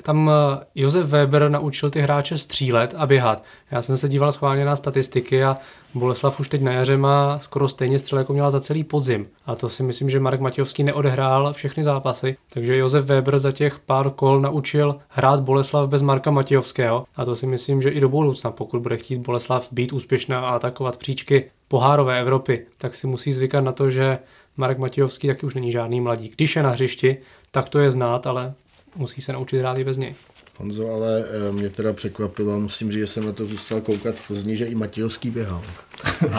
tam 0.01 0.29
eh, 0.29 0.65
Josef 0.75 1.05
Weber 1.05 1.49
naučil 1.49 1.89
ty 1.89 2.01
hráče 2.01 2.37
střílet 2.37 2.93
a 2.97 3.05
běhat. 3.05 3.43
Já 3.71 3.81
jsem 3.81 3.97
se 3.97 4.09
díval 4.09 4.31
schválně 4.31 4.65
na 4.65 4.75
statistiky 4.75 5.43
a 5.43 5.57
Boleslav 5.93 6.39
už 6.39 6.49
teď 6.49 6.61
na 6.61 6.71
jaře 6.71 6.97
má 6.97 7.39
skoro 7.39 7.67
stejně 7.67 7.99
střel, 7.99 8.19
jako 8.19 8.33
měla 8.33 8.51
za 8.51 8.59
celý 8.59 8.83
podzim. 8.83 9.27
A 9.45 9.55
to 9.55 9.69
si 9.69 9.83
myslím, 9.83 10.09
že 10.09 10.19
Marek 10.19 10.41
Matějovský 10.41 10.83
neodehrál 10.83 11.53
všechny 11.53 11.83
zápasy. 11.83 12.37
Takže 12.53 12.77
Josef 12.77 13.05
Weber 13.05 13.39
za 13.39 13.51
těch 13.51 13.79
pár 13.79 14.09
kol 14.09 14.37
naučil 14.37 14.95
hrát 15.09 15.39
Boleslav 15.39 15.89
bez 15.89 16.01
Marka 16.01 16.31
Matějovského. 16.31 17.05
A 17.15 17.25
to 17.25 17.35
si 17.35 17.47
myslím, 17.47 17.81
že 17.81 17.89
i 17.89 17.99
do 17.99 18.09
budoucna, 18.09 18.51
pokud 18.51 18.81
bude 18.81 18.97
chtít 18.97 19.17
Boleslav 19.17 19.67
být 19.71 19.93
úspěšná 19.93 20.39
a 20.39 20.55
atakovat 20.55 20.97
příčky 20.97 21.51
pohárové 21.67 22.19
Evropy, 22.19 22.65
tak 22.77 22.95
si 22.95 23.07
musí 23.07 23.33
zvykat 23.33 23.63
na 23.63 23.71
to, 23.71 23.91
že 23.91 24.19
Marek 24.57 24.77
Matějovský 24.77 25.27
taky 25.27 25.45
už 25.45 25.55
není 25.55 25.71
žádný 25.71 26.01
mladík. 26.01 26.35
Když 26.35 26.55
je 26.55 26.63
na 26.63 26.69
hřišti, 26.69 27.17
tak 27.51 27.69
to 27.69 27.79
je 27.79 27.91
znát, 27.91 28.27
ale 28.27 28.53
musí 28.95 29.21
se 29.21 29.33
naučit 29.33 29.59
hrát 29.59 29.77
i 29.77 29.83
bez 29.83 29.97
něj. 29.97 30.15
Honzo, 30.57 30.89
ale 30.89 31.25
eh, 31.25 31.51
mě 31.51 31.69
teda 31.69 31.93
překvapilo, 31.93 32.59
musím 32.59 32.91
říct, 32.91 32.99
že 32.99 33.07
jsem 33.07 33.25
na 33.25 33.31
to 33.31 33.45
zůstal 33.45 33.81
koukat 33.81 34.15
v 34.15 34.27
Plzni, 34.27 34.57
že 34.57 34.65
i 34.65 34.75
Matějovský 34.75 35.29
běhal. 35.29 35.61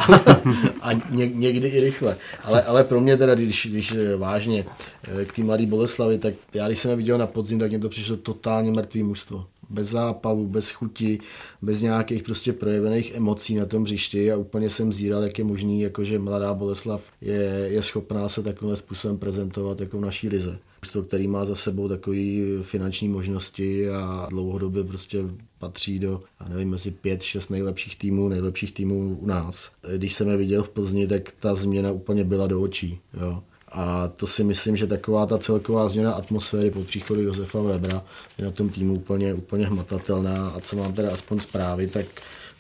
a, 0.81 0.93
ně, 1.11 1.27
někdy 1.27 1.69
i 1.69 1.81
rychle. 1.81 2.17
Ale, 2.45 2.63
ale 2.63 2.85
pro 2.85 3.01
mě 3.01 3.17
teda, 3.17 3.35
když, 3.35 3.67
když 3.71 3.93
eh, 3.93 4.17
vážně 4.17 4.65
eh, 5.21 5.25
k 5.25 5.33
té 5.33 5.43
mladé 5.43 5.67
Boleslavi, 5.67 6.19
tak 6.19 6.35
já 6.55 6.67
když 6.67 6.79
jsem 6.79 6.91
je 6.91 6.97
viděl 6.97 7.19
na 7.19 7.27
podzim, 7.27 7.59
tak 7.59 7.71
mě 7.71 7.79
to 7.79 7.89
přišlo 7.89 8.17
totálně 8.17 8.71
mrtvý 8.71 9.03
mužstvo 9.03 9.47
bez 9.71 9.89
zápalu, 9.89 10.47
bez 10.47 10.71
chuti, 10.71 11.19
bez 11.63 11.81
nějakých 11.81 12.23
prostě 12.23 12.53
projevených 12.53 13.15
emocí 13.15 13.55
na 13.55 13.67
tom 13.67 13.83
hřišti 13.83 14.33
a 14.33 14.37
úplně 14.37 14.71
jsem 14.71 14.93
zíral, 14.93 15.23
jak 15.23 15.39
je 15.39 15.45
možný, 15.45 15.81
jakože 15.81 16.19
mladá 16.19 16.55
Boleslav 16.55 17.03
je, 17.21 17.69
je 17.71 17.83
schopná 17.83 18.29
se 18.29 18.43
takovým 18.43 18.77
způsobem 18.77 19.19
prezentovat 19.19 19.81
jako 19.81 19.99
v 19.99 20.01
naší 20.01 20.29
lize. 20.29 20.59
Který 21.09 21.29
má 21.29 21.45
za 21.45 21.57
sebou 21.57 21.89
takové 21.89 22.17
finanční 22.63 23.09
možnosti 23.09 23.91
a 23.91 24.27
dlouhodobě 24.31 24.85
prostě 24.85 25.19
patří 25.59 25.99
do, 25.99 26.23
já 26.41 26.49
nevím, 26.49 26.71
mezi 26.71 26.91
pět, 26.91 27.23
šest 27.23 27.49
nejlepších 27.49 27.97
týmů, 27.97 28.29
nejlepších 28.29 28.73
týmů 28.73 29.19
u 29.21 29.27
nás. 29.27 29.73
Když 29.97 30.15
jsem 30.15 30.29
je 30.29 30.37
viděl 30.37 30.63
v 30.63 30.71
Plzni, 30.71 31.07
tak 31.07 31.33
ta 31.39 31.55
změna 31.55 31.93
úplně 31.93 32.25
byla 32.25 32.47
do 32.47 32.63
očí. 32.63 33.01
Jo. 33.21 33.43
A 33.69 34.09
to 34.09 34.27
si 34.27 34.45
myslím, 34.45 34.77
že 34.77 34.87
taková 34.87 35.27
ta 35.27 35.39
celková 35.39 35.89
změna 35.89 36.13
atmosféry 36.13 36.71
po 36.71 36.85
příchodu 36.85 37.21
Josefa 37.21 37.63
Webra 37.63 38.05
je 38.39 38.45
na 38.45 38.51
tom 38.51 38.69
týmu 38.69 38.95
úplně, 38.95 39.35
úplně 39.35 39.67
hmatatelná. 39.67 40.49
A 40.49 40.61
co 40.61 40.77
mám 40.77 40.93
teda 40.93 41.13
aspoň 41.13 41.41
zprávy, 41.41 41.87
tak 41.89 42.07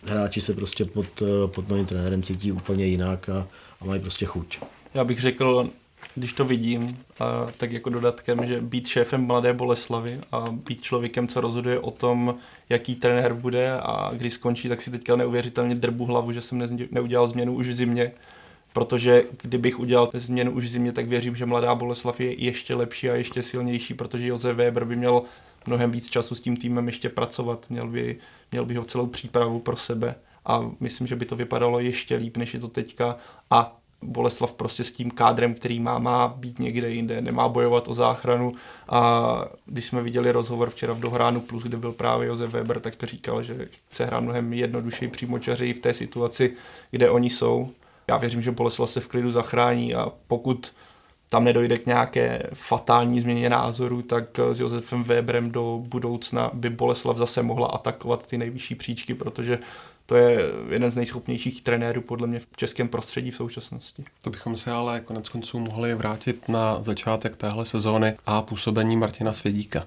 hráči 0.04 0.40
se 0.40 0.54
prostě 0.54 0.84
pod, 0.84 1.22
pod 1.46 1.68
novým 1.68 1.86
trenérem 1.86 2.22
cítí 2.22 2.52
úplně 2.52 2.86
jinak 2.86 3.28
a, 3.28 3.48
a 3.80 3.84
mají 3.84 4.00
prostě 4.00 4.26
chuť. 4.26 4.58
Já 4.94 5.04
bych 5.04 5.20
řekl, 5.20 5.70
když 6.14 6.32
to 6.32 6.44
vidím, 6.44 6.98
a 7.20 7.46
tak 7.56 7.72
jako 7.72 7.90
dodatkem, 7.90 8.46
že 8.46 8.60
být 8.60 8.86
šéfem 8.86 9.26
Mladé 9.26 9.52
Boleslavy 9.52 10.20
a 10.32 10.44
být 10.50 10.82
člověkem, 10.82 11.28
co 11.28 11.40
rozhoduje 11.40 11.78
o 11.78 11.90
tom, 11.90 12.34
jaký 12.68 12.94
trenér 12.94 13.34
bude 13.34 13.72
a 13.72 14.10
kdy 14.12 14.30
skončí, 14.30 14.68
tak 14.68 14.82
si 14.82 14.90
teďka 14.90 15.16
neuvěřitelně 15.16 15.74
drbu 15.74 16.04
hlavu, 16.04 16.32
že 16.32 16.40
jsem 16.40 16.68
neudělal 16.90 17.28
změnu 17.28 17.54
už 17.54 17.68
v 17.68 17.72
zimě, 17.72 18.12
protože 18.72 19.24
kdybych 19.42 19.80
udělal 19.80 20.10
změnu 20.14 20.52
už 20.52 20.64
v 20.64 20.68
zimě, 20.68 20.92
tak 20.92 21.08
věřím, 21.08 21.36
že 21.36 21.46
Mladá 21.46 21.74
Boleslav 21.74 22.20
je 22.20 22.44
ještě 22.44 22.74
lepší 22.74 23.10
a 23.10 23.14
ještě 23.14 23.42
silnější, 23.42 23.94
protože 23.94 24.26
Josef 24.26 24.56
Weber 24.56 24.84
by 24.84 24.96
měl 24.96 25.22
mnohem 25.66 25.90
víc 25.90 26.10
času 26.10 26.34
s 26.34 26.40
tím 26.40 26.56
týmem 26.56 26.86
ještě 26.86 27.08
pracovat, 27.08 27.66
měl 27.70 27.88
by, 27.88 28.16
měl 28.52 28.64
by 28.64 28.74
ho 28.74 28.84
celou 28.84 29.06
přípravu 29.06 29.58
pro 29.58 29.76
sebe. 29.76 30.14
A 30.46 30.70
myslím, 30.80 31.06
že 31.06 31.16
by 31.16 31.24
to 31.24 31.36
vypadalo 31.36 31.80
ještě 31.80 32.16
líp, 32.16 32.36
než 32.36 32.54
je 32.54 32.60
to 32.60 32.68
teďka. 32.68 33.16
A 33.50 33.76
Boleslav 34.04 34.52
prostě 34.52 34.84
s 34.84 34.92
tím 34.92 35.10
kádrem, 35.10 35.54
který 35.54 35.80
má, 35.80 35.98
má 35.98 36.28
být 36.28 36.58
někde 36.58 36.90
jinde, 36.90 37.20
nemá 37.20 37.48
bojovat 37.48 37.88
o 37.88 37.94
záchranu 37.94 38.52
a 38.88 39.44
když 39.66 39.84
jsme 39.84 40.02
viděli 40.02 40.32
rozhovor 40.32 40.70
včera 40.70 40.92
v 40.92 41.00
Dohránu 41.00 41.40
Plus, 41.40 41.62
kde 41.62 41.76
byl 41.76 41.92
právě 41.92 42.28
Josef 42.28 42.50
Weber, 42.50 42.80
tak 42.80 42.94
říkal, 43.02 43.42
že 43.42 43.66
chce 43.86 44.04
hrát 44.04 44.20
mnohem 44.20 44.52
jednodušeji 44.52 45.08
přímočařeji 45.08 45.72
v 45.72 45.78
té 45.78 45.94
situaci, 45.94 46.52
kde 46.90 47.10
oni 47.10 47.30
jsou. 47.30 47.70
Já 48.08 48.16
věřím, 48.16 48.42
že 48.42 48.50
Boleslav 48.50 48.90
se 48.90 49.00
v 49.00 49.08
klidu 49.08 49.30
zachrání 49.30 49.94
a 49.94 50.12
pokud 50.26 50.72
tam 51.30 51.44
nedojde 51.44 51.78
k 51.78 51.86
nějaké 51.86 52.42
fatální 52.52 53.20
změně 53.20 53.50
názoru, 53.50 54.02
tak 54.02 54.24
s 54.52 54.60
Josefem 54.60 55.04
Weberem 55.04 55.50
do 55.50 55.82
budoucna 55.88 56.50
by 56.54 56.70
Boleslav 56.70 57.16
zase 57.16 57.42
mohla 57.42 57.66
atakovat 57.66 58.28
ty 58.28 58.38
nejvyšší 58.38 58.74
příčky, 58.74 59.14
protože 59.14 59.58
to 60.06 60.16
je 60.16 60.40
jeden 60.70 60.90
z 60.90 60.96
nejschopnějších 60.96 61.62
trenérů 61.62 62.00
podle 62.00 62.26
mě 62.26 62.40
v 62.40 62.46
českém 62.56 62.88
prostředí 62.88 63.30
v 63.30 63.36
současnosti. 63.36 64.04
To 64.22 64.30
bychom 64.30 64.56
se 64.56 64.70
ale 64.70 65.00
konec 65.00 65.28
konců 65.28 65.58
mohli 65.58 65.94
vrátit 65.94 66.48
na 66.48 66.82
začátek 66.82 67.36
téhle 67.36 67.66
sezóny 67.66 68.14
a 68.26 68.42
působení 68.42 68.96
Martina 68.96 69.32
Svědíka. 69.32 69.84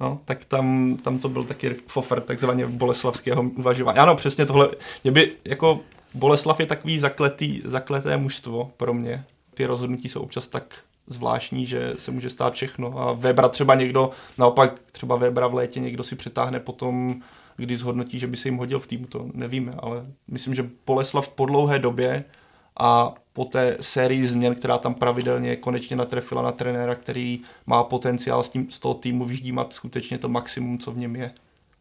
No, 0.00 0.20
tak 0.24 0.44
tam, 0.44 0.96
tam 1.02 1.18
to 1.18 1.28
byl 1.28 1.44
taky 1.44 1.74
fofer 1.86 2.20
takzvaně 2.20 2.66
boleslavského 2.66 3.42
uvažování. 3.42 3.98
Ano, 3.98 4.16
přesně 4.16 4.46
tohle. 4.46 4.68
Mě 5.04 5.12
by, 5.12 5.32
jako 5.44 5.80
Boleslav 6.14 6.60
je 6.60 6.66
takový 6.66 6.98
zakletý, 6.98 7.62
zakleté 7.64 8.16
mužstvo 8.16 8.70
pro 8.76 8.94
mě. 8.94 9.24
Ty 9.54 9.66
rozhodnutí 9.66 10.08
jsou 10.08 10.20
občas 10.20 10.48
tak 10.48 10.74
zvláštní, 11.06 11.66
že 11.66 11.94
se 11.96 12.10
může 12.10 12.30
stát 12.30 12.54
všechno. 12.54 12.98
A 12.98 13.12
Webra 13.12 13.48
třeba 13.48 13.74
někdo, 13.74 14.10
naopak 14.38 14.80
třeba 14.92 15.16
Webra 15.16 15.46
v 15.46 15.54
létě 15.54 15.80
někdo 15.80 16.04
si 16.04 16.16
přetáhne 16.16 16.60
potom 16.60 17.22
kdy 17.56 17.76
zhodnotí, 17.76 18.18
že 18.18 18.26
by 18.26 18.36
se 18.36 18.48
jim 18.48 18.56
hodil 18.56 18.80
v 18.80 18.86
týmu, 18.86 19.06
to 19.06 19.30
nevíme, 19.34 19.72
ale 19.78 20.06
myslím, 20.28 20.54
že 20.54 20.70
Boleslav 20.86 21.28
po 21.28 21.46
dlouhé 21.46 21.78
době 21.78 22.24
a 22.76 23.14
po 23.32 23.44
té 23.44 23.76
sérii 23.80 24.26
změn, 24.26 24.54
která 24.54 24.78
tam 24.78 24.94
pravidelně 24.94 25.56
konečně 25.56 25.96
natrefila 25.96 26.42
na 26.42 26.52
trenéra, 26.52 26.94
který 26.94 27.40
má 27.66 27.84
potenciál 27.84 28.42
s, 28.42 28.48
tím, 28.48 28.70
z 28.70 28.80
toho 28.80 28.94
týmu 28.94 29.24
vyždímat 29.24 29.72
skutečně 29.72 30.18
to 30.18 30.28
maximum, 30.28 30.78
co 30.78 30.92
v 30.92 30.98
něm 30.98 31.16
je. 31.16 31.30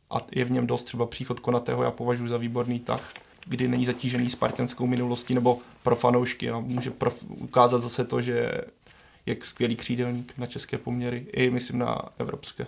A 0.10 0.18
je 0.32 0.46
v 0.46 0.52
něm 0.52 0.68
dost 0.68 0.84
třeba 0.84 1.06
příchod 1.06 1.40
Konatého, 1.40 1.84
já 1.84 1.92
považuji 1.92 2.28
za 2.28 2.38
výborný 2.38 2.80
tah, 2.80 3.14
kdy 3.48 3.68
není 3.68 3.86
zatížený 3.86 4.30
spartanskou 4.30 4.88
minulostí 4.88 5.34
nebo 5.34 5.58
pro 5.84 5.96
fanoušky 5.96 6.50
a 6.50 6.60
může 6.60 6.90
prof- 6.90 7.26
ukázat 7.28 7.82
zase 7.82 8.06
to, 8.06 8.22
že 8.22 8.52
je 9.26 9.38
skvělý 9.42 9.76
křídelník 9.76 10.34
na 10.38 10.46
české 10.46 10.78
poměry 10.78 11.26
i 11.32 11.50
myslím 11.50 11.80
na 11.80 12.02
evropské. 12.20 12.66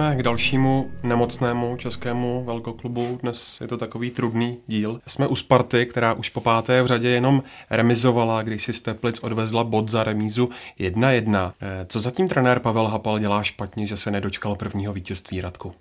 Pojďme 0.00 0.16
k 0.16 0.22
dalšímu 0.22 0.90
nemocnému 1.02 1.76
českému 1.76 2.44
velkoklubu. 2.44 3.18
Dnes 3.22 3.60
je 3.60 3.68
to 3.68 3.76
takový 3.76 4.10
trudný 4.10 4.58
díl. 4.66 5.00
Jsme 5.06 5.26
u 5.26 5.36
Sparty, 5.36 5.86
která 5.86 6.12
už 6.12 6.28
po 6.28 6.40
páté 6.40 6.82
v 6.82 6.86
řadě 6.86 7.08
jenom 7.08 7.42
remizovala, 7.70 8.42
když 8.42 8.62
si 8.62 8.72
Steplic 8.72 9.18
odvezla 9.22 9.64
bod 9.64 9.88
za 9.88 10.04
remízu 10.04 10.50
1-1. 10.80 11.52
Eh, 11.60 11.86
co 11.88 12.00
zatím 12.00 12.28
trenér 12.28 12.58
Pavel 12.58 12.86
Hapal 12.86 13.18
dělá 13.18 13.42
špatně, 13.42 13.86
že 13.86 13.96
se 13.96 14.10
nedočkal 14.10 14.56
prvního 14.56 14.92
vítězství 14.92 15.40
Radku? 15.40 15.74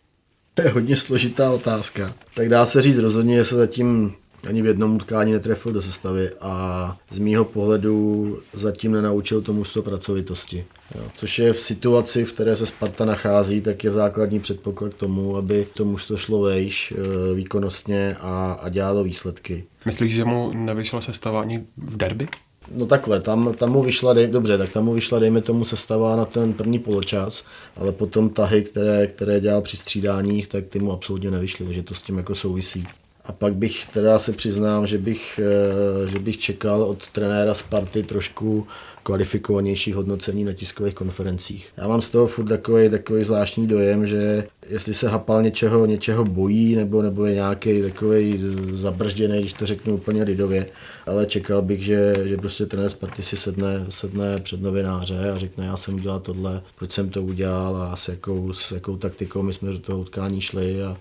To 0.53 0.61
je 0.61 0.69
hodně 0.69 0.97
složitá 0.97 1.51
otázka. 1.51 2.13
Tak 2.33 2.49
dá 2.49 2.65
se 2.65 2.81
říct 2.81 2.97
rozhodně, 2.97 3.35
že 3.35 3.45
se 3.45 3.55
zatím 3.55 4.13
ani 4.47 4.61
v 4.61 4.65
jednom 4.65 4.95
utkání 4.95 5.31
netrefil 5.31 5.73
do 5.73 5.81
sestavy 5.81 6.29
a 6.41 6.97
z 7.11 7.19
mýho 7.19 7.45
pohledu 7.45 8.39
zatím 8.53 8.91
nenaučil 8.91 9.41
tomu 9.41 9.65
z 9.65 9.77
pracovitosti. 9.81 10.65
Jo. 10.95 11.01
Což 11.15 11.39
je 11.39 11.53
v 11.53 11.61
situaci, 11.61 12.25
v 12.25 12.33
které 12.33 12.55
se 12.55 12.65
Sparta 12.65 13.05
nachází, 13.05 13.61
tak 13.61 13.83
je 13.83 13.91
základní 13.91 14.39
předpoklad 14.39 14.93
k 14.93 14.97
tomu, 14.97 15.37
aby 15.37 15.67
to 15.73 15.85
mužstvo 15.85 16.17
šlo 16.17 16.41
vejš 16.41 16.91
e, 16.91 17.33
výkonnostně 17.33 18.15
a, 18.19 18.51
a 18.61 18.69
dělalo 18.69 19.03
výsledky. 19.03 19.63
Myslíš, 19.85 20.13
že 20.13 20.25
mu 20.25 20.51
nevyšla 20.53 21.01
sestava 21.01 21.41
ani 21.41 21.63
v 21.77 21.97
derby? 21.97 22.27
No 22.75 22.85
takhle, 22.85 23.19
tam, 23.19 23.53
tam 23.53 23.71
mu 23.71 23.83
vyšla, 23.83 24.13
dej, 24.13 24.27
dobře, 24.27 24.57
tak 24.57 24.73
tam 24.73 24.85
mu 24.85 24.93
vyšla, 24.93 25.19
dejme 25.19 25.41
tomu, 25.41 25.65
sestava 25.65 26.15
na 26.15 26.25
ten 26.25 26.53
první 26.53 26.79
poločas, 26.79 27.45
ale 27.77 27.91
potom 27.91 28.29
tahy, 28.29 28.63
které, 28.63 29.07
které 29.07 29.39
dělal 29.39 29.61
při 29.61 29.77
střídáních, 29.77 30.47
tak 30.47 30.65
ty 30.65 30.79
mu 30.79 30.91
absolutně 30.91 31.31
nevyšly, 31.31 31.65
takže 31.65 31.83
to 31.83 31.95
s 31.95 32.01
tím 32.01 32.17
jako 32.17 32.35
souvisí. 32.35 32.83
A 33.29 33.31
pak 33.31 33.55
bych 33.55 33.85
teda 33.93 34.19
se 34.19 34.31
přiznám, 34.31 34.87
že 34.87 34.97
bych, 34.97 35.39
eh, 35.43 36.11
že 36.11 36.19
bych 36.19 36.37
čekal 36.37 36.83
od 36.83 37.07
trenéra 37.07 37.53
Sparty 37.53 38.03
trošku 38.03 38.67
kvalifikovanější 39.03 39.93
hodnocení 39.93 40.43
na 40.43 40.53
tiskových 40.53 40.93
konferencích. 40.93 41.67
Já 41.77 41.87
mám 41.87 42.01
z 42.01 42.09
toho 42.09 42.27
furt 42.27 42.45
takový, 42.45 42.89
takový 42.89 43.23
zvláštní 43.23 43.67
dojem, 43.67 44.07
že 44.07 44.43
jestli 44.69 44.93
se 44.93 45.09
Hapal 45.09 45.43
něčeho, 45.43 45.85
něčeho 45.85 46.25
bojí, 46.25 46.75
nebo, 46.75 47.01
nebo 47.01 47.25
je 47.25 47.33
nějaký 47.33 47.81
takový 47.81 48.43
zabržděný, 48.71 49.39
když 49.39 49.53
to 49.53 49.65
řeknu 49.65 49.93
úplně 49.93 50.23
lidově, 50.23 50.65
ale 51.05 51.25
čekal 51.25 51.61
bych, 51.61 51.83
že, 51.83 52.15
že 52.25 52.37
prostě 52.37 52.65
trenér 52.65 52.89
Sparty 52.89 53.23
si 53.23 53.37
sedne, 53.37 53.85
sedne 53.89 54.37
před 54.43 54.61
novináře 54.61 55.31
a 55.31 55.37
řekne, 55.37 55.65
já 55.65 55.77
jsem 55.77 55.93
udělal 55.93 56.19
tohle, 56.19 56.61
proč 56.77 56.91
jsem 56.91 57.09
to 57.09 57.21
udělal 57.21 57.75
a 57.75 57.95
s 57.95 58.07
jakou, 58.07 58.53
s 58.53 58.71
jakou 58.71 58.97
taktikou 58.97 59.41
my 59.41 59.53
jsme 59.53 59.71
do 59.71 59.79
toho 59.79 59.99
utkání 59.99 60.41
šli 60.41 60.83
a 60.83 60.97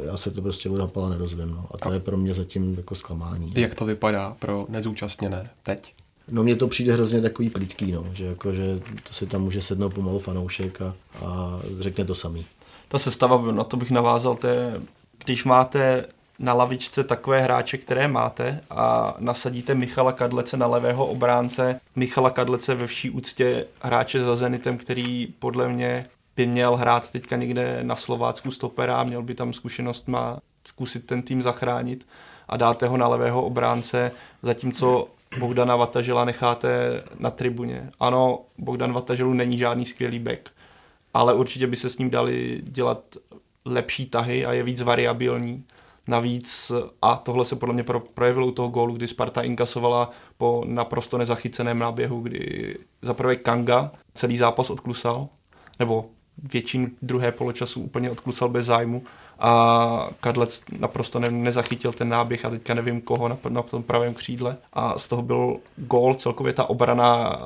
já 0.00 0.16
se 0.16 0.30
to 0.30 0.42
prostě 0.42 0.70
od 0.70 0.80
Hapala 0.80 1.08
nedozvím. 1.08 1.50
No. 1.50 1.66
A 1.70 1.78
to 1.78 1.92
je 1.92 2.00
pro 2.00 2.16
mě 2.16 2.34
zatím 2.34 2.74
jako 2.74 2.94
zklamání. 2.94 3.52
Jak 3.56 3.74
to 3.74 3.84
vypadá 3.84 4.36
pro 4.38 4.66
nezúčastněné 4.68 5.50
teď? 5.62 5.94
No 6.30 6.42
mně 6.42 6.56
to 6.56 6.68
přijde 6.68 6.92
hrozně 6.92 7.20
takový 7.20 7.50
plítký, 7.50 7.92
no. 7.92 8.04
že, 8.12 8.26
jako, 8.26 8.52
že 8.52 8.80
to 9.08 9.14
si 9.14 9.26
tam 9.26 9.42
může 9.42 9.62
sednout 9.62 9.94
pomalu 9.94 10.18
fanoušek 10.18 10.82
a, 10.82 10.94
a 11.24 11.60
řekne 11.80 12.04
to 12.04 12.14
samý. 12.14 12.46
Ta 12.88 12.98
sestava, 12.98 13.52
na 13.52 13.64
to 13.64 13.76
bych 13.76 13.90
navázal, 13.90 14.36
to 14.36 14.46
je, 14.46 14.80
když 15.24 15.44
máte 15.44 16.04
na 16.38 16.54
lavičce 16.54 17.04
takové 17.04 17.40
hráče, 17.40 17.78
které 17.78 18.08
máte 18.08 18.60
a 18.70 19.14
nasadíte 19.18 19.74
Michala 19.74 20.12
Kadlece 20.12 20.56
na 20.56 20.66
levého 20.66 21.06
obránce. 21.06 21.80
Michala 21.96 22.30
Kadlece 22.30 22.74
ve 22.74 22.86
vší 22.86 23.10
úctě 23.10 23.66
hráče 23.82 24.24
za 24.24 24.36
Zenitem, 24.36 24.78
který 24.78 25.26
podle 25.38 25.68
mě 25.68 26.06
by 26.36 26.46
měl 26.46 26.76
hrát 26.76 27.10
teďka 27.10 27.36
někde 27.36 27.78
na 27.82 27.96
Slovácku 27.96 28.50
stopera, 28.50 29.04
měl 29.04 29.22
by 29.22 29.34
tam 29.34 29.52
zkušenost 29.52 30.08
má 30.08 30.36
zkusit 30.66 31.06
ten 31.06 31.22
tým 31.22 31.42
zachránit 31.42 32.06
a 32.48 32.56
dáte 32.56 32.86
ho 32.86 32.96
na 32.96 33.08
levého 33.08 33.42
obránce, 33.42 34.12
zatímco 34.42 35.08
Bogdana 35.38 35.76
Vatažela 35.76 36.24
necháte 36.24 37.02
na 37.18 37.30
tribuně. 37.30 37.90
Ano, 38.00 38.44
Bogdan 38.58 38.92
Vataželu 38.92 39.32
není 39.32 39.58
žádný 39.58 39.84
skvělý 39.84 40.18
back, 40.18 40.50
ale 41.14 41.34
určitě 41.34 41.66
by 41.66 41.76
se 41.76 41.88
s 41.88 41.98
ním 41.98 42.10
dali 42.10 42.60
dělat 42.62 43.02
lepší 43.64 44.06
tahy 44.06 44.46
a 44.46 44.52
je 44.52 44.62
víc 44.62 44.80
variabilní. 44.80 45.64
Navíc, 46.06 46.72
a 47.02 47.16
tohle 47.16 47.44
se 47.44 47.56
podle 47.56 47.74
mě 47.74 47.84
projevilo 48.14 48.46
u 48.46 48.50
toho 48.50 48.68
gólu, 48.68 48.94
kdy 48.94 49.08
Sparta 49.08 49.42
inkasovala 49.42 50.10
po 50.36 50.64
naprosto 50.66 51.18
nezachyceném 51.18 51.78
náběhu, 51.78 52.20
kdy 52.20 52.76
zaprvé 53.02 53.36
Kanga 53.36 53.92
celý 54.14 54.36
zápas 54.36 54.70
odklusal, 54.70 55.28
nebo 55.78 56.10
většinu 56.52 56.88
druhé 57.02 57.32
poločasu 57.32 57.80
úplně 57.80 58.10
odklusal 58.10 58.48
bez 58.48 58.66
zájmu. 58.66 59.02
A 59.38 60.08
Kadlec 60.20 60.62
naprosto 60.78 61.20
ne, 61.20 61.30
nezachytil 61.30 61.92
ten 61.92 62.08
náběh 62.08 62.44
a 62.44 62.50
teďka 62.50 62.74
nevím 62.74 63.00
koho 63.00 63.28
na, 63.28 63.38
na 63.48 63.62
tom 63.62 63.82
pravém 63.82 64.14
křídle. 64.14 64.56
A 64.72 64.98
z 64.98 65.08
toho 65.08 65.22
byl 65.22 65.56
gól, 65.76 66.14
celkově 66.14 66.52
ta 66.52 66.70
obrana 66.70 67.38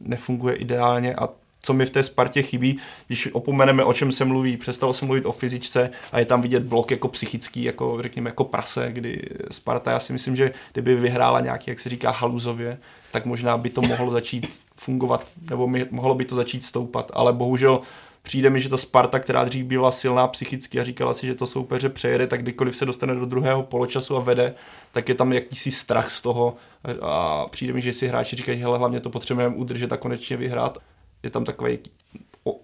nefunguje 0.00 0.54
ideálně. 0.54 1.14
A 1.14 1.28
co 1.62 1.72
mi 1.72 1.86
v 1.86 1.90
té 1.90 2.02
Spartě 2.02 2.42
chybí, 2.42 2.78
když 3.06 3.28
opomeneme, 3.32 3.84
o 3.84 3.92
čem 3.92 4.12
se 4.12 4.24
mluví, 4.24 4.56
přestalo 4.56 4.94
se 4.94 5.06
mluvit 5.06 5.26
o 5.26 5.32
fyzičce 5.32 5.90
a 6.12 6.18
je 6.18 6.24
tam 6.24 6.42
vidět 6.42 6.62
blok 6.62 6.90
jako 6.90 7.08
psychický, 7.08 7.62
jako 7.62 8.02
řekněme 8.02 8.30
jako 8.30 8.44
prase, 8.44 8.92
kdy 8.92 9.22
Sparta, 9.50 9.90
já 9.90 10.00
si 10.00 10.12
myslím, 10.12 10.36
že 10.36 10.52
kdyby 10.72 10.94
vyhrála 10.94 11.40
nějaký, 11.40 11.70
jak 11.70 11.80
se 11.80 11.88
říká, 11.88 12.10
haluzově, 12.10 12.78
tak 13.12 13.26
možná 13.26 13.56
by 13.56 13.70
to 13.70 13.82
mohlo 13.82 14.10
začít 14.10 14.60
fungovat, 14.76 15.26
nebo 15.50 15.70
mohlo 15.90 16.14
by 16.14 16.24
to 16.24 16.34
začít 16.34 16.64
stoupat, 16.64 17.10
ale 17.14 17.32
bohužel 17.32 17.80
přijde 18.22 18.50
mi, 18.50 18.60
že 18.60 18.68
ta 18.68 18.76
Sparta, 18.76 19.18
která 19.18 19.44
dřív 19.44 19.66
byla 19.66 19.92
silná 19.92 20.28
psychicky 20.28 20.80
a 20.80 20.84
říkala 20.84 21.14
si, 21.14 21.26
že 21.26 21.34
to 21.34 21.46
soupeře 21.46 21.88
přejede, 21.88 22.26
tak 22.26 22.42
kdykoliv 22.42 22.76
se 22.76 22.86
dostane 22.86 23.14
do 23.14 23.26
druhého 23.26 23.62
poločasu 23.62 24.16
a 24.16 24.20
vede, 24.20 24.54
tak 24.92 25.08
je 25.08 25.14
tam 25.14 25.32
jakýsi 25.32 25.70
strach 25.70 26.10
z 26.10 26.22
toho 26.22 26.56
a 27.02 27.46
přijde 27.48 27.72
mi, 27.72 27.80
že 27.80 27.92
si 27.92 28.08
hráči 28.08 28.36
říkají, 28.36 28.60
hele, 28.60 28.78
hlavně 28.78 29.00
to 29.00 29.10
potřebujeme 29.10 29.56
udržet 29.56 29.92
a 29.92 29.96
konečně 29.96 30.36
vyhrát. 30.36 30.78
Je 31.22 31.30
tam 31.30 31.44
takové 31.44 31.76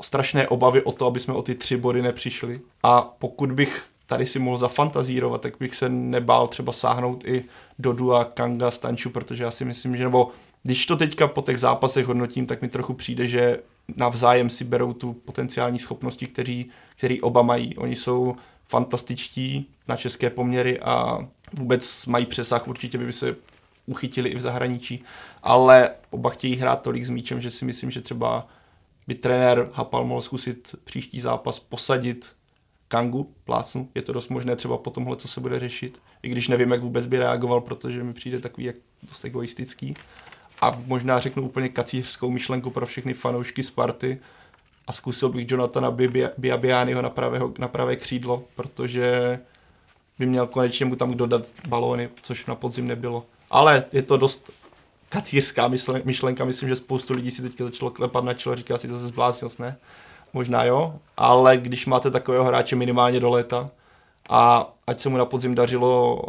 strašné 0.03 0.49
obavy 0.49 0.83
o 0.83 0.93
to, 0.93 1.07
aby 1.07 1.21
jsme 1.21 1.35
o 1.35 1.43
ty 1.43 1.55
tři 1.55 1.77
body 1.77 2.03
nepřišli. 2.03 2.61
A 2.83 3.03
pokud 3.03 3.53
bych 3.53 3.87
tady 4.07 4.27
si 4.27 4.39
mohl 4.39 4.59
zafantazírovat, 4.59 5.41
tak 5.41 5.55
bych 5.61 5.77
se 5.77 5.89
nebál 5.89 6.49
třeba 6.49 6.73
sáhnout 6.73 7.25
i 7.25 7.45
Dodu 7.79 8.15
a 8.15 8.25
Kanga 8.25 8.71
Stanču, 8.71 9.11
protože 9.11 9.45
já 9.45 9.51
si 9.51 9.65
myslím, 9.65 9.97
že 9.97 10.05
nebo 10.05 10.31
když 10.63 10.87
to 10.87 10.97
teďka 10.97 11.27
po 11.29 11.43
těch 11.43 11.59
zápasech 11.59 12.07
hodnotím, 12.07 12.47
tak 12.47 12.63
mi 12.63 12.69
trochu 12.69 12.95
přijde, 12.95 13.27
že 13.27 13.59
navzájem 13.97 14.51
si 14.51 14.65
berou 14.65 14.93
tu 14.93 15.13
potenciální 15.13 15.79
schopnosti, 15.79 16.27
který, 16.27 16.67
který 16.97 17.21
oba 17.21 17.43
mají. 17.43 17.77
Oni 17.77 17.97
jsou 17.97 18.37
fantastičtí 18.69 19.71
na 19.89 19.97
české 19.97 20.31
poměry 20.31 20.81
a 20.81 21.19
vůbec 21.53 22.07
mají 22.07 22.27
přesah, 22.27 22.69
určitě 22.69 22.99
by 22.99 23.13
se 23.13 23.37
uchytili 23.87 24.29
i 24.29 24.37
v 24.37 24.41
zahraničí, 24.41 25.05
ale 25.43 25.91
oba 26.11 26.31
chtějí 26.31 26.57
hrát 26.57 26.83
tolik 26.83 27.05
s 27.05 27.11
míčem, 27.11 27.41
že 27.41 27.51
si 27.51 27.65
myslím, 27.65 27.91
že 27.91 28.01
třeba 28.01 28.49
by 29.07 29.15
trenér 29.15 29.71
Hapal 29.73 30.05
mohl 30.05 30.23
zkusit 30.23 30.75
příští 30.85 31.21
zápas 31.21 31.59
posadit 31.59 32.33
Kangu, 32.89 33.35
plácnu. 33.45 33.89
Je 33.95 34.03
to 34.03 34.13
dost 34.13 34.29
možné 34.29 34.57
třeba 34.57 34.77
po 34.77 34.91
tomhle, 34.91 35.17
co 35.17 35.29
se 35.29 35.41
bude 35.41 35.61
řešit. 35.61 36.03
I 36.23 36.29
když 36.29 36.49
nevím, 36.49 36.73
jak 36.73 36.83
vůbec 36.83 37.07
by 37.07 37.19
reagoval, 37.19 37.61
protože 37.61 38.05
mi 38.05 38.13
přijde 38.13 38.41
takový 38.41 38.67
jak 38.67 38.77
dost 39.03 39.25
egoistický. 39.25 39.95
A 40.61 40.71
možná 40.87 41.21
řeknu 41.21 41.43
úplně 41.43 41.69
kacířskou 41.69 42.31
myšlenku 42.31 42.71
pro 42.71 42.87
všechny 42.87 43.15
fanoušky 43.15 43.63
Sparty 43.63 44.19
a 44.87 44.93
zkusil 44.93 45.29
bych 45.29 45.51
Jonathana 45.51 45.97
Biabiányho 46.39 47.03
na, 47.03 47.11
pravého, 47.11 47.53
na 47.59 47.69
pravé 47.69 47.97
křídlo, 47.97 48.43
protože 48.55 49.39
by 50.19 50.27
měl 50.27 50.47
konečně 50.47 50.87
mu 50.87 50.97
tam 50.97 51.15
dodat 51.15 51.43
balóny, 51.69 52.09
což 52.23 52.47
na 52.47 52.55
podzim 52.55 52.87
nebylo. 52.87 53.25
Ale 53.51 53.85
je 53.93 54.03
to 54.03 54.17
dost 54.17 54.51
kacířská 55.09 55.71
myšlenka, 56.05 56.45
myslím, 56.45 56.69
že 56.69 56.77
spoustu 56.77 57.15
lidí 57.15 57.31
si 57.31 57.43
teďka 57.43 57.65
začalo 57.65 57.91
klepat 57.91 58.25
na 58.25 58.35
čelo 58.35 58.57
říká 58.57 58.79
si, 58.79 58.89
to 58.89 58.99
se 58.99 59.07
zbláznil, 59.07 59.51
ne? 59.59 59.77
Možná 60.33 60.65
jo, 60.65 60.95
ale 61.17 61.57
když 61.57 61.87
máte 61.87 62.11
takového 62.11 62.45
hráče 62.45 62.77
minimálně 62.77 63.21
do 63.21 63.31
léta 63.31 63.71
a 64.31 64.73
ať 64.87 65.01
se 65.01 65.09
mu 65.09 65.17
na 65.17 65.25
podzim 65.25 65.55
dařilo 65.55 66.23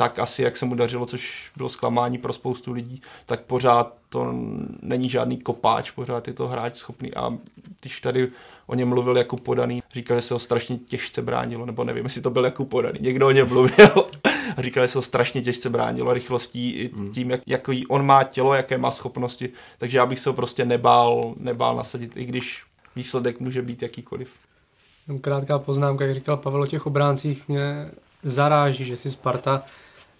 tak 0.00 0.18
asi, 0.18 0.42
jak 0.42 0.56
se 0.56 0.66
mu 0.66 0.74
dařilo, 0.74 1.06
což 1.06 1.52
bylo 1.56 1.68
zklamání 1.68 2.18
pro 2.18 2.32
spoustu 2.32 2.72
lidí, 2.72 3.02
tak 3.26 3.40
pořád 3.40 3.94
to 4.08 4.34
není 4.82 5.08
žádný 5.08 5.38
kopáč, 5.40 5.90
pořád 5.90 6.28
je 6.28 6.34
to 6.34 6.48
hráč 6.48 6.76
schopný 6.76 7.14
a 7.14 7.38
když 7.80 8.00
tady 8.00 8.28
o 8.66 8.74
něm 8.74 8.88
mluvil 8.88 9.16
jako 9.18 9.36
podaný, 9.36 9.82
říkal, 9.92 10.16
že 10.16 10.22
se 10.22 10.34
ho 10.34 10.40
strašně 10.40 10.78
těžce 10.78 11.22
bránilo, 11.22 11.66
nebo 11.66 11.84
nevím, 11.84 12.04
jestli 12.04 12.22
to 12.22 12.30
byl 12.30 12.44
jako 12.44 12.64
podaný, 12.64 12.98
někdo 13.02 13.26
o 13.26 13.30
něm 13.30 13.48
mluvil 13.48 14.06
a 14.56 14.62
říkal, 14.62 14.84
že 14.84 14.88
se 14.88 14.98
ho 14.98 15.02
strašně 15.02 15.42
těžce 15.42 15.70
bránilo 15.70 16.14
rychlostí 16.14 16.70
i 16.70 16.90
hmm. 16.94 17.12
tím, 17.12 17.30
jak, 17.30 17.40
jaký 17.46 17.86
on 17.86 18.06
má 18.06 18.24
tělo, 18.24 18.54
jaké 18.54 18.78
má 18.78 18.90
schopnosti, 18.90 19.48
takže 19.78 19.98
já 19.98 20.06
bych 20.06 20.18
se 20.18 20.28
ho 20.28 20.34
prostě 20.34 20.64
nebál, 20.64 21.34
nebál 21.36 21.76
nasadit, 21.76 22.16
i 22.16 22.24
když 22.24 22.64
výsledek 22.96 23.40
může 23.40 23.62
být 23.62 23.82
jakýkoliv. 23.82 24.30
Krátká 25.20 25.58
poznámka, 25.58 26.04
jak 26.04 26.14
říkal 26.14 26.36
Pavel 26.36 26.62
o 26.62 26.66
těch 26.66 26.86
obráncích, 26.86 27.48
mě 27.48 27.88
zaráží, 28.22 28.84
že 28.84 28.96
si 28.96 29.10
Sparta 29.10 29.62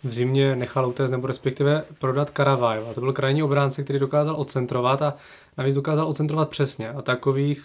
v 0.05 0.13
zimě 0.13 0.57
nechal 0.57 0.89
utéct, 0.89 1.11
nebo 1.11 1.27
respektive 1.27 1.85
prodat 1.99 2.31
Karavajo. 2.31 2.91
A 2.91 2.95
to 2.95 3.01
byl 3.01 3.13
krajní 3.13 3.43
obránce, 3.43 3.85
který 3.85 3.99
dokázal 3.99 4.35
odcentrovat 4.37 5.03
a 5.03 5.15
navíc 5.59 5.75
dokázal 5.75 6.09
odcentrovat 6.09 6.49
přesně. 6.49 6.91
A 6.91 7.03
takových 7.03 7.65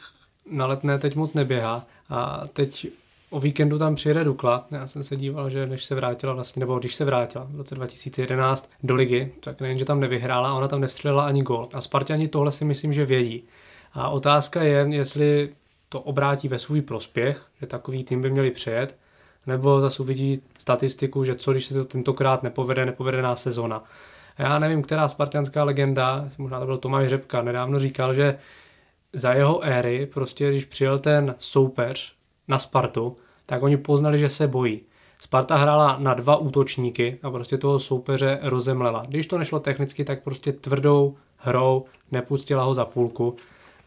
na 0.52 0.66
letné 0.66 1.00
teď 1.00 1.16
moc 1.16 1.34
neběhá. 1.34 1.86
A 2.10 2.44
teď 2.54 2.88
o 3.30 3.40
víkendu 3.40 3.80
tam 3.80 3.96
přijede 3.96 4.24
Dukla. 4.24 4.68
Já 4.72 4.88
jsem 4.88 5.04
se 5.04 5.16
díval, 5.16 5.50
že 5.50 5.68
než 5.68 5.86
se 5.86 5.96
vrátila 5.96 6.34
vlastně, 6.34 6.60
nebo 6.60 6.80
když 6.80 6.96
se 6.96 7.06
vrátila 7.06 7.48
v 7.50 7.56
roce 7.56 7.76
2011 7.76 8.72
do 8.84 8.96
ligy, 8.96 9.32
tak 9.40 9.62
nejen, 9.62 9.78
že 9.78 9.86
tam 9.86 10.00
nevyhrála, 10.00 10.54
ona 10.54 10.68
tam 10.68 10.82
nevstřelila 10.82 11.26
ani 11.26 11.42
gol. 11.42 11.70
A 11.74 11.82
Spartani 11.82 12.28
tohle 12.28 12.52
si 12.52 12.66
myslím, 12.66 12.94
že 12.94 13.06
vědí. 13.06 13.44
A 13.94 14.10
otázka 14.10 14.64
je, 14.64 14.88
jestli 14.90 15.50
to 15.90 16.02
obrátí 16.02 16.48
ve 16.48 16.60
svůj 16.60 16.82
prospěch, 16.82 17.46
že 17.62 17.68
takový 17.68 18.04
tým 18.04 18.22
by 18.22 18.30
měli 18.30 18.52
přejet, 18.52 18.96
nebo 19.48 19.82
zase 19.82 20.04
uvidí 20.04 20.42
statistiku, 20.58 21.24
že 21.24 21.36
co 21.36 21.52
když 21.52 21.66
se 21.66 21.74
to 21.74 21.86
tentokrát 21.86 22.44
nepovede, 22.44 22.86
nepovedená 22.86 23.36
sezona. 23.36 23.84
Já 24.38 24.60
nevím, 24.60 24.82
která 24.82 25.08
spartianská 25.08 25.64
legenda, 25.64 26.30
možná 26.38 26.60
to 26.60 26.66
byl 26.66 26.78
Tomáš 26.78 27.08
Řepka, 27.08 27.42
nedávno 27.42 27.80
říkal, 27.80 28.14
že 28.14 28.38
za 29.14 29.34
jeho 29.34 29.64
éry, 29.64 30.06
prostě 30.14 30.50
když 30.50 30.66
přijel 30.66 31.00
ten 31.00 31.36
soupeř 31.40 32.14
na 32.48 32.60
Spartu, 32.60 33.18
tak 33.46 33.64
oni 33.64 33.78
poznali, 33.78 34.20
že 34.20 34.30
se 34.30 34.48
bojí. 34.48 34.82
Sparta 35.20 35.58
hrála 35.58 35.98
na 36.00 36.14
dva 36.14 36.38
útočníky 36.38 37.20
a 37.24 37.32
prostě 37.32 37.58
toho 37.58 37.80
soupeře 37.80 38.40
rozemlela. 38.42 39.04
Když 39.08 39.28
to 39.28 39.38
nešlo 39.38 39.60
technicky, 39.60 40.06
tak 40.06 40.24
prostě 40.24 40.54
tvrdou 40.54 41.18
hrou 41.38 41.86
nepustila 42.12 42.64
ho 42.64 42.74
za 42.74 42.86
půlku. 42.86 43.36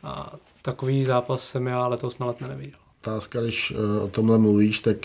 A 0.02 0.32
takový 0.62 1.04
zápas 1.04 1.44
jsem 1.44 1.66
já 1.66 1.86
letos 1.86 2.18
na 2.18 2.26
letné 2.26 2.48
neviděl 2.48 2.87
otázka, 3.08 3.42
když 3.42 3.72
eh, 3.76 4.00
o 4.00 4.08
tomhle 4.08 4.38
mluvíš, 4.38 4.80
tak 4.80 4.96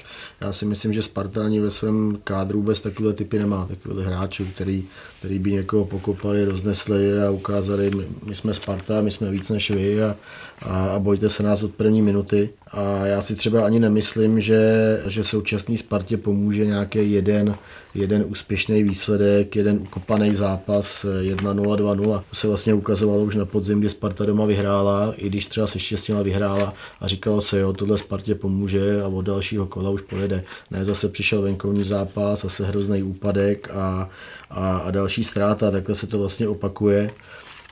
já 0.41 0.51
si 0.51 0.65
myslím, 0.65 0.93
že 0.93 1.03
Sparta 1.03 1.45
ani 1.45 1.59
ve 1.59 1.69
svém 1.69 2.17
kádru 2.23 2.59
vůbec 2.59 2.79
takové 2.79 3.13
typy 3.13 3.39
nemá, 3.39 3.65
takové 3.65 4.03
hráčů, 4.03 4.45
který, 4.45 4.85
který 5.23 5.39
by 5.39 5.51
někoho 5.51 5.85
pokopali, 5.85 6.45
roznesli 6.45 7.21
a 7.21 7.29
ukázali, 7.29 7.91
my, 7.91 8.05
my 8.25 8.35
jsme 8.35 8.53
Sparta, 8.53 9.01
my 9.01 9.11
jsme 9.11 9.31
víc 9.31 9.49
než 9.49 9.71
vy 9.71 10.03
a, 10.03 10.15
a, 10.61 10.87
a 10.87 10.99
bojte 10.99 11.29
se 11.29 11.43
nás 11.43 11.63
od 11.63 11.73
první 11.73 12.01
minuty. 12.01 12.49
A 12.71 13.05
já 13.05 13.21
si 13.21 13.35
třeba 13.35 13.65
ani 13.65 13.79
nemyslím, 13.79 14.41
že, 14.41 14.61
že 15.07 15.23
současný 15.23 15.77
Spartě 15.77 16.17
pomůže 16.17 16.65
nějaký 16.65 17.11
jeden, 17.11 17.55
jeden 17.95 18.25
úspěšný 18.27 18.83
výsledek, 18.83 19.55
jeden 19.55 19.79
ukopaný 19.81 20.35
zápas 20.35 21.05
1-0, 21.21 21.35
2-0. 21.35 22.23
To 22.29 22.35
se 22.35 22.47
vlastně 22.47 22.73
ukazovalo 22.73 23.23
už 23.23 23.35
na 23.35 23.45
podzim, 23.45 23.79
kdy 23.79 23.89
Sparta 23.89 24.25
doma 24.25 24.45
vyhrála, 24.45 25.13
i 25.17 25.29
když 25.29 25.47
třeba 25.47 25.67
se 25.67 25.79
štěstila 25.79 26.23
vyhrála 26.23 26.73
a 26.99 27.07
říkalo 27.07 27.41
se, 27.41 27.59
jo, 27.59 27.73
tohle 27.73 27.97
Spartě 27.97 28.35
pomůže 28.35 29.01
a 29.01 29.07
od 29.07 29.21
dalšího 29.21 29.65
kola 29.65 29.89
už 29.89 30.01
pojede. 30.01 30.43
Ne, 30.71 30.85
zase 30.85 31.09
přišel 31.09 31.41
venkovní 31.41 31.83
zápas, 31.83 32.41
zase 32.41 32.65
hrozný 32.65 33.03
úpadek 33.03 33.69
a, 33.73 34.09
a, 34.53 34.77
a 34.77 34.91
další 34.91 35.23
ztráta, 35.23 35.71
takhle 35.71 35.95
se 35.95 36.07
to 36.07 36.19
vlastně 36.19 36.47
opakuje. 36.47 37.09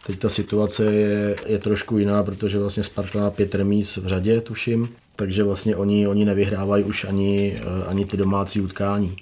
Teď 0.08 0.20
ta 0.20 0.30
situace 0.30 0.84
je, 0.84 1.36
je 1.46 1.60
trošku 1.60 1.98
jiná, 1.98 2.24
protože 2.24 2.60
vlastně 2.60 2.84
Sparta 2.84 3.20
má 3.20 3.32
pět 3.32 3.56
remíz 3.56 3.98
v 3.98 4.08
řadě, 4.08 4.42
tuším, 4.42 4.90
takže 5.16 5.44
vlastně 5.44 5.76
oni, 5.76 6.08
oni 6.08 6.26
nevyhrávají 6.26 6.84
už 6.84 7.06
ani, 7.06 7.56
eh, 7.58 7.86
ani 7.88 8.06
ty 8.06 8.18
domácí 8.18 8.62
utkání. 8.62 9.16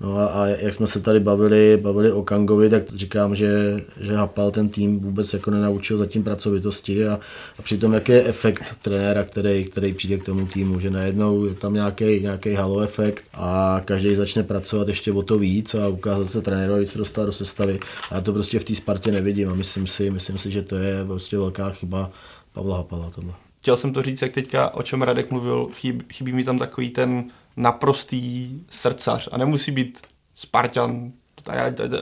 No 0.00 0.18
a, 0.18 0.26
a 0.26 0.46
jak 0.46 0.74
jsme 0.74 0.86
se 0.86 1.00
tady 1.00 1.20
bavili, 1.20 1.78
bavili 1.82 2.12
o 2.12 2.22
Kangovi, 2.22 2.70
tak 2.70 2.90
říkám, 2.94 3.36
že, 3.36 3.80
že 4.00 4.16
Hapal 4.16 4.50
ten 4.50 4.68
tým 4.68 5.00
vůbec 5.00 5.32
jako 5.32 5.50
nenaučil 5.50 5.98
zatím 5.98 6.24
pracovitosti 6.24 7.08
a, 7.08 7.20
a 7.58 7.62
přitom 7.62 7.92
jaký 7.92 8.12
je 8.12 8.24
efekt 8.24 8.64
trenéra, 8.82 9.24
který, 9.24 9.64
který 9.64 9.92
přijde 9.92 10.18
k 10.18 10.24
tomu 10.24 10.46
týmu, 10.46 10.80
že 10.80 10.90
najednou 10.90 11.44
je 11.44 11.54
tam 11.54 11.74
nějaký, 11.74 12.20
nějaký 12.20 12.54
halo 12.54 12.80
efekt 12.80 13.24
a 13.34 13.80
každý 13.84 14.14
začne 14.14 14.42
pracovat 14.42 14.88
ještě 14.88 15.12
o 15.12 15.22
to 15.22 15.38
víc 15.38 15.74
a 15.74 15.88
ukázat 15.88 16.30
se 16.30 16.42
trenérovi, 16.42 16.86
se 16.86 16.98
dostat 16.98 17.26
do 17.26 17.32
sestavy. 17.32 17.78
A 18.10 18.14
já 18.14 18.20
to 18.20 18.32
prostě 18.32 18.58
v 18.58 18.64
té 18.64 18.74
Spartě 18.74 19.12
nevidím 19.12 19.48
a 19.48 19.54
myslím 19.54 19.86
si, 19.86 20.10
myslím 20.10 20.38
si, 20.38 20.50
že 20.50 20.62
to 20.62 20.76
je 20.76 21.04
prostě 21.04 21.38
velká 21.38 21.70
chyba 21.70 22.10
Pavla 22.52 22.76
Hapala 22.76 23.10
tohle. 23.10 23.32
Chtěl 23.60 23.76
jsem 23.76 23.92
to 23.92 24.02
říct, 24.02 24.22
jak 24.22 24.32
teďka, 24.32 24.74
o 24.74 24.82
čem 24.82 25.02
Radek 25.02 25.30
mluvil, 25.30 25.68
chybí, 25.72 26.04
chybí 26.12 26.32
mi 26.32 26.44
tam 26.44 26.58
takový 26.58 26.90
ten 26.90 27.24
naprostý 27.56 28.50
srdcař 28.70 29.28
a 29.32 29.38
nemusí 29.38 29.72
být 29.72 30.00
Spartan, 30.34 31.12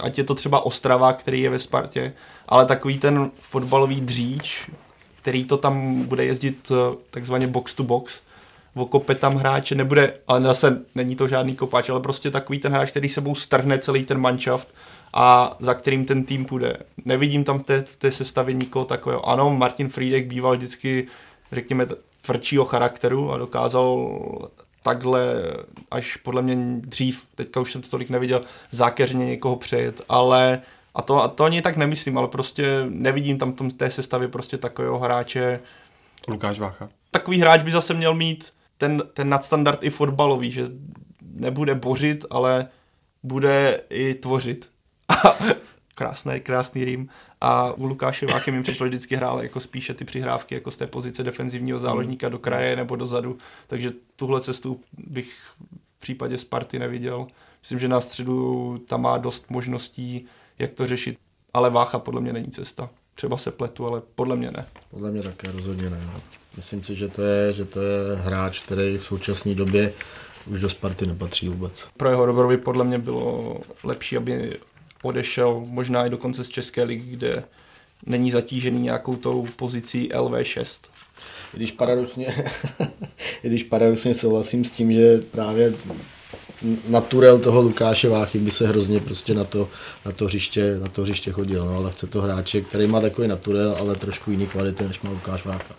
ať 0.01 0.19
je 0.19 0.25
to 0.25 0.35
třeba 0.35 0.61
Ostrava, 0.61 1.13
který 1.13 1.41
je 1.41 1.51
ve 1.51 1.59
Spartě, 1.59 2.13
ale 2.49 2.67
takový 2.67 2.99
ten 2.99 3.31
fotbalový 3.35 4.01
dříč, 4.01 4.71
který 5.17 5.45
to 5.45 5.57
tam 5.57 6.03
bude 6.03 6.25
jezdit 6.25 6.73
eh, 6.73 6.97
takzvaně 7.11 7.47
box 7.47 7.75
to 7.75 7.83
box, 7.83 8.21
okope 8.75 9.15
tam 9.15 9.35
hráče, 9.35 9.75
nebude, 9.75 10.15
ale 10.29 10.41
zase 10.41 10.83
není 10.95 11.17
to 11.17 11.29
žádný 11.29 11.57
kopač, 11.57 11.91
ale 11.91 12.01
prostě 12.01 12.31
takový 12.31 12.59
ten 12.59 12.73
hráč, 12.73 12.91
který 12.91 13.09
sebou 13.09 13.35
strhne 13.35 13.79
celý 13.79 14.05
ten 14.05 14.19
manšaft 14.19 14.75
a 15.15 15.57
za 15.59 15.75
kterým 15.75 16.05
ten 16.05 16.25
tým 16.25 16.45
půjde. 16.45 16.77
Nevidím 17.05 17.45
tam 17.45 17.59
v 17.59 17.63
té, 17.63 17.83
v 17.83 17.97
té 17.97 18.13
sestavě 18.13 18.55
nikoho 18.55 18.85
takového. 18.85 19.29
Ano, 19.29 19.57
Martin 19.57 19.89
Friedek 19.89 20.27
býval 20.27 20.57
vždycky, 20.57 21.07
řekněme, 21.53 21.87
tvrdšího 22.23 22.65
charakteru 22.65 23.33
a 23.33 23.39
dokázal 23.39 24.09
takhle 24.89 25.35
až 25.91 26.17
podle 26.17 26.43
mě 26.43 26.57
dřív, 26.81 27.27
teďka 27.35 27.61
už 27.61 27.73
jsem 27.73 27.83
to 27.83 27.89
tolik 27.89 28.11
neviděl, 28.11 28.41
zákeřně 28.71 29.27
někoho 29.27 29.57
přejet, 29.57 30.01
ale 30.09 30.61
a 30.95 31.03
to, 31.03 31.23
a 31.23 31.29
to 31.29 31.45
ani 31.45 31.63
tak 31.63 31.77
nemyslím, 31.77 32.19
ale 32.19 32.29
prostě 32.29 32.87
nevidím 32.89 33.39
tam 33.39 33.53
v 33.53 33.73
té 33.73 33.91
sestavě 33.91 34.29
prostě 34.29 34.59
takového 34.59 34.99
hráče. 34.99 35.61
Lukáš 36.29 36.59
Vácha. 36.59 36.89
Takový 37.11 37.41
hráč 37.41 37.63
by 37.63 37.71
zase 37.71 37.95
měl 37.95 38.15
mít 38.15 38.53
ten, 38.79 39.03
ten 39.13 39.29
nadstandard 39.29 39.83
i 39.83 39.91
fotbalový, 39.91 40.51
že 40.51 40.67
nebude 41.23 41.75
bořit, 41.75 42.25
ale 42.31 42.69
bude 43.23 43.81
i 43.91 44.15
tvořit. 44.15 44.71
krásný, 45.99 46.41
krásný 46.41 46.85
rým. 46.85 47.09
A 47.41 47.73
u 47.73 47.87
Lukáše 47.87 48.27
Váchy 48.27 48.51
mi 48.51 48.63
přišlo 48.63 48.87
vždycky 48.87 49.17
hrál 49.17 49.43
jako 49.43 49.61
spíše 49.61 49.95
ty 49.95 50.05
přihrávky 50.05 50.55
jako 50.55 50.71
z 50.71 50.77
té 50.77 50.87
pozice 50.87 51.23
defenzivního 51.23 51.79
záložníka 51.79 52.29
do 52.29 52.39
kraje 52.39 52.77
nebo 52.77 52.97
dozadu. 52.97 53.39
Takže 53.67 53.93
tuhle 54.17 54.41
cestu 54.41 54.81
bych 54.99 55.33
v 55.97 56.01
případě 56.01 56.39
Sparty 56.39 56.79
neviděl. 56.79 57.27
Myslím, 57.61 57.79
že 57.79 57.89
na 57.89 58.01
středu 58.01 58.79
tam 58.89 59.03
má 59.03 59.19
dost 59.19 59.51
možností, 59.51 60.27
jak 60.59 60.73
to 60.73 60.87
řešit. 60.87 61.19
Ale 61.55 61.71
Vácha 61.71 61.99
podle 61.99 62.21
mě 62.21 62.33
není 62.33 62.51
cesta. 62.51 62.91
Třeba 63.15 63.37
se 63.37 63.51
pletu, 63.51 63.87
ale 63.87 64.03
podle 64.15 64.37
mě 64.37 64.51
ne. 64.51 64.67
Podle 64.91 65.11
mě 65.11 65.23
také 65.23 65.53
rozhodně 65.53 65.91
ne. 65.91 66.01
Myslím 66.57 66.85
si, 66.85 66.95
že 66.95 67.09
to 67.09 67.23
je, 67.23 67.53
že 67.53 67.65
to 67.65 67.81
je 67.81 68.17
hráč, 68.17 68.61
který 68.61 68.99
v 68.99 69.05
současné 69.05 69.55
době 69.55 69.93
už 70.47 70.61
do 70.61 70.71
Sparty 70.71 71.07
nepatří 71.07 71.49
vůbec. 71.49 71.89
Pro 71.97 72.09
jeho 72.09 72.27
dobro 72.27 72.49
by 72.49 72.57
podle 72.57 72.85
mě 72.85 72.99
bylo 72.99 73.57
lepší, 73.85 74.17
aby 74.17 74.59
odešel 75.03 75.63
možná 75.67 76.07
i 76.07 76.11
dokonce 76.11 76.45
z 76.45 76.49
České 76.49 76.83
ligy, 76.83 77.11
kde 77.11 77.45
není 78.07 78.31
zatížený 78.31 78.83
nějakou 78.83 79.17
tou 79.17 79.47
pozicí 79.57 80.09
LV6. 80.09 80.79
I 81.55 81.57
když 81.57 81.73
paradoxně, 81.73 82.51
i 83.43 83.49
když 83.49 83.63
paradoxně 83.63 84.15
souhlasím 84.15 84.65
s 84.65 84.71
tím, 84.71 84.93
že 84.93 85.19
právě 85.31 85.73
naturel 86.89 87.39
toho 87.39 87.61
Lukáše 87.61 88.09
Váchy 88.09 88.39
by 88.39 88.51
se 88.51 88.69
hrozně 88.69 89.01
prostě 89.01 89.35
na 89.35 89.45
to, 89.45 89.69
na 90.07 90.13
to, 90.13 90.25
hřiště, 90.25 90.79
na 90.79 90.87
to 90.89 91.03
hřiště 91.03 91.33
chodil. 91.33 91.65
No, 91.65 91.77
ale 91.77 91.93
chce 91.93 92.07
to 92.07 92.21
hráče, 92.21 92.61
který 92.61 92.87
má 92.87 93.01
takový 93.01 93.29
naturel, 93.29 93.77
ale 93.81 93.97
trošku 93.97 94.31
jiný 94.31 94.47
kvality, 94.47 94.85
než 94.85 95.01
má 95.01 95.11
Lukáš 95.11 95.45
Vácha. 95.45 95.75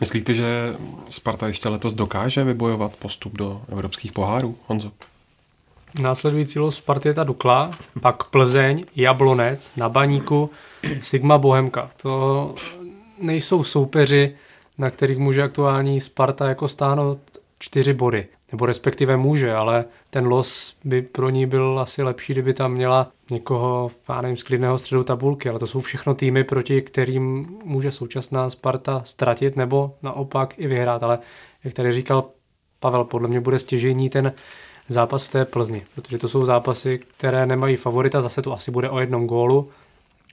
Myslíte, 0.00 0.34
že 0.34 0.74
Sparta 1.08 1.48
ještě 1.48 1.68
letos 1.68 1.94
dokáže 1.94 2.44
vybojovat 2.44 2.96
postup 2.96 3.38
do 3.38 3.62
evropských 3.72 4.12
pohárů, 4.12 4.56
Honzo? 4.66 4.90
Následující 6.00 6.58
los 6.58 6.76
Sparty 6.76 7.08
je 7.08 7.14
ta 7.14 7.24
Dukla, 7.24 7.70
pak 8.00 8.24
Plzeň, 8.24 8.84
Jablonec, 8.96 9.76
na 9.76 9.88
Baníku, 9.88 10.50
Sigma 11.00 11.38
Bohemka. 11.38 11.90
To 12.02 12.54
nejsou 13.20 13.64
soupeři, 13.64 14.34
na 14.78 14.90
kterých 14.90 15.18
může 15.18 15.42
aktuální 15.42 16.00
Sparta 16.00 16.48
jako 16.48 16.68
stáhnout 16.68 17.18
čtyři 17.58 17.92
body. 17.92 18.26
Nebo 18.52 18.66
respektive 18.66 19.16
může, 19.16 19.54
ale 19.54 19.84
ten 20.10 20.26
los 20.26 20.76
by 20.84 21.02
pro 21.02 21.30
ní 21.30 21.46
byl 21.46 21.78
asi 21.80 22.02
lepší, 22.02 22.32
kdyby 22.32 22.54
tam 22.54 22.72
měla 22.72 23.10
někoho, 23.30 23.90
já 24.08 24.20
nevím, 24.20 24.36
z 24.36 24.42
klidného 24.42 24.78
středu 24.78 25.04
tabulky, 25.04 25.48
ale 25.48 25.58
to 25.58 25.66
jsou 25.66 25.80
všechno 25.80 26.14
týmy, 26.14 26.44
proti 26.44 26.82
kterým 26.82 27.46
může 27.64 27.92
současná 27.92 28.50
Sparta 28.50 29.02
ztratit 29.04 29.56
nebo 29.56 29.94
naopak 30.02 30.54
i 30.58 30.66
vyhrát. 30.66 31.02
Ale 31.02 31.18
jak 31.64 31.74
tady 31.74 31.92
říkal 31.92 32.24
Pavel, 32.80 33.04
podle 33.04 33.28
mě 33.28 33.40
bude 33.40 33.58
stěžení 33.58 34.10
ten 34.10 34.32
zápas 34.88 35.22
v 35.22 35.30
té 35.30 35.44
Plzni, 35.44 35.82
protože 35.94 36.18
to 36.18 36.28
jsou 36.28 36.44
zápasy, 36.44 37.00
které 37.16 37.46
nemají 37.46 37.76
favorita, 37.76 38.22
zase 38.22 38.42
to 38.42 38.52
asi 38.52 38.70
bude 38.70 38.90
o 38.90 38.98
jednom 38.98 39.26
gólu 39.26 39.68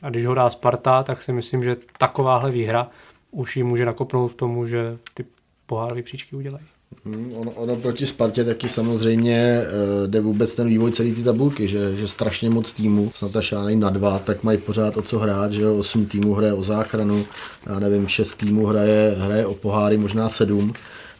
a 0.01 0.09
když 0.09 0.25
ho 0.25 0.33
dá 0.33 0.49
Sparta, 0.49 1.03
tak 1.03 1.21
si 1.21 1.31
myslím, 1.31 1.63
že 1.63 1.77
takováhle 1.97 2.51
výhra 2.51 2.89
už 3.31 3.57
ji 3.57 3.63
může 3.63 3.85
nakopnout 3.85 4.33
k 4.33 4.35
tomu, 4.35 4.65
že 4.67 4.97
ty 5.13 5.25
pohárové 5.65 6.01
příčky 6.01 6.35
udělají. 6.35 6.65
Hmm, 7.05 7.33
ono, 7.35 7.51
ono 7.51 7.75
proti 7.75 8.05
Spartě 8.05 8.43
taky 8.43 8.69
samozřejmě 8.69 9.61
uh, 9.61 10.07
jde 10.07 10.21
vůbec 10.21 10.53
ten 10.53 10.67
vývoj 10.67 10.91
celé 10.91 11.11
ty 11.11 11.23
tabulky, 11.23 11.67
že, 11.67 11.95
že 11.95 12.07
strašně 12.07 12.49
moc 12.49 12.73
týmů, 12.73 13.11
snad 13.15 13.35
až 13.35 13.53
na 13.75 13.89
dva, 13.89 14.19
tak 14.19 14.43
mají 14.43 14.57
pořád 14.57 14.97
o 14.97 15.01
co 15.01 15.19
hrát, 15.19 15.53
že 15.53 15.67
osm 15.67 16.05
týmů 16.05 16.33
hraje 16.33 16.53
o 16.53 16.63
záchranu, 16.63 17.25
já 17.65 17.79
nevím, 17.79 18.07
šest 18.07 18.33
týmů 18.33 18.65
hraje, 18.65 19.15
hraje 19.17 19.45
o 19.45 19.53
poháry, 19.53 19.97
možná 19.97 20.29
sedm. 20.29 20.73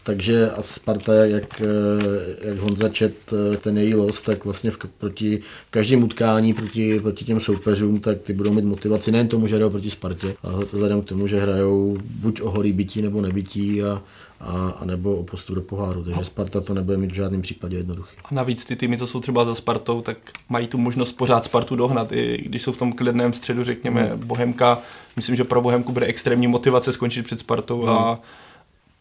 Takže 0.04 0.51
a 0.51 0.62
Sparta, 0.62 1.14
jak, 1.14 1.62
eh, 1.62 2.47
jak 2.47 2.58
Honza 2.58 2.89
čet 2.89 3.34
eh, 3.34 3.58
ten 3.58 3.78
její 3.78 3.95
los, 3.95 4.22
tak 4.22 4.45
vlastně 4.45 4.72
v, 4.72 4.78
proti 4.97 5.39
každém 5.70 6.04
utkání 6.04 6.54
proti, 6.54 6.99
proti 6.99 7.26
těm 7.26 7.41
soupeřům, 7.41 7.99
tak 7.99 8.22
ty 8.22 8.34
budou 8.34 8.54
mít 8.54 8.66
motivaci 8.66 9.12
nejen 9.12 9.28
tomu, 9.28 9.47
že 9.47 9.56
hrajou 9.56 9.70
proti 9.70 9.89
Spartě, 9.89 10.36
ale 10.43 10.66
vzhledem 10.66 11.01
k 11.01 11.06
tomu, 11.06 11.28
že 11.28 11.38
hrajou 11.38 11.97
buď 12.01 12.41
o 12.41 12.51
holý 12.51 12.74
bytí 12.74 13.01
nebo 13.01 13.22
nebytí 13.22 13.84
a, 13.84 14.01
a, 14.39 14.70
a 14.70 14.86
nebo 14.86 15.16
o 15.16 15.24
postup 15.24 15.56
do 15.56 15.62
poháru. 15.62 16.04
Takže 16.04 16.24
Sparta 16.24 16.62
to 16.62 16.74
nebude 16.74 16.97
mít 16.97 17.12
v 17.12 17.16
žádném 17.16 17.41
případě 17.41 17.78
jednoduchý. 17.78 18.18
A 18.26 18.36
navíc 18.36 18.66
ty 18.66 18.76
týmy, 18.76 18.97
co 18.97 19.08
jsou 19.08 19.20
třeba 19.20 19.45
za 19.45 19.56
Spartou, 19.56 20.01
tak 20.01 20.18
mají 20.49 20.68
tu 20.68 20.78
možnost 20.78 21.12
pořád 21.12 21.45
Spartu 21.45 21.76
dohnat, 21.76 22.12
i 22.12 22.43
když 22.45 22.62
jsou 22.62 22.72
v 22.72 22.78
tom 22.78 22.93
klidném 22.93 23.34
středu, 23.34 23.64
řekněme, 23.64 24.01
hmm. 24.01 24.28
Bohemka. 24.28 24.82
Myslím, 25.16 25.36
že 25.36 25.43
pro 25.43 25.62
Bohemku 25.62 25.91
bude 25.91 26.06
extrémní 26.06 26.47
motivace 26.47 26.93
skončit 26.93 27.26
před 27.26 27.39
Spartou 27.39 27.82
hmm. 27.82 27.89
a 27.89 28.20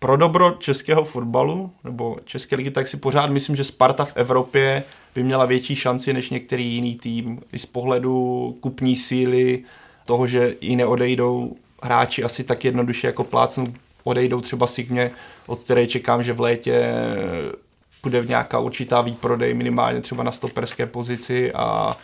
pro 0.02 0.16
dobro 0.16 0.50
českého 0.50 1.04
fotbalu 1.04 1.70
nebo 1.84 2.16
české 2.24 2.56
ligy, 2.56 2.70
tak 2.70 2.88
si 2.88 2.96
pořád 2.96 3.30
myslím, 3.30 3.56
že 3.56 3.64
Sparta 3.64 4.04
v 4.04 4.16
Evropě 4.16 4.84
by 5.14 5.22
měla 5.22 5.46
větší 5.46 5.76
šanci 5.76 6.12
než 6.12 6.30
některý 6.30 6.66
jiný 6.74 6.94
tým. 6.94 7.40
I 7.52 7.58
z 7.58 7.66
pohledu 7.66 8.56
kupní 8.60 8.96
síly, 8.96 9.62
toho, 10.04 10.26
že 10.26 10.54
i 10.60 10.76
neodejdou 10.76 11.56
hráči 11.82 12.24
asi 12.24 12.44
tak 12.44 12.64
jednoduše 12.64 13.06
jako 13.06 13.24
plácnu 13.24 13.74
odejdou 14.04 14.40
třeba 14.40 14.66
Signě, 14.66 15.10
od 15.46 15.58
které 15.58 15.86
čekám, 15.86 16.22
že 16.22 16.32
v 16.32 16.40
létě 16.40 16.94
bude 18.02 18.20
v 18.20 18.28
nějaká 18.28 18.58
určitá 18.58 19.00
výprodej 19.00 19.54
minimálně 19.54 20.00
třeba 20.00 20.22
na 20.22 20.32
stoperské 20.32 20.86
pozici 20.86 21.52
a 21.52 21.96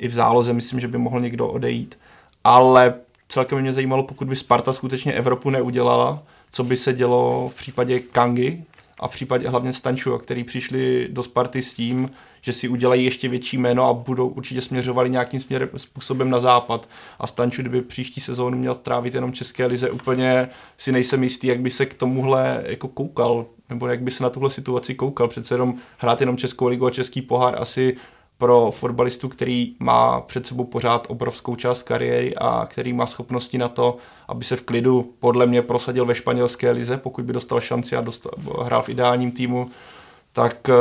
i 0.00 0.08
v 0.08 0.14
záloze 0.14 0.52
myslím, 0.52 0.80
že 0.80 0.88
by 0.88 0.98
mohl 0.98 1.20
někdo 1.20 1.48
odejít. 1.48 1.98
Ale 2.44 2.94
celkem 3.28 3.60
mě 3.60 3.72
zajímalo, 3.72 4.02
pokud 4.02 4.28
by 4.28 4.36
Sparta 4.36 4.72
skutečně 4.72 5.12
Evropu 5.12 5.50
neudělala, 5.50 6.22
co 6.56 6.64
by 6.64 6.76
se 6.76 6.92
dělo 6.92 7.50
v 7.54 7.58
případě 7.58 8.00
Kangy 8.00 8.64
a 9.00 9.08
v 9.08 9.10
případě 9.10 9.48
hlavně 9.48 9.72
Stanču, 9.72 10.18
který 10.18 10.44
přišli 10.44 11.08
do 11.10 11.22
Sparty 11.22 11.62
s 11.62 11.74
tím, 11.74 12.10
že 12.40 12.52
si 12.52 12.68
udělají 12.68 13.04
ještě 13.04 13.28
větší 13.28 13.58
jméno 13.58 13.88
a 13.88 13.92
budou 13.92 14.28
určitě 14.28 14.60
směřovali 14.60 15.10
nějakým 15.10 15.40
směrem, 15.40 15.68
způsobem 15.76 16.30
na 16.30 16.40
západ. 16.40 16.88
A 17.18 17.26
Stanču, 17.26 17.62
kdyby 17.62 17.82
příští 17.82 18.20
sezónu 18.20 18.58
měl 18.58 18.74
trávit 18.74 19.14
jenom 19.14 19.32
České 19.32 19.66
lize, 19.66 19.90
úplně 19.90 20.48
si 20.78 20.92
nejsem 20.92 21.22
jistý, 21.22 21.46
jak 21.46 21.60
by 21.60 21.70
se 21.70 21.86
k 21.86 21.94
tomuhle 21.94 22.64
jako 22.66 22.88
koukal, 22.88 23.46
nebo 23.70 23.86
jak 23.86 24.02
by 24.02 24.10
se 24.10 24.22
na 24.22 24.30
tuhle 24.30 24.50
situaci 24.50 24.94
koukal. 24.94 25.28
Přece 25.28 25.54
jenom 25.54 25.74
hrát 25.98 26.20
jenom 26.20 26.36
Českou 26.36 26.66
ligu 26.66 26.86
a 26.86 26.90
Český 26.90 27.22
pohár 27.22 27.62
asi 27.62 27.96
pro 28.38 28.70
fotbalistu, 28.70 29.28
který 29.28 29.76
má 29.78 30.20
před 30.20 30.46
sebou 30.46 30.64
pořád 30.64 31.06
obrovskou 31.08 31.56
část 31.56 31.82
kariéry 31.82 32.34
a 32.36 32.66
který 32.66 32.92
má 32.92 33.06
schopnosti 33.06 33.58
na 33.58 33.68
to, 33.68 33.96
aby 34.28 34.44
se 34.44 34.56
v 34.56 34.62
klidu 34.62 35.14
podle 35.20 35.46
mě 35.46 35.62
prosadil 35.62 36.06
ve 36.06 36.14
španělské 36.14 36.70
lize, 36.70 36.96
pokud 36.96 37.24
by 37.24 37.32
dostal 37.32 37.60
šanci 37.60 37.96
a 37.96 38.00
dostal, 38.00 38.32
hrál 38.64 38.82
v 38.82 38.88
ideálním 38.88 39.32
týmu, 39.32 39.70
tak 40.32 40.68
eh, 40.68 40.74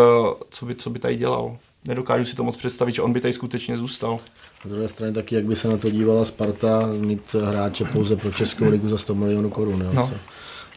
co 0.49 0.65
by, 0.65 0.75
co 0.75 0.89
by 0.89 0.99
tady 0.99 1.15
dělal? 1.15 1.57
Nedokážu 1.85 2.25
si 2.25 2.35
to 2.35 2.43
moc 2.43 2.57
představit, 2.57 2.95
že 2.95 3.01
on 3.01 3.13
by 3.13 3.21
tady 3.21 3.33
skutečně 3.33 3.77
zůstal. 3.77 4.19
Na 4.65 4.71
druhé 4.71 4.87
straně 4.87 5.13
taky, 5.13 5.35
jak 5.35 5.45
by 5.45 5.55
se 5.55 5.67
na 5.67 5.77
to 5.77 5.89
dívala 5.89 6.25
Sparta, 6.25 6.87
mít 6.99 7.33
hráče 7.33 7.85
pouze 7.85 8.15
pro 8.15 8.31
Českou 8.31 8.69
ligu 8.69 8.89
za 8.89 8.97
100 8.97 9.15
milionů 9.15 9.49
korun. 9.49 9.81
Jo? 9.81 9.91
No. 9.93 10.11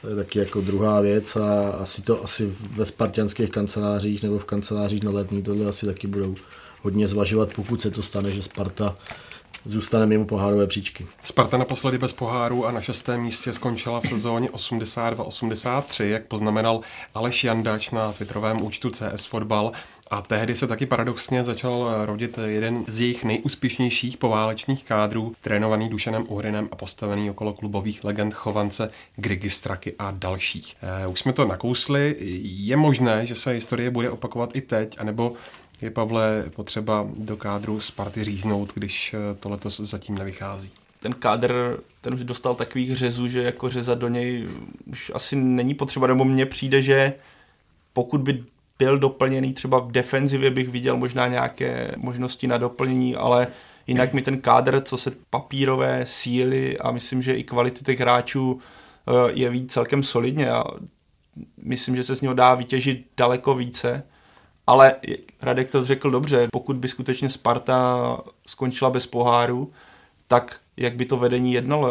To 0.03 0.09
je 0.09 0.17
taky 0.17 0.39
jako 0.39 0.61
druhá 0.61 1.01
věc 1.01 1.37
a 1.37 1.71
asi 1.71 2.03
to 2.03 2.25
asi 2.25 2.53
ve 2.71 2.85
spartianských 2.85 3.51
kancelářích 3.51 4.23
nebo 4.23 4.39
v 4.39 4.45
kancelářích 4.45 5.03
na 5.03 5.11
letní 5.11 5.43
tohle 5.43 5.67
asi 5.67 5.87
taky 5.87 6.07
budou 6.07 6.35
hodně 6.83 7.09
zvažovat, 7.09 7.55
pokud 7.55 7.83
se 7.83 7.91
to 7.91 8.03
stane, 8.03 8.31
že 8.31 8.43
Sparta 8.43 8.97
zůstane 9.65 10.07
mimo 10.07 10.25
pohárové 10.25 10.67
příčky. 10.67 11.07
Sparta 11.25 11.57
naposledy 11.57 11.99
bez 11.99 12.13
poháru 12.13 12.67
a 12.67 12.73
na 12.73 12.81
šestém 12.81 13.21
místě 13.21 13.53
skončila 13.53 14.01
v 14.01 14.09
sezóně 14.09 14.49
82-83, 14.53 16.05
jak 16.05 16.27
poznamenal 16.27 16.81
Aleš 17.15 17.45
Jandač 17.45 17.91
na 17.91 18.13
twitterovém 18.13 18.63
účtu 18.63 18.91
CS 18.91 19.27
Fotbal. 19.27 19.73
A 20.11 20.23
tehdy 20.23 20.57
se 20.57 20.67
taky 20.67 20.87
paradoxně 20.87 21.45
začal 21.45 22.07
rodit 22.07 22.39
jeden 22.45 22.85
z 22.89 23.01
jejich 23.01 23.25
nejúspěšnějších 23.25 24.17
poválečných 24.17 24.85
kádrů, 24.85 25.35
trénovaný 25.41 25.89
Dušanem 25.89 26.25
Uhrinem 26.29 26.69
a 26.73 26.77
postavený 26.77 27.31
okolo 27.31 27.53
klubových 27.53 28.05
legend 28.05 28.35
Chovance, 28.35 28.91
Grigy 29.17 29.51
Straky 29.51 29.95
a 29.99 30.11
dalších. 30.11 30.77
Eh, 30.83 31.07
už 31.07 31.21
jsme 31.21 31.33
to 31.33 31.45
nakousli. 31.45 32.17
Je 32.43 32.77
možné, 32.77 33.27
že 33.27 33.35
se 33.35 33.51
historie 33.51 33.91
bude 33.91 34.11
opakovat 34.11 34.57
i 34.57 34.61
teď, 34.61 34.97
anebo 34.99 35.33
je, 35.83 35.91
Pavle, 35.91 36.45
potřeba 36.57 37.07
do 37.17 37.37
kádru 37.37 37.81
Sparty 37.81 38.25
říznout, 38.25 38.73
když 38.75 39.15
eh, 39.15 39.35
to 39.35 39.51
letos 39.51 39.81
zatím 39.81 40.15
nevychází? 40.15 40.71
Ten 41.01 41.15
kádr, 41.15 41.81
ten 42.01 42.15
už 42.15 42.25
dostal 42.25 42.55
takových 42.55 42.97
řezů, 42.97 43.29
že 43.29 43.43
jako 43.43 43.69
řezat 43.69 43.99
do 43.99 44.09
něj 44.09 44.49
už 44.87 45.13
asi 45.15 45.37
není 45.37 45.75
potřeba, 45.75 46.07
nebo 46.07 46.25
mně 46.25 46.47
přijde, 46.47 46.83
že 46.83 47.15
pokud 47.93 48.21
by 48.21 48.45
byl 48.79 48.99
doplněný 48.99 49.55
třeba 49.55 49.79
v 49.79 49.93
defenzivě, 49.93 50.51
bych 50.51 50.69
viděl 50.69 50.97
možná 50.97 51.29
nějaké 51.29 51.95
možnosti 51.97 52.47
na 52.47 52.59
doplnění, 52.59 53.17
ale 53.17 53.47
jinak 53.87 54.13
mi 54.13 54.23
ten 54.23 54.41
kádr, 54.41 54.81
co 54.81 54.97
se 54.97 55.13
papírové 55.31 56.05
síly 56.09 56.79
a 56.79 56.91
myslím, 56.91 57.23
že 57.23 57.35
i 57.35 57.45
kvality 57.45 57.85
těch 57.85 58.01
hráčů 58.01 58.61
eh, 59.09 59.13
je 59.33 59.51
víc 59.51 59.73
celkem 59.73 60.03
solidně 60.03 60.51
a 60.51 60.65
myslím, 61.63 61.97
že 61.97 62.05
se 62.05 62.17
z 62.17 62.21
něho 62.21 62.35
dá 62.35 62.55
vytěžit 62.55 63.07
daleko 63.17 63.55
více 63.55 64.03
ale 64.69 64.95
Radek 65.43 65.71
to 65.71 65.85
řekl 65.85 66.11
dobře, 66.11 66.49
pokud 66.53 66.77
by 66.77 66.89
skutečně 66.89 67.29
Sparta 67.29 68.21
skončila 68.47 68.91
bez 68.91 69.07
poháru, 69.07 69.73
tak 70.27 70.61
jak 70.77 70.97
by 70.97 71.05
to 71.05 71.17
vedení 71.17 71.53
jednalo, 71.53 71.91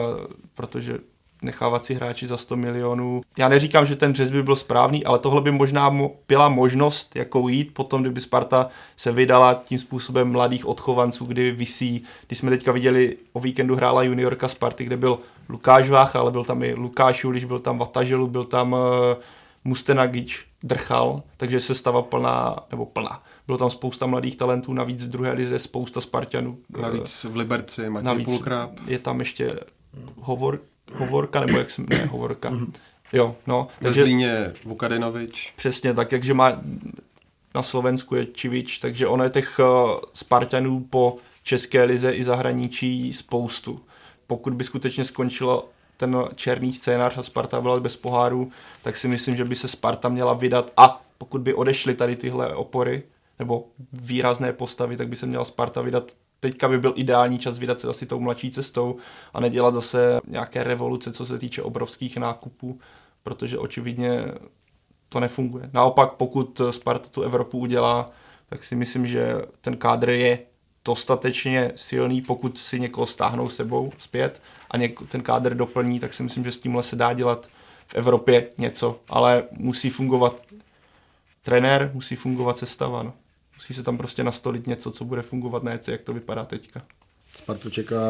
protože 0.54 0.98
nechávat 1.42 1.86
si 1.86 1.94
hráči 1.94 2.28
za 2.28 2.38
100 2.38 2.56
milionů. 2.56 3.22
Já 3.38 3.50
neříkám, 3.50 3.86
že 3.86 3.96
ten 3.96 4.16
řez 4.16 4.32
by 4.32 4.44
byl 4.44 4.56
správný, 4.56 5.06
ale 5.06 5.20
tohle 5.20 5.42
by 5.42 5.52
možná 5.52 5.98
byla 6.28 6.50
možnost, 6.50 7.16
jako 7.16 7.50
jít 7.50 7.74
potom, 7.74 8.02
kdyby 8.02 8.22
Sparta 8.22 8.70
se 8.98 9.12
vydala 9.12 9.54
tím 9.54 9.80
způsobem 9.80 10.32
mladých 10.32 10.66
odchovanců, 10.66 11.26
kdy 11.26 11.52
vysí, 11.52 12.04
když 12.28 12.40
jsme 12.40 12.50
teďka 12.50 12.72
viděli, 12.72 13.18
o 13.34 13.40
víkendu 13.40 13.76
hrála 13.76 14.04
juniorka 14.04 14.48
Sparty, 14.48 14.84
kde 14.84 14.98
byl 14.98 15.20
Lukáš 15.50 15.90
Vácha, 15.90 16.20
ale 16.20 16.32
byl 16.32 16.44
tam 16.44 16.64
i 16.64 16.74
Lukáš 16.74 17.24
Juliš, 17.24 17.46
byl 17.46 17.60
tam 17.60 17.78
Vataželu, 17.78 18.28
byl 18.28 18.44
tam 18.44 18.74
uh, 18.74 18.80
Mustenagič, 19.68 20.45
drchal, 20.63 21.24
takže 21.38 21.59
se 21.59 21.76
stava 21.76 22.01
plná, 22.01 22.55
nebo 22.72 22.86
plná. 22.86 23.24
Bylo 23.47 23.57
tam 23.57 23.70
spousta 23.70 24.05
mladých 24.05 24.36
talentů, 24.36 24.74
navíc 24.74 25.05
v 25.05 25.09
druhé 25.09 25.34
lize 25.34 25.59
spousta 25.59 26.01
Spartanů. 26.01 26.57
Navíc 26.82 27.24
v 27.24 27.36
Liberci 27.36 27.89
Matěj 27.89 28.05
navíc 28.05 28.26
Pulkráp. 28.26 28.72
Je 28.88 28.99
tam 28.99 29.20
ještě 29.20 29.59
hovor, 30.20 30.61
hovorka, 30.93 31.39
nebo 31.45 31.57
jak 31.57 31.70
se 31.70 31.82
ne, 31.82 32.05
hovorka. 32.05 32.51
Jo, 33.13 33.36
no. 33.47 33.68
Ve 33.82 33.84
takže, 33.84 34.01
Zlíně 34.01 34.51
Vukadinovič. 34.65 35.53
Přesně 35.55 35.93
tak, 35.93 36.11
jakže 36.11 36.34
má 36.34 36.61
na 37.55 37.63
Slovensku 37.63 38.15
je 38.15 38.26
Čivič, 38.26 38.78
takže 38.78 39.07
ono 39.07 39.24
je 39.24 39.30
těch 39.30 39.59
uh, 39.59 39.65
Spartanů 40.13 40.88
po 40.89 41.15
České 41.43 41.84
lize 41.84 42.11
i 42.11 42.24
zahraničí 42.24 43.13
spoustu. 43.13 43.80
Pokud 44.28 44.53
by 44.53 44.63
skutečně 44.63 45.05
skončilo 45.05 45.70
ten 45.98 46.18
černý 46.36 46.74
scénář 46.74 47.18
a 47.18 47.24
Sparta 47.24 47.62
byla 47.62 47.80
bez 47.80 47.95
poháru, 47.95 48.52
tak 48.84 48.98
si 48.98 49.08
myslím, 49.08 49.36
že 49.36 49.45
by 49.45 49.56
se 49.56 49.68
Sparta 49.68 50.10
měla 50.10 50.34
vydat 50.34 50.72
a 50.78 51.02
pokud 51.18 51.41
by 51.41 51.54
odešly 51.54 51.95
tady 51.95 52.16
tyhle 52.16 52.56
opory, 52.56 53.04
nebo 53.39 53.68
výrazné 53.93 54.54
postavy, 54.54 54.98
tak 54.98 55.08
by 55.08 55.16
se 55.16 55.26
měla 55.26 55.45
Sparta 55.45 55.82
vydat 55.82 56.12
teďka 56.39 56.68
by 56.70 56.80
byl 56.80 56.93
ideální 56.95 57.39
čas 57.39 57.58
vydat 57.58 57.80
se 57.80 57.88
asi 57.88 58.06
tou 58.06 58.20
mladší 58.20 58.52
cestou 58.52 58.98
a 59.34 59.39
nedělat 59.39 59.74
zase 59.74 60.20
nějaké 60.28 60.64
revoluce, 60.64 61.12
co 61.12 61.26
se 61.26 61.38
týče 61.38 61.64
obrovských 61.64 62.18
nákupů, 62.18 62.80
protože 63.24 63.58
očividně 63.58 64.26
to 65.10 65.20
nefunguje. 65.20 65.70
Naopak, 65.74 66.14
pokud 66.14 66.62
Sparta 66.72 67.10
tu 67.10 67.22
Evropu 67.22 67.60
udělá, 67.60 68.12
tak 68.50 68.64
si 68.64 68.76
myslím, 68.76 69.08
že 69.08 69.36
ten 69.62 69.78
kádr 69.78 70.10
je 70.10 70.39
dostatečně 70.88 71.72
silný, 71.76 72.22
pokud 72.22 72.58
si 72.58 72.80
někoho 72.80 73.08
stáhnou 73.08 73.50
sebou 73.50 73.92
zpět 73.98 74.42
a 74.72 74.78
něk- 74.78 75.08
ten 75.08 75.22
kádr 75.22 75.56
doplní, 75.56 76.00
tak 76.00 76.14
si 76.14 76.24
myslím, 76.24 76.44
že 76.44 76.52
s 76.52 76.58
tímhle 76.58 76.84
se 76.84 76.96
dá 76.96 77.14
dělat 77.14 77.48
v 77.88 77.96
Evropě 77.96 78.50
něco, 78.58 79.00
ale 79.10 79.44
musí 79.52 79.90
fungovat 79.90 80.42
trenér, 81.44 81.92
musí 81.94 82.16
fungovat 82.16 82.58
sestava. 82.58 83.04
No. 83.04 83.14
Musí 83.58 83.74
se 83.74 83.84
tam 83.84 83.98
prostě 83.98 84.24
nastolit 84.24 84.68
něco, 84.68 84.92
co 84.92 85.06
bude 85.06 85.22
fungovat, 85.22 85.64
ne 85.64 85.80
jak 85.88 86.02
to 86.02 86.14
vypadá 86.14 86.46
teďka. 86.46 86.82
Spartu 87.36 87.70
čeká 87.70 88.02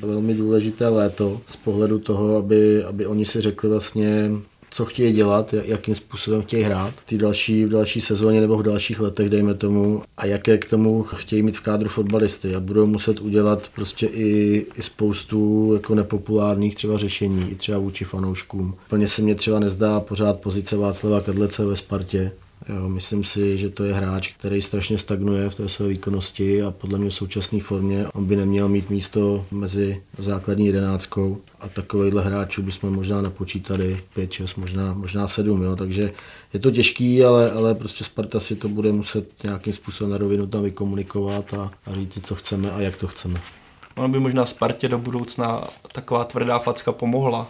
velmi 0.00 0.34
důležité 0.34 0.88
léto 0.88 1.40
z 1.48 1.56
pohledu 1.56 1.98
toho, 1.98 2.36
aby, 2.36 2.84
aby 2.84 3.06
oni 3.06 3.26
si 3.26 3.40
řekli 3.40 3.68
vlastně, 3.68 4.30
co 4.70 4.84
chtějí 4.84 5.12
dělat, 5.12 5.54
jakým 5.64 5.94
způsobem 5.94 6.42
chtějí 6.42 6.62
hrát 6.62 6.94
v 7.10 7.16
další, 7.16 7.64
v 7.64 7.68
další 7.68 8.00
sezóně 8.00 8.40
nebo 8.40 8.56
v 8.56 8.62
dalších 8.62 9.00
letech, 9.00 9.30
dejme 9.30 9.54
tomu, 9.54 10.02
a 10.16 10.26
jaké 10.26 10.58
k 10.58 10.70
tomu 10.70 11.02
chtějí 11.02 11.42
mít 11.42 11.56
v 11.56 11.60
kádru 11.60 11.88
fotbalisty 11.88 12.54
a 12.54 12.60
budou 12.60 12.86
muset 12.86 13.20
udělat 13.20 13.62
prostě 13.74 14.06
i, 14.06 14.66
i 14.76 14.82
spoustu 14.82 15.70
jako 15.74 15.94
nepopulárních 15.94 16.74
třeba 16.74 16.98
řešení, 16.98 17.50
i 17.50 17.54
třeba 17.54 17.78
vůči 17.78 18.04
fanouškům. 18.04 18.74
Plně 18.88 19.08
se 19.08 19.22
mně 19.22 19.34
třeba 19.34 19.58
nezdá 19.58 20.00
pořád 20.00 20.40
pozice 20.40 20.76
Václava 20.76 21.20
Kadlece 21.20 21.64
ve 21.64 21.76
Spartě, 21.76 22.32
Jo, 22.68 22.88
myslím 22.88 23.24
si, 23.24 23.58
že 23.58 23.70
to 23.70 23.84
je 23.84 23.94
hráč, 23.94 24.28
který 24.28 24.62
strašně 24.62 24.98
stagnuje 24.98 25.50
v 25.50 25.54
té 25.54 25.68
své 25.68 25.88
výkonnosti 25.88 26.62
a 26.62 26.70
podle 26.70 26.98
mě 26.98 27.10
v 27.10 27.14
současné 27.14 27.60
formě 27.60 28.06
on 28.14 28.24
by 28.24 28.36
neměl 28.36 28.68
mít 28.68 28.90
místo 28.90 29.46
mezi 29.50 30.02
základní 30.18 30.66
jedenáctkou 30.66 31.40
a 31.60 31.68
takovýchhle 31.68 32.22
hráčů 32.22 32.62
bychom 32.62 32.94
možná 32.94 33.22
napočítali 33.22 33.96
5, 34.14 34.32
6, 34.32 34.56
možná, 34.56 34.94
možná 34.94 35.28
7, 35.28 35.62
jo, 35.62 35.76
takže 35.76 36.12
je 36.52 36.60
to 36.60 36.70
těžký, 36.70 37.24
ale, 37.24 37.50
ale 37.50 37.74
prostě 37.74 38.04
Sparta 38.04 38.40
si 38.40 38.56
to 38.56 38.68
bude 38.68 38.92
muset 38.92 39.44
nějakým 39.44 39.72
způsobem 39.72 40.10
na 40.10 40.18
rovinu 40.18 40.46
tam 40.46 40.62
vykomunikovat 40.62 41.54
a, 41.54 41.70
a 41.86 41.94
říct, 41.94 42.26
co 42.26 42.34
chceme 42.34 42.70
a 42.70 42.80
jak 42.80 42.96
to 42.96 43.06
chceme. 43.06 43.40
Ono 43.96 44.08
by 44.08 44.20
možná 44.20 44.46
Spartě 44.46 44.88
do 44.88 44.98
budoucna 44.98 45.64
taková 45.92 46.24
tvrdá 46.24 46.58
facka 46.58 46.92
pomohla, 46.92 47.48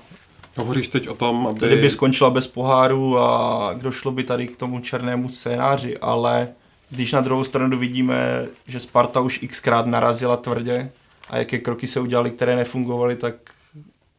Hovoříš 0.56 0.88
teď 0.88 1.08
o 1.08 1.14
tom, 1.14 1.46
aby... 1.46 1.66
Kdyby 1.66 1.90
skončila 1.90 2.30
bez 2.30 2.46
poháru 2.46 3.18
a 3.18 3.72
došlo 3.72 4.10
by 4.12 4.24
tady 4.24 4.46
k 4.46 4.56
tomu 4.56 4.80
černému 4.80 5.28
scénáři, 5.28 5.98
ale 5.98 6.48
když 6.90 7.12
na 7.12 7.20
druhou 7.20 7.44
stranu 7.44 7.78
vidíme, 7.78 8.46
že 8.66 8.80
Sparta 8.80 9.20
už 9.20 9.40
xkrát 9.48 9.86
narazila 9.86 10.36
tvrdě 10.36 10.90
a 11.30 11.36
jaké 11.36 11.58
kroky 11.58 11.86
se 11.86 12.00
udělaly, 12.00 12.30
které 12.30 12.56
nefungovaly, 12.56 13.16
tak 13.16 13.34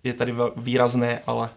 je 0.03 0.13
tady 0.13 0.33
výrazné, 0.57 1.21
ale 1.27 1.49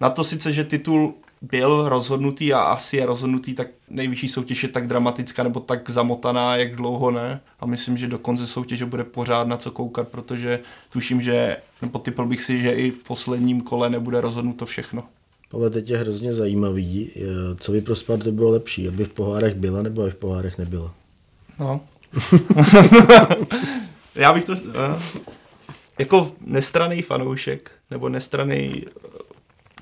na 0.00 0.10
to 0.10 0.24
sice, 0.24 0.52
že 0.52 0.64
titul 0.64 1.14
byl 1.50 1.88
rozhodnutý 1.88 2.52
a 2.52 2.60
asi 2.60 2.96
je 2.96 3.06
rozhodnutý, 3.06 3.54
tak 3.54 3.68
nejvyšší 3.90 4.28
soutěž 4.28 4.62
je 4.62 4.68
tak 4.68 4.86
dramatická 4.86 5.42
nebo 5.42 5.60
tak 5.60 5.90
zamotaná, 5.90 6.56
jak 6.56 6.76
dlouho 6.76 7.10
ne. 7.10 7.40
A 7.60 7.66
myslím, 7.66 7.96
že 7.96 8.06
do 8.06 8.18
konce 8.18 8.46
soutěže 8.46 8.86
bude 8.86 9.04
pořád 9.04 9.48
na 9.48 9.56
co 9.56 9.70
koukat, 9.70 10.08
protože 10.08 10.60
tuším, 10.92 11.22
že, 11.22 11.56
nebo 11.82 11.98
typl 11.98 12.26
bych 12.26 12.42
si, 12.42 12.60
že 12.60 12.72
i 12.72 12.90
v 12.90 13.02
posledním 13.02 13.60
kole 13.60 13.90
nebude 13.90 14.20
rozhodnuto 14.20 14.66
všechno. 14.66 15.04
Ale 15.52 15.70
teď 15.70 15.90
je 15.90 15.98
hrozně 15.98 16.32
zajímavý, 16.32 17.10
co 17.56 17.72
by 17.72 17.80
pro 17.80 17.96
Spartu 17.96 18.32
bylo 18.32 18.50
lepší, 18.50 18.88
aby 18.88 19.04
v 19.04 19.12
pohárech 19.12 19.54
byla 19.54 19.82
nebo 19.82 20.02
aby 20.02 20.10
v 20.10 20.16
pohárech 20.16 20.58
nebyla. 20.58 20.94
No. 21.58 21.80
Já 24.14 24.32
bych 24.32 24.44
to... 24.44 24.52
Uh, 24.52 24.58
jako 25.98 26.32
nestraný 26.46 27.02
fanoušek, 27.02 27.70
nebo 27.90 28.08
nestraný 28.08 28.82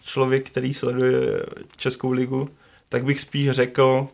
člověk, 0.05 0.51
který 0.51 0.75
sleduje 0.75 1.47
Českou 1.77 2.13
ligu, 2.13 2.49
tak 2.89 3.05
bych 3.05 3.21
spíš 3.21 3.51
řekl, 3.51 4.07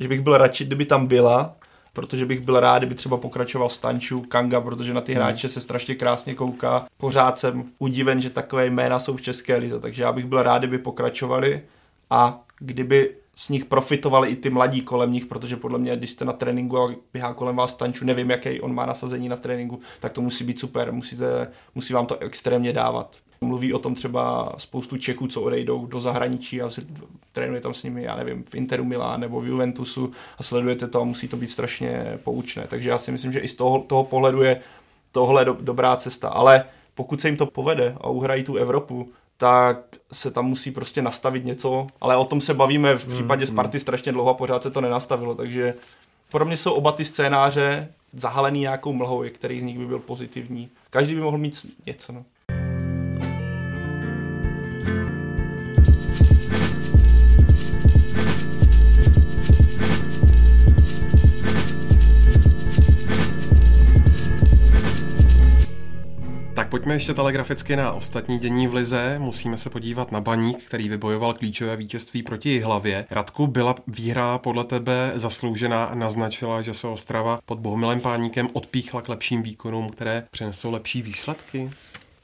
že 0.00 0.08
bych 0.08 0.20
byl 0.20 0.38
radši, 0.38 0.64
kdyby 0.64 0.84
tam 0.84 1.06
byla, 1.06 1.56
protože 1.92 2.26
bych 2.26 2.40
byl 2.40 2.60
rád, 2.60 2.78
kdyby 2.78 2.94
třeba 2.94 3.16
pokračoval 3.16 3.68
Stanču, 3.68 4.20
Kanga, 4.20 4.60
protože 4.60 4.94
na 4.94 5.00
ty 5.00 5.12
hmm. 5.12 5.22
hráče 5.22 5.48
se 5.48 5.60
strašně 5.60 5.94
krásně 5.94 6.34
kouká. 6.34 6.86
Pořád 6.96 7.38
jsem 7.38 7.64
udiven, 7.78 8.22
že 8.22 8.30
takové 8.30 8.66
jména 8.66 8.98
jsou 8.98 9.16
v 9.16 9.22
České 9.22 9.56
lize, 9.56 9.80
takže 9.80 10.02
já 10.02 10.12
bych 10.12 10.26
byl 10.26 10.42
rád, 10.42 10.58
kdyby 10.58 10.78
pokračovali 10.78 11.62
a 12.10 12.44
kdyby 12.58 13.14
z 13.34 13.48
nich 13.48 13.64
profitovali 13.64 14.28
i 14.28 14.36
ty 14.36 14.50
mladí 14.50 14.80
kolem 14.80 15.12
nich, 15.12 15.26
protože 15.26 15.56
podle 15.56 15.78
mě, 15.78 15.96
když 15.96 16.10
jste 16.10 16.24
na 16.24 16.32
tréninku 16.32 16.78
a 16.78 16.90
běhá 17.12 17.34
kolem 17.34 17.56
vás 17.56 17.70
Stanču, 17.70 18.04
nevím, 18.04 18.30
jaký 18.30 18.60
on 18.60 18.74
má 18.74 18.86
nasazení 18.86 19.28
na 19.28 19.36
tréninku, 19.36 19.80
tak 20.00 20.12
to 20.12 20.20
musí 20.20 20.44
být 20.44 20.60
super, 20.60 20.92
musíte, 20.92 21.48
musí 21.74 21.92
vám 21.92 22.06
to 22.06 22.18
extrémně 22.18 22.72
dávat. 22.72 23.16
Mluví 23.40 23.72
o 23.72 23.78
tom 23.78 23.94
třeba 23.94 24.52
spoustu 24.56 24.96
Čechů, 24.96 25.26
co 25.26 25.42
odejdou 25.42 25.86
do 25.86 26.00
zahraničí 26.00 26.62
a 26.62 26.70
trénuje 27.32 27.60
tam 27.60 27.74
s 27.74 27.82
nimi, 27.82 28.02
já 28.02 28.16
nevím, 28.16 28.44
v 28.44 28.54
Interu 28.54 28.84
Milán 28.84 29.20
nebo 29.20 29.40
v 29.40 29.46
Juventusu 29.46 30.12
a 30.38 30.42
sledujete 30.42 30.88
to 30.88 31.00
a 31.00 31.04
musí 31.04 31.28
to 31.28 31.36
být 31.36 31.50
strašně 31.50 32.18
poučné. 32.24 32.66
Takže 32.70 32.90
já 32.90 32.98
si 32.98 33.12
myslím, 33.12 33.32
že 33.32 33.40
i 33.40 33.48
z 33.48 33.54
toho, 33.54 33.78
toho 33.78 34.04
pohledu 34.04 34.42
je 34.42 34.60
tohle 35.12 35.44
do, 35.44 35.56
dobrá 35.60 35.96
cesta. 35.96 36.28
Ale 36.28 36.64
pokud 36.94 37.20
se 37.20 37.28
jim 37.28 37.36
to 37.36 37.46
povede 37.46 37.94
a 38.00 38.08
uhrají 38.08 38.44
tu 38.44 38.56
Evropu, 38.56 39.08
tak 39.36 39.78
se 40.12 40.30
tam 40.30 40.46
musí 40.46 40.70
prostě 40.70 41.02
nastavit 41.02 41.44
něco, 41.44 41.86
ale 42.00 42.16
o 42.16 42.24
tom 42.24 42.40
se 42.40 42.54
bavíme 42.54 42.94
v 42.94 43.08
případě 43.08 43.44
mm, 43.44 43.46
Sparty 43.46 43.80
strašně 43.80 44.12
dlouho 44.12 44.30
a 44.30 44.34
pořád 44.34 44.62
se 44.62 44.70
to 44.70 44.80
nenastavilo, 44.80 45.34
takže 45.34 45.74
pro 46.30 46.44
mě 46.44 46.56
jsou 46.56 46.72
oba 46.72 46.92
ty 46.92 47.04
scénáře 47.04 47.88
zahalený 48.12 48.60
nějakou 48.60 48.92
mlhou, 48.92 49.24
který 49.32 49.60
z 49.60 49.62
nich 49.62 49.78
by 49.78 49.86
byl 49.86 49.98
pozitivní. 49.98 50.68
Každý 50.90 51.14
by 51.14 51.20
mohl 51.20 51.38
mít 51.38 51.66
něco. 51.86 52.12
No. 52.12 52.24
Pojďme 66.88 66.96
ještě 66.96 67.14
telegraficky 67.14 67.76
na 67.76 67.92
ostatní 67.92 68.38
dění 68.38 68.66
v 68.66 68.74
Lize. 68.74 69.18
Musíme 69.18 69.56
se 69.56 69.70
podívat 69.70 70.12
na 70.12 70.20
Baník, 70.20 70.64
který 70.64 70.88
vybojoval 70.88 71.34
klíčové 71.34 71.76
vítězství 71.76 72.22
proti 72.22 72.60
hlavě. 72.60 73.06
Radku, 73.10 73.46
byla 73.46 73.74
výhra 73.86 74.38
podle 74.38 74.64
tebe 74.64 75.12
zasloužená 75.14 75.84
a 75.84 75.94
naznačila, 75.94 76.62
že 76.62 76.74
se 76.74 76.86
Ostrava 76.86 77.40
pod 77.46 77.58
Bohumilem 77.58 78.00
Páníkem 78.00 78.48
odpíchla 78.52 79.02
k 79.02 79.08
lepším 79.08 79.42
výkonům, 79.42 79.90
které 79.90 80.26
přinesou 80.30 80.70
lepší 80.70 81.02
výsledky? 81.02 81.70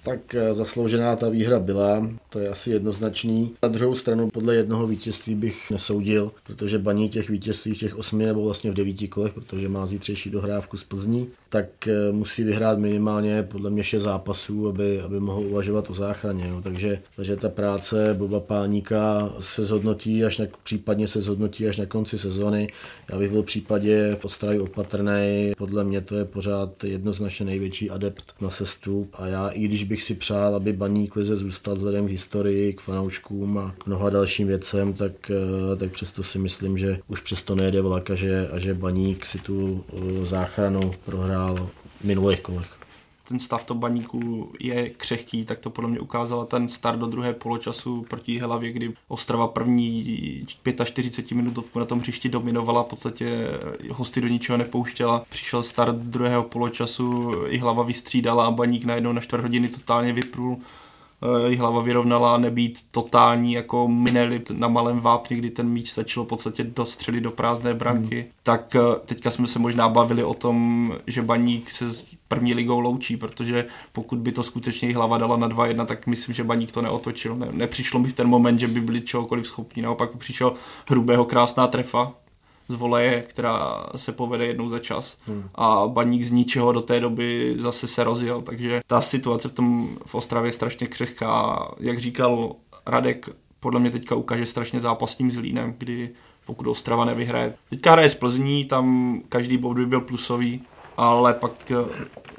Tak 0.05 0.35
eh, 0.35 0.55
zasloužená 0.55 1.17
ta 1.17 1.29
výhra 1.29 1.59
byla, 1.59 2.11
to 2.29 2.39
je 2.39 2.49
asi 2.49 2.71
jednoznačný. 2.71 3.55
Na 3.63 3.69
druhou 3.69 3.95
stranu 3.95 4.31
podle 4.31 4.55
jednoho 4.55 4.87
vítězství 4.87 5.35
bych 5.35 5.71
nesoudil, 5.71 6.33
protože 6.45 6.79
baní 6.79 7.09
těch 7.09 7.31
vítězství 7.31 7.75
v 7.75 7.79
těch 7.79 7.97
osmi 7.99 8.27
nebo 8.27 8.45
vlastně 8.45 8.71
v 8.71 8.75
devíti 8.75 9.09
kolech, 9.09 9.33
protože 9.33 9.69
má 9.69 9.87
zítřejší 9.87 10.31
dohrávku 10.31 10.77
z 10.77 10.85
Plzní, 10.85 11.29
tak 11.55 11.89
eh, 11.89 12.13
musí 12.13 12.45
vyhrát 12.45 12.79
minimálně 12.79 13.43
podle 13.43 13.71
mě 13.71 13.85
šest 13.85 14.03
zápasů, 14.03 14.69
aby, 14.69 15.01
aby 15.01 15.21
mohl 15.21 15.41
uvažovat 15.41 15.91
o 15.91 15.95
záchraně. 15.95 16.49
Jo. 16.49 16.61
Takže, 16.63 16.99
takže 17.17 17.37
ta 17.37 17.49
práce 17.49 18.15
Boba 18.19 18.41
Páníka 18.41 19.33
se 19.41 19.65
zhodnotí 19.65 20.25
až 20.25 20.39
na, 20.39 20.47
případně 20.63 21.09
se 21.09 21.21
zhodnotí 21.21 21.69
až 21.69 21.77
na 21.77 21.87
konci 21.87 22.19
sezony. 22.19 22.73
Já 23.13 23.19
bych 23.19 23.31
byl 23.31 23.43
v 23.43 23.47
případě 23.47 24.17
v 24.21 24.61
opatrný. 24.63 25.53
Podle 25.59 25.85
mě 25.85 26.01
to 26.01 26.17
je 26.17 26.25
pořád 26.25 26.85
jednoznačně 26.85 27.47
největší 27.47 27.91
adept 27.91 28.25
na 28.41 28.51
sestup 28.51 29.11
a 29.15 29.27
já 29.27 29.49
i 29.49 29.61
když 29.61 29.85
bych 29.85 30.03
si 30.03 30.15
přál, 30.15 30.55
aby 30.55 30.73
Baník 30.73 31.17
Lize 31.17 31.37
zůstal 31.37 31.75
vzhledem 31.75 32.07
k 32.07 32.11
historii, 32.11 32.73
k 32.73 32.81
fanouškům 32.81 33.59
a 33.59 33.75
k 33.79 33.87
mnoha 33.87 34.11
dalším 34.11 34.47
věcem, 34.47 34.93
tak, 34.93 35.31
eh, 35.31 35.77
tak 35.77 35.91
přesto 35.91 36.23
si 36.23 36.39
myslím, 36.39 36.79
že 36.79 36.99
už 37.09 37.21
přesto 37.21 37.55
nejde 37.55 37.81
vlak 37.81 38.11
a 38.11 38.15
že, 38.15 38.49
a 38.53 38.59
že 38.59 38.75
Baník 38.75 39.27
si 39.27 39.39
tu 39.39 39.85
eh, 39.93 40.27
záchranu 40.27 40.91
prohrál 41.05 41.44
hrál 41.45 41.69
minulých 42.05 42.41
kolech. 42.41 42.71
Ten 43.29 43.39
stav 43.39 43.67
to 43.67 43.75
baníku 43.75 44.53
je 44.61 44.91
křehký, 44.91 45.45
tak 45.45 45.59
to 45.59 45.71
podle 45.71 45.91
mě 45.91 46.01
ukázala 46.01 46.45
ten 46.45 46.69
start 46.69 46.99
do 46.99 47.07
druhé 47.07 47.35
poločasu 47.35 48.07
proti 48.11 48.39
Helavě, 48.39 48.73
kdy 48.73 48.95
Ostrava 49.09 49.49
první 49.49 50.47
45 50.85 51.37
minutovku 51.37 51.79
na 51.79 51.85
tom 51.85 52.01
hřišti 52.01 52.29
dominovala, 52.29 52.83
v 52.83 52.87
podstatě 52.87 53.49
hosty 53.91 54.21
do 54.21 54.29
ničeho 54.29 54.59
nepouštěla. 54.59 55.25
Přišel 55.29 55.63
start 55.63 55.97
druhého 55.97 56.43
poločasu, 56.43 57.33
i 57.49 57.59
hlava 57.59 57.83
vystřídala 57.83 58.47
a 58.47 58.51
baník 58.51 58.85
najednou 58.85 59.13
na 59.13 59.21
čtvrt 59.21 59.43
hodiny 59.43 59.69
totálně 59.69 60.13
vyprul 60.13 60.59
jí 61.49 61.57
hlava 61.57 61.83
vyrovnala, 61.83 62.39
nebýt 62.39 62.79
totální 62.91 63.53
jako 63.53 63.89
Minelli 63.89 64.43
na 64.53 64.69
malém 64.69 65.01
vápně, 65.01 65.37
kdy 65.37 65.51
ten 65.51 65.69
míč 65.69 65.91
stačilo 65.91 66.25
v 66.25 66.29
podstatě 66.29 66.65
dostřelit 66.65 67.23
do 67.23 67.31
prázdné 67.31 67.75
branky. 67.75 68.21
Hmm. 68.21 68.31
Tak 68.43 68.77
eh, 68.77 68.81
teďka 69.05 69.31
jsme 69.31 69.47
se 69.47 69.59
možná 69.59 69.89
bavili 69.89 70.25
o 70.25 70.35
tom, 70.35 70.93
že 71.07 71.23
Baník 71.23 71.71
se 71.71 71.91
s 71.91 72.05
první 72.29 72.55
ligou 72.55 72.81
loučí, 72.81 73.17
protože 73.17 73.67
pokud 73.93 74.19
by 74.19 74.33
to 74.33 74.43
skutečně 74.43 74.89
jí 74.89 74.95
hlava 74.95 75.19
dala 75.19 75.37
na 75.37 75.49
2-1, 75.49 75.87
tak 75.87 76.07
myslím, 76.07 76.35
že 76.35 76.45
Baník 76.45 76.73
to 76.73 76.83
neotočil. 76.83 77.37
Ne, 77.37 77.49
nepřišlo 77.53 78.01
mi 78.01 78.09
v 78.09 78.13
ten 78.13 78.29
moment, 78.29 78.59
že 78.59 78.69
by 78.69 78.81
byli 78.81 79.01
čehokoliv 79.01 79.47
schopni. 79.47 79.83
Naopak 79.83 80.17
přišel 80.17 80.55
hrubého 80.89 81.25
krásná 81.25 81.67
trefa, 81.67 82.13
z 82.69 82.75
voleje, 82.75 83.23
která 83.23 83.87
se 83.97 84.13
povede 84.13 84.47
jednou 84.47 84.69
za 84.69 84.79
čas. 84.79 85.19
Hmm. 85.27 85.49
A 85.55 85.87
baník 85.87 86.23
z 86.23 86.31
ničeho 86.31 86.73
do 86.73 86.81
té 86.81 87.01
doby 87.01 87.57
zase 87.59 87.89
se 87.89 88.05
rozjel, 88.05 88.43
takže 88.43 88.83
ta 88.87 89.01
situace 89.01 89.49
v 89.49 89.53
tom 89.53 89.97
v 90.07 90.15
Ostravě 90.15 90.49
je 90.49 90.53
strašně 90.53 90.87
křehká. 90.87 91.69
Jak 91.81 91.99
říkal 91.99 92.55
Radek, 92.87 93.29
podle 93.61 93.81
mě 93.81 93.91
teďka 93.91 94.15
ukáže 94.15 94.47
strašně 94.47 94.81
zápas 94.81 95.17
s 95.17 95.31
Zlínem, 95.31 95.75
kdy 95.79 96.11
pokud 96.47 96.67
Ostrava 96.67 97.05
nevyhraje. 97.05 97.55
Teďka 97.71 97.93
hraje 97.93 98.11
z 98.11 98.15
Plzní, 98.15 98.65
tam 98.65 99.21
každý 99.29 99.59
bod 99.59 99.75
by 99.75 99.87
byl 99.87 100.01
plusový, 100.01 100.63
ale 100.97 101.35
pak 101.35 101.73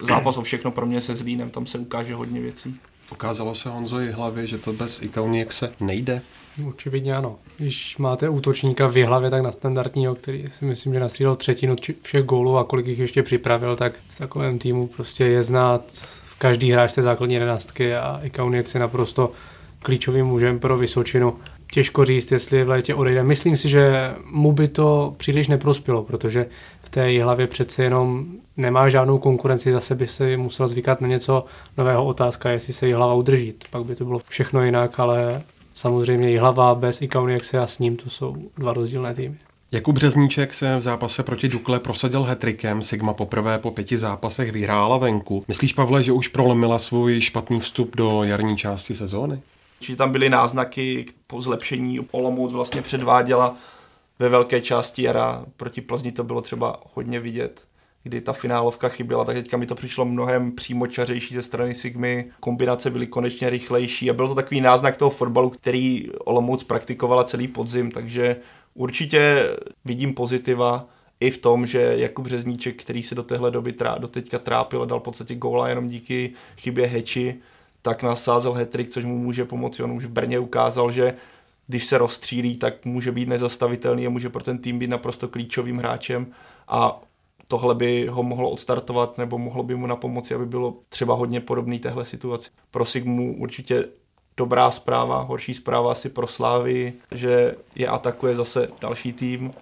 zápas 0.02 0.38
o 0.38 0.42
všechno 0.42 0.72
pro 0.72 0.86
mě 0.86 1.02
se 1.02 1.16
Zlínem, 1.16 1.50
tam 1.50 1.66
se 1.66 1.78
ukáže 1.80 2.16
hodně 2.16 2.42
věcí. 2.42 2.80
Ukázalo 3.12 3.56
se 3.56 3.70
Honzoji 3.70 4.12
hlavě, 4.12 4.48
že 4.48 4.58
to 4.58 4.74
bez 4.74 5.02
jak 5.34 5.54
se 5.54 5.74
nejde? 5.80 6.22
Očividně 6.70 7.16
ano. 7.16 7.36
Když 7.58 7.98
máte 7.98 8.30
útočníka 8.30 8.88
v 8.88 9.06
hlavě, 9.06 9.30
tak 9.30 9.44
na 9.44 9.52
standardního, 9.52 10.16
který 10.16 10.46
si 10.50 10.66
myslím, 10.66 10.94
že 10.94 11.00
nastřílel 11.00 11.36
třetinu 11.36 11.76
všech 12.02 12.24
gólů 12.24 12.58
a 12.58 12.64
kolik 12.64 12.86
jich 12.86 13.00
ještě 13.00 13.24
připravil, 13.24 13.76
tak 13.76 13.94
v 14.10 14.18
takovém 14.18 14.60
týmu 14.60 14.88
prostě 14.88 15.26
je 15.26 15.44
znát 15.44 15.84
každý 16.38 16.72
hráč 16.72 16.94
té 16.94 17.02
základní 17.02 17.34
jedenáctky 17.36 17.96
a 17.96 18.20
Ikauniek 18.24 18.68
si 18.68 18.80
naprosto 18.80 19.32
klíčovým 19.80 20.26
mužem 20.26 20.60
pro 20.60 20.78
Vysočinu. 20.78 21.36
Těžko 21.72 22.06
říct, 22.06 22.32
jestli 22.32 22.64
v 22.64 22.70
létě 22.70 22.96
odejde. 22.96 23.24
Myslím 23.24 23.58
si, 23.58 23.70
že 23.70 24.14
mu 24.32 24.52
by 24.52 24.68
to 24.68 25.14
příliš 25.18 25.48
neprospělo, 25.48 26.04
protože 26.04 26.46
v 26.84 26.90
té 26.90 27.24
hlavě 27.24 27.48
přece 27.48 27.84
jenom 27.84 28.26
nemá 28.58 28.90
žádnou 28.90 29.18
konkurenci, 29.18 29.72
zase 29.72 29.96
by 29.96 30.08
se 30.08 30.38
musel 30.38 30.68
zvykat 30.68 31.02
na 31.02 31.08
něco 31.08 31.46
nového. 31.78 32.06
Otázka, 32.06 32.50
jestli 32.50 32.74
se 32.74 32.96
hlava 32.96 33.14
udrží. 33.14 33.54
Pak 33.70 33.84
by 33.84 33.96
to 33.96 34.06
bylo 34.06 34.20
všechno 34.28 34.64
jinak, 34.64 35.00
ale 35.00 35.42
samozřejmě 35.76 36.32
i 36.32 36.38
hlava 36.38 36.76
bez 36.76 37.02
Ikauniakse 37.02 37.60
a 37.60 37.68
s 37.68 37.80
ním 37.80 37.98
to 37.98 38.10
jsou 38.10 38.36
dva 38.58 38.74
rozdílné 38.74 39.16
týmy. 39.16 39.36
Jakub 39.72 39.96
Březníček 39.96 40.54
se 40.54 40.78
v 40.78 40.82
zápase 40.82 41.24
proti 41.24 41.48
Dukle 41.48 41.80
prosadil 41.80 42.24
hetrikem, 42.24 42.82
Sigma 42.82 43.14
poprvé 43.14 43.60
po 43.60 43.72
pěti 43.72 43.98
zápasech 43.98 44.52
vyhrála 44.52 44.98
venku. 44.98 45.44
Myslíš, 45.48 45.74
Pavle, 45.74 46.04
že 46.04 46.12
už 46.12 46.28
prolomila 46.28 46.80
svůj 46.80 47.22
špatný 47.22 47.60
vstup 47.60 47.96
do 47.96 48.24
jarní 48.24 48.58
části 48.58 48.96
sezóny? 48.96 49.42
Čiže 49.80 49.96
tam 49.96 50.12
byly 50.12 50.30
náznaky 50.30 51.06
po 51.28 51.42
zlepšení. 51.42 52.00
Olomouc 52.12 52.54
vlastně 52.54 52.82
předváděla 52.82 53.56
ve 54.20 54.30
velké 54.30 54.62
části 54.62 55.04
jara. 55.04 55.46
Proti 55.58 55.82
Plzni 55.82 56.12
to 56.12 56.24
bylo 56.24 56.42
třeba 56.42 56.80
hodně 56.96 57.20
vidět 57.20 57.66
kdy 58.06 58.22
ta 58.22 58.34
finálovka 58.34 58.90
chyběla, 58.90 59.26
tak 59.26 59.36
teďka 59.36 59.58
mi 59.58 59.66
to 59.66 59.76
přišlo 59.76 60.06
mnohem 60.06 60.52
přímočařejší 60.52 61.36
ze 61.36 61.42
strany 61.42 61.76
Sigmy, 61.76 62.26
kombinace 62.40 62.90
byly 62.90 63.08
konečně 63.08 63.50
rychlejší 63.50 64.10
a 64.10 64.14
byl 64.14 64.28
to 64.28 64.36
takový 64.36 64.62
náznak 64.62 64.98
toho 64.98 65.12
fotbalu, 65.12 65.50
který 65.50 66.10
Olomouc 66.26 66.64
praktikovala 66.64 67.24
celý 67.24 67.48
podzim, 67.48 67.92
takže 67.92 68.36
určitě 68.74 69.50
vidím 69.86 70.14
pozitiva 70.14 70.88
i 71.20 71.32
v 71.32 71.38
tom, 71.38 71.66
že 71.66 71.94
Jakub 71.98 72.28
Řezníček, 72.28 72.82
který 72.82 73.04
se 73.04 73.16
do 73.16 73.24
téhle 73.24 73.52
doby 73.52 73.74
trá, 73.74 73.98
do 73.98 74.08
teďka 74.08 74.40
trápil 74.40 74.82
a 74.82 74.86
dal 74.86 75.00
v 75.00 75.04
podstatě 75.04 75.36
góla 75.36 75.70
jenom 75.70 75.88
díky 75.88 76.34
chybě 76.58 76.88
Heči, 76.88 77.36
tak 77.82 78.04
nasázel 78.04 78.54
hetrik, 78.54 78.90
což 78.90 79.06
mu 79.06 79.18
může 79.18 79.46
pomoci. 79.46 79.84
On 79.84 79.92
už 79.92 80.06
v 80.06 80.10
Brně 80.10 80.40
ukázal, 80.40 80.92
že 80.92 81.14
když 81.68 81.86
se 81.86 81.98
rozstřílí, 81.98 82.58
tak 82.58 82.86
může 82.86 83.12
být 83.12 83.30
nezastavitelný 83.30 84.08
a 84.08 84.10
může 84.10 84.30
pro 84.30 84.44
ten 84.44 84.58
tým 84.58 84.80
být 84.80 84.90
naprosto 84.90 85.28
klíčovým 85.28 85.78
hráčem 85.78 86.28
a 86.68 87.02
tohle 87.48 87.76
by 87.76 88.08
ho 88.08 88.24
mohlo 88.24 88.50
odstartovat 88.50 89.18
nebo 89.18 89.38
mohlo 89.38 89.64
by 89.64 89.76
mu 89.76 89.88
na 89.88 89.96
pomoci, 89.96 90.36
aby 90.36 90.46
bylo 90.46 90.76
třeba 90.90 91.14
hodně 91.14 91.42
podobný 91.42 91.80
téhle 91.80 92.06
situaci. 92.06 92.50
Pro 92.72 92.86
Sigmu 92.86 93.38
určitě 93.40 93.86
dobrá 94.38 94.72
zpráva, 94.72 95.22
horší 95.22 95.54
zpráva 95.54 95.92
asi 95.92 96.10
pro 96.10 96.28
Slávy, 96.28 96.94
že 97.12 97.56
je 97.76 97.88
atakuje 97.88 98.36
zase 98.36 98.68
další 98.82 99.14
tým, 99.14 99.54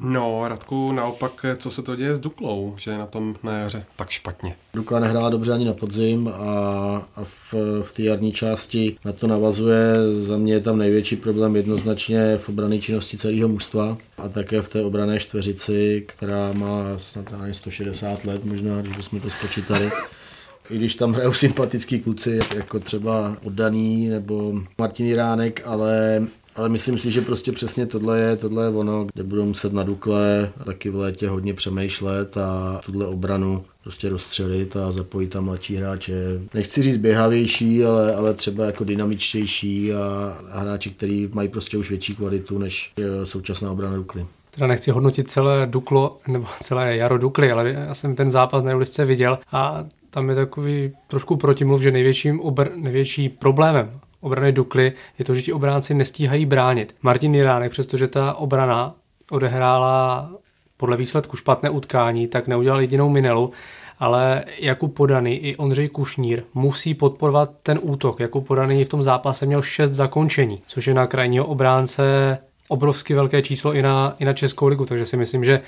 No, 0.00 0.48
Radku, 0.48 0.92
naopak, 0.92 1.46
co 1.56 1.70
se 1.70 1.82
to 1.82 1.96
děje 1.96 2.16
s 2.16 2.20
Duklou, 2.20 2.74
že 2.76 2.90
je 2.90 2.98
na 2.98 3.06
tom 3.06 3.36
na 3.42 3.58
jaře 3.58 3.84
tak 3.96 4.10
špatně? 4.10 4.56
Dukla 4.74 5.00
nehrála 5.00 5.30
dobře 5.30 5.52
ani 5.52 5.64
na 5.64 5.72
podzim 5.72 6.28
a, 6.28 6.32
a 7.16 7.24
v, 7.24 7.54
v 7.82 7.92
té 7.96 8.02
jarní 8.02 8.32
části 8.32 8.96
na 9.04 9.12
to 9.12 9.26
navazuje. 9.26 9.84
Za 10.18 10.36
mě 10.36 10.52
je 10.52 10.60
tam 10.60 10.78
největší 10.78 11.16
problém 11.16 11.56
jednoznačně 11.56 12.36
v 12.38 12.48
obrané 12.48 12.78
činnosti 12.78 13.18
celého 13.18 13.48
mužstva 13.48 13.96
a 14.18 14.28
také 14.28 14.62
v 14.62 14.68
té 14.68 14.84
obrané 14.84 15.20
čtveřici, 15.20 16.04
která 16.06 16.52
má 16.52 16.84
snad 16.98 17.24
160 17.52 18.24
let 18.24 18.44
možná, 18.44 18.82
když 18.82 18.96
bychom 18.96 19.20
to 19.20 19.30
spočítali. 19.30 19.90
I 20.70 20.76
když 20.76 20.94
tam 20.94 21.12
hrajou 21.12 21.32
sympatický 21.32 22.00
kluci, 22.00 22.38
jako 22.56 22.80
třeba 22.80 23.36
Oddaný 23.44 24.08
nebo 24.08 24.52
Martin 24.78 25.06
Jiránek, 25.06 25.62
ale 25.64 26.22
ale 26.56 26.68
myslím 26.68 26.98
si, 26.98 27.10
že 27.10 27.20
prostě 27.20 27.52
přesně 27.52 27.86
tohle 27.86 28.20
je, 28.20 28.36
tohle 28.36 28.64
je 28.64 28.68
ono, 28.68 29.06
kde 29.14 29.24
budou 29.24 29.44
muset 29.44 29.72
na 29.72 29.82
Dukle 29.82 30.50
taky 30.64 30.90
v 30.90 30.96
létě 30.96 31.28
hodně 31.28 31.54
přemýšlet 31.54 32.36
a 32.36 32.80
tuhle 32.84 33.06
obranu 33.06 33.64
prostě 33.82 34.08
rozstřelit 34.08 34.76
a 34.76 34.92
zapojit 34.92 35.28
tam 35.28 35.44
mladší 35.44 35.76
hráče. 35.76 36.14
Nechci 36.54 36.82
říct 36.82 36.96
běhavější, 36.96 37.84
ale, 37.84 38.14
ale 38.14 38.34
třeba 38.34 38.64
jako 38.64 38.84
dynamičtější 38.84 39.92
a, 39.92 40.36
a 40.52 40.60
hráči, 40.60 40.90
kteří 40.90 41.28
mají 41.32 41.48
prostě 41.48 41.78
už 41.78 41.90
větší 41.90 42.14
kvalitu 42.14 42.58
než 42.58 42.92
současná 43.24 43.70
obrana 43.70 43.96
Dukly. 43.96 44.26
Teda 44.50 44.66
nechci 44.66 44.90
hodnotit 44.90 45.30
celé 45.30 45.66
Duklo, 45.66 46.18
nebo 46.28 46.46
celé 46.60 46.96
jaro 46.96 47.18
Dukly, 47.18 47.52
ale 47.52 47.70
já 47.70 47.94
jsem 47.94 48.14
ten 48.14 48.30
zápas 48.30 48.64
na 48.64 48.76
ulici 48.76 49.04
viděl 49.04 49.38
a 49.52 49.84
tam 50.10 50.28
je 50.30 50.34
takový 50.34 50.92
trošku 51.06 51.36
protimluv, 51.36 51.82
že 51.82 51.90
největším 51.90 52.40
obr, 52.40 52.70
největší 52.76 53.28
problémem 53.28 54.00
obrany 54.24 54.52
Dukly 54.52 54.92
je 55.18 55.24
to, 55.24 55.34
že 55.34 55.42
ti 55.42 55.52
obránci 55.52 55.94
nestíhají 55.94 56.46
bránit. 56.46 56.94
Martin 57.02 57.34
Jiránek, 57.34 57.72
přestože 57.72 58.08
ta 58.08 58.34
obrana 58.34 58.94
odehrála 59.30 60.30
podle 60.76 60.96
výsledku 60.96 61.36
špatné 61.36 61.70
utkání, 61.70 62.26
tak 62.26 62.46
neudělal 62.46 62.80
jedinou 62.80 63.08
minelu, 63.08 63.52
ale 63.98 64.44
Jakub 64.58 64.94
Podaný 64.94 65.36
i 65.38 65.56
Ondřej 65.56 65.88
Kušnír 65.88 66.42
musí 66.54 66.94
podporovat 66.94 67.50
ten 67.62 67.78
útok. 67.82 68.20
Jakub 68.20 68.46
Podaný 68.46 68.84
v 68.84 68.88
tom 68.88 69.02
zápase 69.02 69.46
měl 69.46 69.62
šest 69.62 69.90
zakončení, 69.90 70.62
což 70.66 70.86
je 70.86 70.94
na 70.94 71.06
krajního 71.06 71.46
obránce 71.46 72.38
obrovsky 72.68 73.14
velké 73.14 73.42
číslo 73.42 73.74
i 73.74 73.82
na, 73.82 74.14
i 74.18 74.24
na 74.24 74.32
Českou 74.32 74.66
ligu, 74.66 74.86
takže 74.86 75.06
si 75.06 75.16
myslím, 75.16 75.44
že 75.44 75.60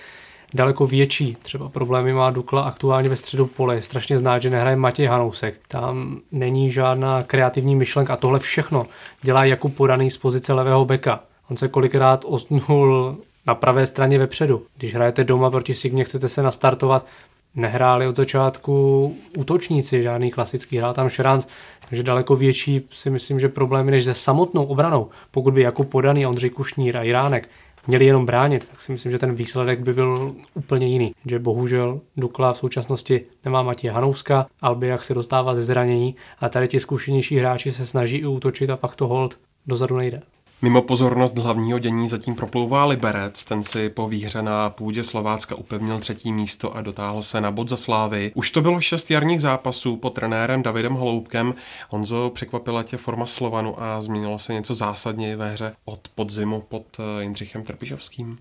daleko 0.54 0.86
větší. 0.86 1.36
Třeba 1.42 1.68
problémy 1.68 2.12
má 2.12 2.30
Dukla 2.30 2.62
aktuálně 2.62 3.08
ve 3.08 3.16
středu 3.16 3.46
pole. 3.46 3.82
strašně 3.82 4.18
znát, 4.18 4.42
že 4.42 4.50
nehraje 4.50 4.76
Matěj 4.76 5.06
Hanousek. 5.06 5.54
Tam 5.68 6.20
není 6.32 6.70
žádná 6.70 7.22
kreativní 7.22 7.76
myšlenka 7.76 8.12
a 8.12 8.16
tohle 8.16 8.38
všechno 8.38 8.86
dělá 9.22 9.44
Jakub 9.44 9.76
Podaný 9.76 10.10
z 10.10 10.16
pozice 10.16 10.52
levého 10.52 10.84
beka. 10.84 11.20
On 11.50 11.56
se 11.56 11.68
kolikrát 11.68 12.24
osnul 12.28 13.16
na 13.46 13.54
pravé 13.54 13.86
straně 13.86 14.18
vepředu. 14.18 14.62
Když 14.78 14.94
hrajete 14.94 15.24
doma 15.24 15.50
proti 15.50 15.74
Signě, 15.74 16.04
chcete 16.04 16.28
se 16.28 16.42
nastartovat, 16.42 17.06
nehráli 17.54 18.06
od 18.06 18.16
začátku 18.16 19.16
útočníci, 19.38 20.02
žádný 20.02 20.30
klasický, 20.30 20.78
hrál 20.78 20.94
tam 20.94 21.08
Šranc, 21.08 21.46
takže 21.88 22.02
daleko 22.02 22.36
větší 22.36 22.86
si 22.92 23.10
myslím, 23.10 23.40
že 23.40 23.48
problémy 23.48 23.90
než 23.90 24.04
se 24.04 24.14
samotnou 24.14 24.64
obranou. 24.64 25.08
Pokud 25.30 25.54
by 25.54 25.62
Jakub 25.62 25.90
Podaný, 25.90 26.26
Ondřej 26.26 26.50
Kušnír 26.50 26.96
a 26.96 27.02
Iránek 27.02 27.48
měli 27.86 28.04
jenom 28.04 28.26
bránit, 28.26 28.68
tak 28.70 28.82
si 28.82 28.92
myslím, 28.92 29.12
že 29.12 29.18
ten 29.18 29.34
výsledek 29.34 29.80
by 29.80 29.92
byl 29.92 30.34
úplně 30.54 30.86
jiný. 30.86 31.14
Že 31.26 31.38
bohužel 31.38 32.00
Dukla 32.16 32.52
v 32.52 32.58
současnosti 32.58 33.20
nemá 33.44 33.62
Matěje 33.62 33.92
Hanouska, 33.92 34.46
jak 34.82 35.04
se 35.04 35.14
dostává 35.14 35.54
ze 35.54 35.62
zranění 35.62 36.16
a 36.40 36.48
tady 36.48 36.68
ti 36.68 36.80
zkušenější 36.80 37.36
hráči 37.36 37.72
se 37.72 37.86
snaží 37.86 38.16
i 38.16 38.26
útočit 38.26 38.70
a 38.70 38.76
pak 38.76 38.96
to 38.96 39.06
hold 39.06 39.38
dozadu 39.66 39.96
nejde. 39.96 40.22
Mimo 40.62 40.82
pozornost 40.82 41.38
hlavního 41.38 41.78
dění 41.78 42.08
zatím 42.08 42.34
proplouvá 42.34 42.84
Liberec, 42.84 43.44
ten 43.44 43.62
si 43.62 43.90
po 43.90 44.08
výhře 44.08 44.42
na 44.42 44.70
půdě 44.70 45.04
Slovácka 45.04 45.54
upevnil 45.54 45.98
třetí 45.98 46.32
místo 46.32 46.76
a 46.76 46.82
dotáhl 46.82 47.22
se 47.22 47.40
na 47.40 47.50
bod 47.50 47.68
za 47.68 47.76
slávy. 47.76 48.32
Už 48.34 48.50
to 48.50 48.62
bylo 48.62 48.80
šest 48.80 49.10
jarních 49.10 49.40
zápasů 49.40 49.96
pod 49.96 50.10
trenérem 50.10 50.62
Davidem 50.62 50.94
Holoubkem. 50.94 51.54
Honzo, 51.88 52.30
překvapila 52.34 52.82
tě 52.82 52.96
forma 52.96 53.26
Slovanu 53.26 53.82
a 53.82 54.00
změnilo 54.00 54.38
se 54.38 54.52
něco 54.52 54.74
zásadně 54.74 55.36
ve 55.36 55.50
hře 55.50 55.72
od 55.84 56.08
podzimu 56.14 56.60
pod 56.60 56.86
eh, 56.98 57.22
Jindřichem 57.22 57.62
Trpišovským? 57.62 58.36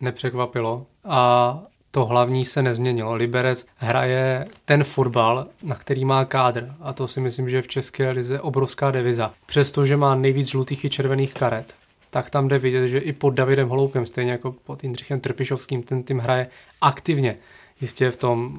Nepřekvapilo 0.00 0.86
a 1.04 1.62
to 1.98 2.04
hlavní 2.04 2.44
se 2.44 2.62
nezměnilo. 2.62 3.14
Liberec 3.14 3.66
hraje 3.76 4.46
ten 4.64 4.84
fotbal, 4.84 5.46
na 5.62 5.74
který 5.74 6.04
má 6.04 6.24
kádr 6.24 6.68
a 6.80 6.92
to 6.92 7.08
si 7.08 7.20
myslím, 7.20 7.50
že 7.50 7.62
v 7.62 7.68
České 7.68 8.10
lize 8.10 8.40
obrovská 8.40 8.90
deviza. 8.90 9.32
Přestože 9.46 9.96
má 9.96 10.14
nejvíc 10.14 10.48
žlutých 10.48 10.84
i 10.84 10.90
červených 10.90 11.34
karet, 11.34 11.74
tak 12.10 12.30
tam 12.30 12.48
jde 12.48 12.58
vidět, 12.58 12.88
že 12.88 12.98
i 12.98 13.12
pod 13.12 13.30
Davidem 13.30 13.68
Holoubkem, 13.68 14.06
stejně 14.06 14.32
jako 14.32 14.52
pod 14.52 14.84
Jindřichem 14.84 15.20
Trpišovským, 15.20 15.82
ten 15.82 16.02
tým 16.02 16.18
hraje 16.18 16.46
aktivně. 16.80 17.36
Jistě 17.80 18.10
v 18.10 18.16
tom 18.16 18.58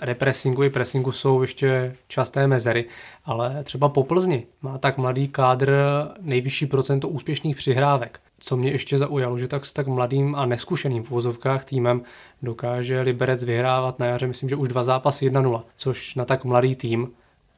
repressingu 0.00 0.62
i 0.62 0.70
pressingu 0.70 1.12
jsou 1.12 1.42
ještě 1.42 1.94
časté 2.08 2.46
mezery, 2.46 2.84
ale 3.24 3.64
třeba 3.64 3.88
po 3.88 4.04
Plzni 4.04 4.46
má 4.62 4.78
tak 4.78 4.98
mladý 4.98 5.28
kádr 5.28 5.72
nejvyšší 6.20 6.66
procento 6.66 7.08
úspěšných 7.08 7.56
přihrávek. 7.56 8.20
Co 8.40 8.56
mě 8.56 8.70
ještě 8.70 8.98
zaujalo, 8.98 9.38
že 9.38 9.48
tak 9.48 9.66
s 9.66 9.72
tak 9.72 9.86
mladým 9.86 10.34
a 10.34 10.46
neskušeným 10.46 11.02
v 11.02 11.64
týmem 11.64 12.02
dokáže 12.42 13.00
Liberec 13.00 13.44
vyhrávat 13.44 13.98
na 13.98 14.06
jaře, 14.06 14.26
myslím, 14.26 14.48
že 14.48 14.56
už 14.56 14.68
dva 14.68 14.84
zápasy 14.84 15.30
1-0, 15.30 15.62
což 15.76 16.14
na 16.14 16.24
tak 16.24 16.44
mladý 16.44 16.76
tým 16.76 17.10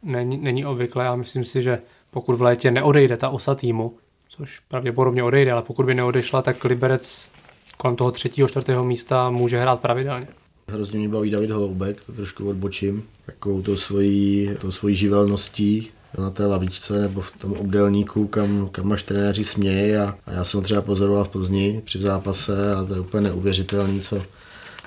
není, 0.02 0.36
není 0.36 0.66
obvyklé 0.66 1.08
a 1.08 1.16
myslím 1.16 1.44
si, 1.44 1.62
že 1.62 1.78
pokud 2.10 2.36
v 2.36 2.42
létě 2.42 2.70
neodejde 2.70 3.16
ta 3.16 3.28
osa 3.28 3.54
týmu, 3.54 3.94
což 4.28 4.60
pravděpodobně 4.60 5.22
odejde, 5.22 5.52
ale 5.52 5.62
pokud 5.62 5.86
by 5.86 5.94
neodešla, 5.94 6.42
tak 6.42 6.64
Liberec 6.64 7.30
kolem 7.76 7.96
toho 7.96 8.10
třetího, 8.10 8.48
čtvrtého 8.48 8.84
místa 8.84 9.30
může 9.30 9.60
hrát 9.60 9.80
pravidelně. 9.80 10.26
Hrozně 10.72 10.98
mě 10.98 11.08
baví 11.08 11.30
David 11.30 11.50
Holoubek, 11.50 12.04
to 12.06 12.12
trošku 12.12 12.48
odbočím, 12.48 13.02
takovou 13.26 13.62
tou 13.62 13.76
svojí, 13.76 14.50
tou 14.60 14.70
svojí 14.70 14.96
živelností 14.96 15.90
na 16.18 16.30
té 16.30 16.46
lavičce 16.46 17.00
nebo 17.00 17.20
v 17.20 17.36
tom 17.36 17.52
obdelníku, 17.52 18.26
kam, 18.26 18.68
kam 18.72 18.92
až 18.92 19.02
trenéři 19.02 19.44
smějí 19.44 19.96
a, 19.96 20.14
a 20.26 20.32
já 20.32 20.44
jsem 20.44 20.58
ho 20.58 20.64
třeba 20.64 20.82
pozoroval 20.82 21.24
v 21.24 21.28
Plzni 21.28 21.82
při 21.84 21.98
zápase 21.98 22.74
a 22.74 22.84
to 22.84 22.94
je 22.94 23.00
úplně 23.00 23.22
neuvěřitelný, 23.22 24.00
co, 24.00 24.22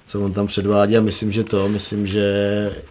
co 0.08 0.22
on 0.22 0.34
tam 0.34 0.48
předvádí 0.48 0.98
a 0.98 1.02
myslím, 1.02 1.32
že 1.32 1.44
to, 1.44 1.70
myslím, 1.70 2.08
že 2.08 2.26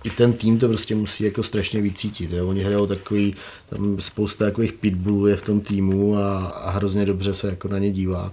i 0.04 0.10
ten 0.10 0.32
tým 0.32 0.58
to 0.58 0.68
prostě 0.68 0.94
musí 0.94 1.24
jako 1.24 1.42
strašně 1.42 1.82
vycítit. 1.82 2.32
Jo. 2.32 2.48
Oni 2.48 2.62
hrajou 2.62 2.86
takový, 2.86 3.34
tam 3.70 3.96
spousta 4.00 4.44
takových 4.44 4.72
pitbullů 4.72 5.26
je 5.26 5.36
v 5.36 5.42
tom 5.42 5.60
týmu 5.60 6.16
a, 6.16 6.46
a 6.46 6.70
hrozně 6.70 7.06
dobře 7.06 7.34
se 7.34 7.46
jako 7.46 7.68
na 7.68 7.78
ně 7.78 7.90
dívá. 7.90 8.32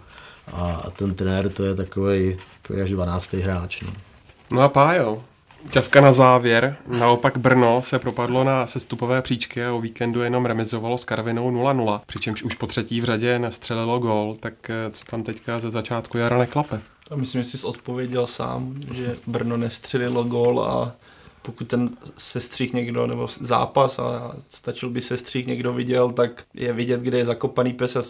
A, 0.54 0.72
a 0.72 0.90
ten 0.90 1.16
trenér 1.16 1.50
to 1.50 1.64
je 1.64 1.76
takový, 1.76 2.38
takový 2.62 2.82
až 2.82 2.92
12. 2.92 3.34
hráč. 3.34 3.82
No. 3.82 4.09
No 4.52 4.62
a 4.62 4.70
Pájo, 4.70 5.24
ťavka 5.72 6.02
na 6.02 6.14
závěr. 6.14 6.76
Naopak 6.88 7.38
Brno 7.38 7.82
se 7.82 8.00
propadlo 8.00 8.44
na 8.44 8.68
sestupové 8.68 9.22
příčky 9.22 9.66
a 9.66 9.74
o 9.74 9.82
víkendu 9.82 10.22
jenom 10.22 10.46
remizovalo 10.46 10.98
s 10.98 11.06
Karvinou 11.06 11.52
0-0, 11.52 12.02
přičemž 12.06 12.44
už 12.44 12.56
po 12.56 12.68
třetí 12.68 13.02
v 13.02 13.04
řadě 13.04 13.40
nestřelilo 13.40 14.00
gol, 14.00 14.36
tak 14.40 14.54
eh, 14.70 14.92
co 14.92 15.06
tam 15.06 15.24
teďka 15.24 15.60
ze 15.60 15.72
začátku 15.72 16.18
jara 16.18 16.38
neklape? 16.38 16.82
A 17.12 17.16
myslím, 17.16 17.44
že 17.44 17.50
jsi 17.50 17.66
odpověděl 17.66 18.28
sám, 18.28 18.76
že 18.94 19.16
Brno 19.28 19.58
nestřelilo 19.58 20.24
gol 20.24 20.62
a 20.62 20.96
pokud 21.42 21.68
ten 21.68 21.90
sestřih 22.18 22.74
někdo, 22.74 23.08
nebo 23.08 23.28
zápas 23.42 24.00
a 24.00 24.36
stačil 24.50 24.90
by 24.90 25.02
sestřih 25.02 25.48
někdo 25.48 25.74
viděl, 25.74 26.12
tak 26.12 26.44
je 26.54 26.74
vidět, 26.74 27.02
kde 27.02 27.18
je 27.18 27.26
zakopaný 27.26 27.74
pes 27.74 27.96
a 27.96 28.02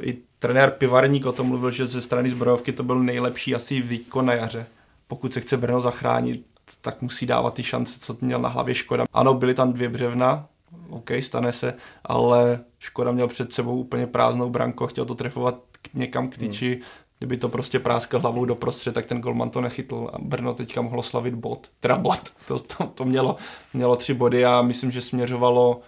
i 0.00 0.18
trenér 0.38 0.70
Pivarník 0.70 1.26
o 1.26 1.32
tom 1.32 1.46
mluvil, 1.46 1.70
že 1.70 1.86
ze 1.86 2.00
strany 2.00 2.30
zbrojovky 2.30 2.72
to 2.72 2.82
byl 2.82 2.98
nejlepší 2.98 3.54
asi 3.54 3.80
výkon 3.80 4.26
na 4.26 4.34
jaře. 4.34 4.66
Pokud 5.12 5.32
se 5.32 5.40
chce 5.40 5.56
Brno 5.56 5.80
zachránit, 5.80 6.46
tak 6.80 7.02
musí 7.02 7.26
dávat 7.26 7.54
ty 7.54 7.62
šance, 7.62 8.00
co 8.00 8.16
měl 8.20 8.38
na 8.38 8.48
hlavě 8.48 8.74
Škoda. 8.74 9.04
Ano, 9.12 9.34
byly 9.34 9.54
tam 9.54 9.72
dvě 9.72 9.88
břevna, 9.88 10.46
OK, 10.90 11.10
stane 11.20 11.52
se, 11.52 11.74
ale 12.04 12.60
Škoda 12.78 13.12
měl 13.12 13.28
před 13.28 13.52
sebou 13.52 13.76
úplně 13.76 14.06
prázdnou 14.06 14.50
branko, 14.50 14.86
chtěl 14.86 15.04
to 15.04 15.14
trefovat 15.14 15.54
někam 15.94 16.28
k 16.28 16.36
tyči, 16.38 16.74
hmm. 16.74 16.82
kdyby 17.18 17.36
to 17.36 17.48
prostě 17.48 17.78
práskal 17.78 18.20
hlavou 18.20 18.44
do 18.44 18.54
prostřed, 18.54 18.94
tak 18.94 19.06
ten 19.06 19.20
golman 19.20 19.50
to 19.50 19.60
nechytl 19.60 20.10
a 20.12 20.18
Brno 20.18 20.54
teďka 20.54 20.82
mohlo 20.82 21.02
slavit 21.02 21.34
bod, 21.34 21.70
teda 21.80 21.96
bod, 21.96 22.20
to, 22.48 22.58
to, 22.58 22.86
to 22.86 23.04
mělo, 23.04 23.36
mělo 23.74 23.96
tři 23.96 24.14
body 24.14 24.44
a 24.44 24.62
myslím, 24.62 24.90
že 24.90 25.00
směřovalo 25.00 25.80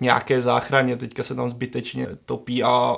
nějaké 0.00 0.42
záchraně, 0.42 0.96
teďka 0.96 1.22
se 1.22 1.34
tam 1.34 1.48
zbytečně 1.48 2.06
topí 2.24 2.62
a 2.62 2.96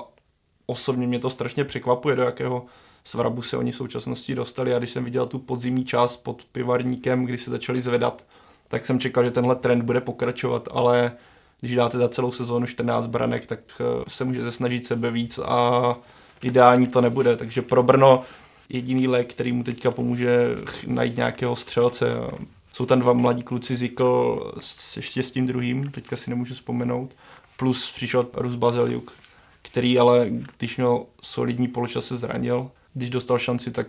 osobně 0.67 1.07
mě 1.07 1.19
to 1.19 1.31
strašně 1.31 1.65
překvapuje, 1.65 2.17
do 2.17 2.23
jakého 2.23 2.67
svrabu 3.05 3.43
se 3.43 3.57
oni 3.57 3.73
v 3.73 3.77
současnosti 3.77 4.35
dostali 4.35 4.75
a 4.75 4.79
když 4.79 4.91
jsem 4.91 5.05
viděl 5.05 5.27
tu 5.27 5.39
podzimní 5.39 5.85
část 5.85 6.17
pod 6.17 6.45
pivarníkem, 6.53 7.25
kdy 7.25 7.39
se 7.39 7.51
začali 7.51 7.81
zvedat, 7.81 8.27
tak 8.69 8.85
jsem 8.85 9.01
čekal, 9.01 9.25
že 9.25 9.31
tenhle 9.31 9.57
trend 9.57 9.83
bude 9.83 10.01
pokračovat, 10.01 10.69
ale 10.71 11.13
když 11.61 11.75
dáte 11.75 11.99
za 11.99 12.09
celou 12.09 12.33
sezónu 12.33 12.67
14 12.67 13.07
branek, 13.07 13.47
tak 13.47 13.61
eh, 13.81 14.05
se 14.09 14.25
můžete 14.25 14.53
snažit 14.53 14.87
sebe 14.87 15.11
víc 15.11 15.39
a 15.39 15.97
ideální 16.43 16.87
to 16.87 17.01
nebude. 17.01 17.37
Takže 17.37 17.63
pro 17.63 17.83
Brno 17.83 18.23
jediný 18.69 19.09
lék, 19.09 19.35
který 19.35 19.53
mu 19.53 19.65
teďka 19.65 19.91
pomůže 19.91 20.49
najít 20.87 21.17
nějakého 21.17 21.57
střelce. 21.57 22.07
Jsou 22.73 22.87
tam 22.87 23.01
dva 23.01 23.13
mladí 23.13 23.43
kluci 23.43 23.77
Zikl 23.77 24.41
ještě 24.97 25.23
s 25.23 25.33
tím 25.33 25.47
druhým, 25.47 25.91
teďka 25.91 26.17
si 26.17 26.31
nemůžu 26.31 26.55
vzpomenout. 26.55 27.11
Plus 27.57 27.91
přišel 27.91 28.27
Rus 28.35 28.55
Bazeliuk, 28.55 29.13
který 29.63 29.99
ale, 29.99 30.27
když 30.59 30.77
měl 30.77 31.05
solidní 31.23 31.69
poločas, 31.69 32.07
se 32.07 32.17
zranil 32.17 32.71
když 32.95 33.11
dostal 33.11 33.39
šanci, 33.39 33.71
tak 33.71 33.87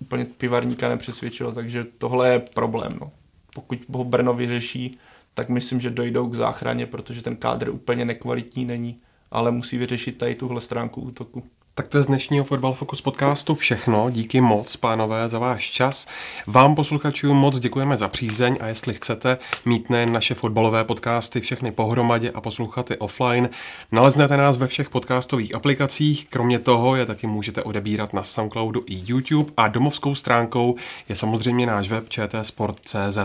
úplně 0.00 0.24
pivarníka 0.24 0.88
nepřesvědčil, 0.88 1.52
takže 1.52 1.84
tohle 1.98 2.32
je 2.32 2.38
problém. 2.38 2.92
No. 3.00 3.12
Pokud 3.54 3.78
ho 3.92 4.04
Brno 4.04 4.34
vyřeší, 4.34 4.98
tak 5.34 5.48
myslím, 5.48 5.80
že 5.80 5.90
dojdou 5.90 6.28
k 6.28 6.34
záchraně, 6.34 6.86
protože 6.86 7.22
ten 7.22 7.36
kádr 7.36 7.68
úplně 7.68 8.04
nekvalitní 8.04 8.64
není, 8.64 8.96
ale 9.30 9.50
musí 9.50 9.78
vyřešit 9.78 10.18
tady 10.18 10.34
tuhle 10.34 10.60
stránku 10.60 11.00
útoku. 11.00 11.42
Tak 11.80 11.88
to 11.88 11.98
je 11.98 12.02
z 12.02 12.06
dnešního 12.06 12.44
Football 12.44 12.72
Focus 12.72 13.00
podcastu 13.00 13.54
všechno. 13.54 14.10
Díky 14.10 14.40
moc, 14.40 14.76
pánové, 14.76 15.28
za 15.28 15.38
váš 15.38 15.70
čas. 15.70 16.06
Vám 16.46 16.74
posluchačům 16.74 17.36
moc 17.36 17.58
děkujeme 17.58 17.96
za 17.96 18.08
přízeň 18.08 18.56
a 18.60 18.66
jestli 18.66 18.94
chcete 18.94 19.38
mít 19.64 19.90
nejen 19.90 20.12
naše 20.12 20.34
fotbalové 20.34 20.84
podcasty 20.84 21.40
všechny 21.40 21.72
pohromadě 21.72 22.30
a 22.30 22.40
poslouchat 22.40 22.90
je 22.90 22.96
offline, 22.96 23.50
naleznete 23.92 24.36
nás 24.36 24.58
ve 24.58 24.66
všech 24.66 24.90
podcastových 24.90 25.54
aplikacích. 25.54 26.26
Kromě 26.30 26.58
toho 26.58 26.96
je 26.96 27.06
taky 27.06 27.26
můžete 27.26 27.62
odebírat 27.62 28.12
na 28.12 28.24
Soundcloudu 28.24 28.82
i 28.86 29.02
YouTube 29.06 29.52
a 29.56 29.68
domovskou 29.68 30.14
stránkou 30.14 30.74
je 31.08 31.16
samozřejmě 31.16 31.66
náš 31.66 31.88
web 31.88 32.04
čtsport.cz. 32.08 33.18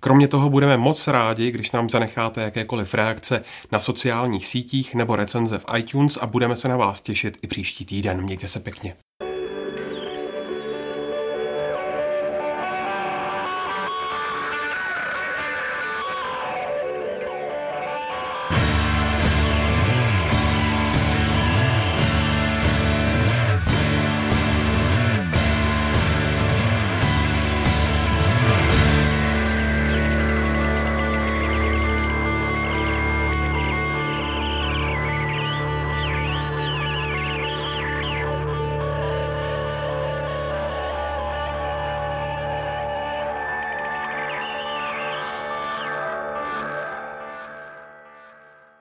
Kromě 0.00 0.28
toho 0.28 0.50
budeme 0.50 0.76
moc 0.76 1.08
rádi, 1.08 1.50
když 1.50 1.72
nám 1.72 1.90
zanecháte 1.90 2.42
jakékoliv 2.42 2.94
reakce 2.94 3.42
na 3.72 3.80
sociálních 3.80 4.46
sítích 4.46 4.94
nebo 4.94 5.16
recenze 5.16 5.58
v 5.58 5.64
iTunes 5.76 6.16
a 6.16 6.26
budeme 6.26 6.56
se 6.56 6.68
na 6.68 6.76
vás 6.76 7.00
těšit 7.00 7.38
i 7.42 7.46
příští 7.46 7.84
týden. 8.00 8.22
Mějte 8.22 8.48
se 8.48 8.60
pěkně. 8.60 8.96